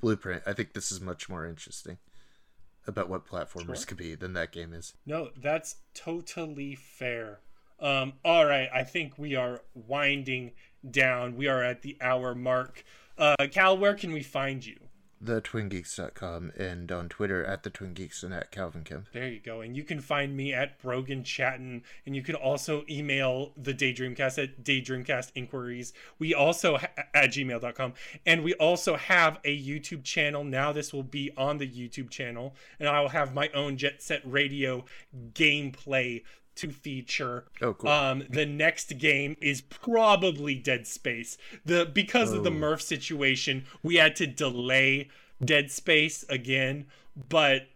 blueprint. 0.00 0.42
I 0.46 0.52
think 0.52 0.72
this 0.72 0.92
is 0.92 1.00
much 1.00 1.28
more 1.28 1.44
interesting 1.44 1.98
about 2.86 3.08
what 3.08 3.26
platformers 3.26 3.76
Sure. 3.78 3.86
could 3.86 3.96
be 3.96 4.14
than 4.14 4.32
that 4.34 4.52
game 4.52 4.72
is. 4.72 4.94
No, 5.04 5.30
that's 5.36 5.76
totally 5.94 6.74
fair. 6.74 7.40
Um, 7.78 8.14
all 8.24 8.46
right, 8.46 8.68
I 8.72 8.84
think 8.84 9.18
we 9.18 9.34
are 9.34 9.62
winding 9.74 10.52
down. 10.88 11.36
We 11.36 11.46
are 11.48 11.62
at 11.62 11.82
the 11.82 11.96
hour 12.00 12.34
mark. 12.34 12.84
Uh, 13.18 13.34
Cal, 13.50 13.76
where 13.76 13.94
can 13.94 14.12
we 14.12 14.22
find 14.22 14.64
you? 14.64 14.78
thetwingeeks.com 15.24 16.52
and 16.56 16.92
on 16.92 17.08
Twitter 17.08 17.44
at 17.44 17.62
the 17.62 17.70
Twin 17.70 17.94
Geeks 17.94 18.22
and 18.22 18.34
at 18.34 18.50
Calvin 18.50 18.84
Kemp. 18.84 19.08
There 19.12 19.28
you 19.28 19.40
go. 19.40 19.60
And 19.60 19.76
you 19.76 19.84
can 19.84 20.00
find 20.00 20.36
me 20.36 20.52
at 20.52 20.80
Brogan 20.80 21.22
Chattin. 21.22 21.82
And 22.04 22.14
you 22.14 22.22
can 22.22 22.34
also 22.34 22.84
email 22.88 23.52
the 23.56 23.72
Daydreamcast 23.72 24.42
at 24.42 24.62
daydreamcastinquiries. 24.62 25.92
We 26.18 26.34
also 26.34 26.78
ha- 26.78 26.88
at 27.14 27.30
gmail.com. 27.30 27.94
And 28.24 28.44
we 28.44 28.54
also 28.54 28.96
have 28.96 29.38
a 29.44 29.58
YouTube 29.58 30.04
channel. 30.04 30.44
Now 30.44 30.72
this 30.72 30.92
will 30.92 31.02
be 31.02 31.30
on 31.36 31.58
the 31.58 31.68
YouTube 31.68 32.10
channel. 32.10 32.54
And 32.78 32.88
I 32.88 33.00
will 33.00 33.08
have 33.08 33.34
my 33.34 33.48
own 33.54 33.76
Jet 33.76 34.02
Set 34.02 34.22
Radio 34.24 34.84
gameplay 35.32 36.22
to 36.56 36.70
feature. 36.70 37.44
Oh, 37.62 37.74
cool. 37.74 37.90
Um, 37.90 38.24
the 38.28 38.46
next 38.46 38.98
game 38.98 39.36
is 39.40 39.60
probably 39.60 40.54
Dead 40.54 40.86
Space. 40.86 41.38
The 41.64 41.84
because 41.86 42.32
of 42.32 42.44
the 42.44 42.50
Oh. 42.50 42.54
Murph 42.54 42.82
situation, 42.82 43.64
we 43.82 43.96
had 43.96 44.16
to 44.16 44.26
delay 44.26 45.08
Dead 45.44 45.70
Space 45.70 46.24
again, 46.28 46.86
but 47.28 47.68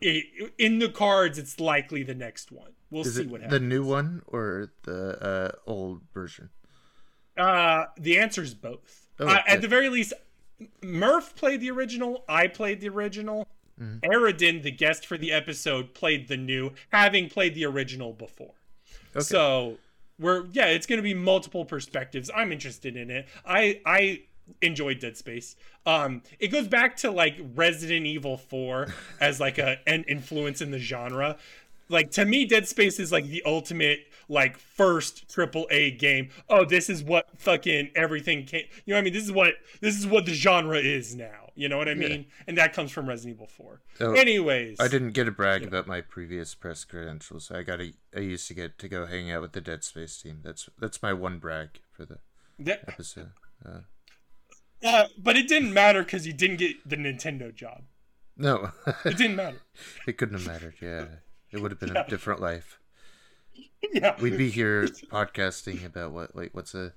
it, 0.00 0.52
in 0.58 0.78
the 0.78 0.88
cards, 0.88 1.38
it's 1.38 1.60
likely 1.60 2.02
the 2.02 2.14
next 2.14 2.50
one. 2.50 2.72
We'll 2.90 3.06
Is 3.06 3.14
see 3.16 3.22
it 3.22 3.28
what 3.28 3.48
the 3.48 3.60
new 3.60 3.84
one 3.84 4.22
or 4.26 4.72
the 4.82 5.22
uh, 5.24 5.70
old 5.70 6.02
version? 6.12 6.50
Uh, 7.36 7.86
the 7.98 8.18
answer 8.18 8.42
is 8.42 8.54
both. 8.54 9.06
Oh, 9.18 9.26
uh, 9.26 9.42
at 9.46 9.62
the 9.62 9.68
very 9.68 9.88
least, 9.88 10.12
Murph 10.82 11.34
played 11.34 11.60
the 11.60 11.70
original. 11.70 12.24
I 12.28 12.48
played 12.48 12.80
the 12.80 12.88
original. 12.88 13.46
Aradin, 14.04 14.62
the 14.62 14.70
guest 14.70 15.06
for 15.06 15.16
the 15.18 15.32
episode, 15.32 15.94
played 15.94 16.28
the 16.28 16.36
new, 16.36 16.72
having 16.90 17.28
played 17.28 17.54
the 17.54 17.64
original 17.64 18.12
before. 18.12 18.54
Okay. 19.14 19.20
So 19.20 19.78
we're 20.18 20.46
yeah, 20.52 20.66
it's 20.66 20.86
gonna 20.86 21.02
be 21.02 21.14
multiple 21.14 21.64
perspectives. 21.64 22.30
I'm 22.34 22.52
interested 22.52 22.96
in 22.96 23.10
it. 23.10 23.28
I 23.46 23.80
I 23.84 24.22
enjoyed 24.60 24.98
Dead 24.98 25.16
Space. 25.16 25.56
Um, 25.86 26.22
it 26.38 26.48
goes 26.48 26.68
back 26.68 26.96
to 26.98 27.10
like 27.10 27.36
Resident 27.54 28.06
Evil 28.06 28.36
4 28.36 28.88
as 29.20 29.40
like 29.40 29.58
a 29.58 29.78
an 29.86 30.04
influence 30.04 30.60
in 30.60 30.70
the 30.70 30.78
genre. 30.78 31.36
Like 31.88 32.10
to 32.12 32.24
me, 32.24 32.46
Dead 32.46 32.66
Space 32.68 32.98
is 32.98 33.12
like 33.12 33.26
the 33.26 33.42
ultimate 33.44 34.00
like 34.28 34.56
first 34.56 35.28
triple 35.28 35.66
A 35.70 35.90
game. 35.92 36.30
Oh, 36.48 36.64
this 36.64 36.88
is 36.88 37.02
what 37.02 37.26
fucking 37.38 37.90
everything 37.94 38.44
came. 38.44 38.64
You 38.84 38.92
know 38.92 38.96
what 38.96 39.00
I 39.00 39.04
mean? 39.04 39.12
This 39.12 39.24
is 39.24 39.32
what 39.32 39.54
this 39.80 39.98
is 39.98 40.06
what 40.06 40.24
the 40.26 40.34
genre 40.34 40.78
is 40.78 41.14
now. 41.14 41.41
You 41.54 41.68
know 41.68 41.76
what 41.76 41.88
I 41.88 41.94
mean? 41.94 42.26
And 42.46 42.56
that 42.58 42.72
comes 42.72 42.90
from 42.90 43.08
Resident 43.08 43.36
Evil 43.36 43.46
4. 43.46 43.80
Oh, 44.00 44.12
Anyways, 44.14 44.78
I 44.80 44.88
didn't 44.88 45.10
get 45.12 45.24
to 45.24 45.30
brag 45.30 45.64
about 45.64 45.86
my 45.86 46.00
previous 46.00 46.54
press 46.54 46.84
credentials. 46.84 47.50
I 47.50 47.62
got 47.62 47.80
a, 47.80 47.92
I 48.16 48.20
used 48.20 48.48
to 48.48 48.54
get 48.54 48.78
to 48.78 48.88
go 48.88 49.06
hang 49.06 49.30
out 49.30 49.42
with 49.42 49.52
the 49.52 49.60
Dead 49.60 49.84
Space 49.84 50.20
team. 50.20 50.40
That's 50.42 50.68
that's 50.78 51.02
my 51.02 51.12
one 51.12 51.38
brag 51.38 51.80
for 51.90 52.04
the 52.06 52.18
That, 52.58 52.84
episode. 52.88 53.32
Uh, 53.64 53.80
uh, 54.82 55.06
but 55.18 55.36
it 55.36 55.46
didn't 55.46 55.72
matter 55.72 56.02
because 56.02 56.26
you 56.26 56.32
didn't 56.32 56.56
get 56.56 56.76
the 56.88 56.96
Nintendo 56.96 57.54
job. 57.54 57.82
no, 58.36 58.70
It 59.04 59.16
didn't 59.18 59.36
matter. 59.36 59.60
it 60.06 60.16
couldn't 60.18 60.38
have 60.38 60.46
mattered. 60.46 60.74
Yeah, 60.80 61.06
it 61.52 61.60
would 61.60 61.70
have 61.70 61.80
been 61.80 61.92
Yeah. 61.94 62.04
a 62.06 62.08
different 62.08 62.40
life. 62.40 62.78
yeah. 63.92 64.16
We'd 64.20 64.38
be 64.38 64.50
here 64.50 64.84
podcasting 64.86 65.84
about 65.84 66.12
what 66.12 66.34
like 66.34 66.50
what's 66.54 66.74
a 66.74 66.94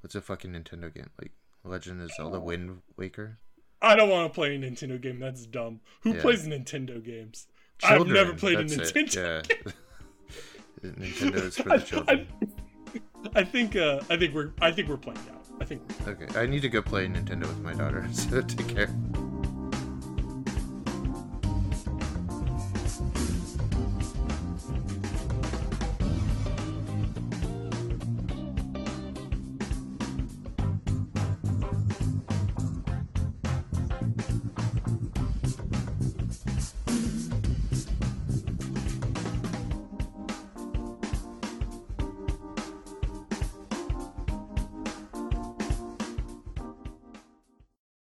what's 0.00 0.14
a 0.14 0.20
fucking 0.22 0.52
Nintendo 0.52 0.92
game 0.92 1.10
like 1.20 1.32
Legend 1.64 2.00
of 2.00 2.10
Zelda 2.16 2.40
Wind 2.40 2.80
Waker. 2.96 3.38
I 3.80 3.94
don't 3.96 4.08
want 4.10 4.30
to 4.30 4.34
play 4.34 4.54
a 4.54 4.58
Nintendo 4.58 5.00
game. 5.00 5.20
That's 5.20 5.46
dumb. 5.46 5.80
Who 6.02 6.14
Yeah. 6.14 6.20
plays 6.22 6.46
Nintendo 6.46 7.02
games? 7.04 7.46
Children, 7.78 8.00
I've 8.02 8.08
never 8.14 8.34
played 8.34 8.58
a 8.58 8.60
it, 8.62 8.66
Nintendo. 8.68 9.14
Yeah. 9.64 9.72
Nintendo 10.90 11.34
is 11.44 11.56
for 11.56 11.68
the 11.68 11.78
children. 11.86 12.26
I 13.34 13.44
think 13.44 13.76
uh, 13.76 14.00
I 14.10 14.16
think 14.16 14.34
we're 14.34 14.50
I 14.60 14.70
think 14.72 14.88
we're 14.88 14.96
playing 14.96 15.18
out. 15.30 15.44
I 15.60 15.64
think 15.64 15.82
Okay, 16.06 16.40
I 16.40 16.46
need 16.46 16.62
to 16.62 16.68
go 16.68 16.80
play 16.82 17.06
Nintendo 17.06 17.42
with 17.42 17.60
my 17.60 17.74
daughter. 17.74 18.06
So 18.12 18.40
take 18.42 18.68
care. 18.68 18.88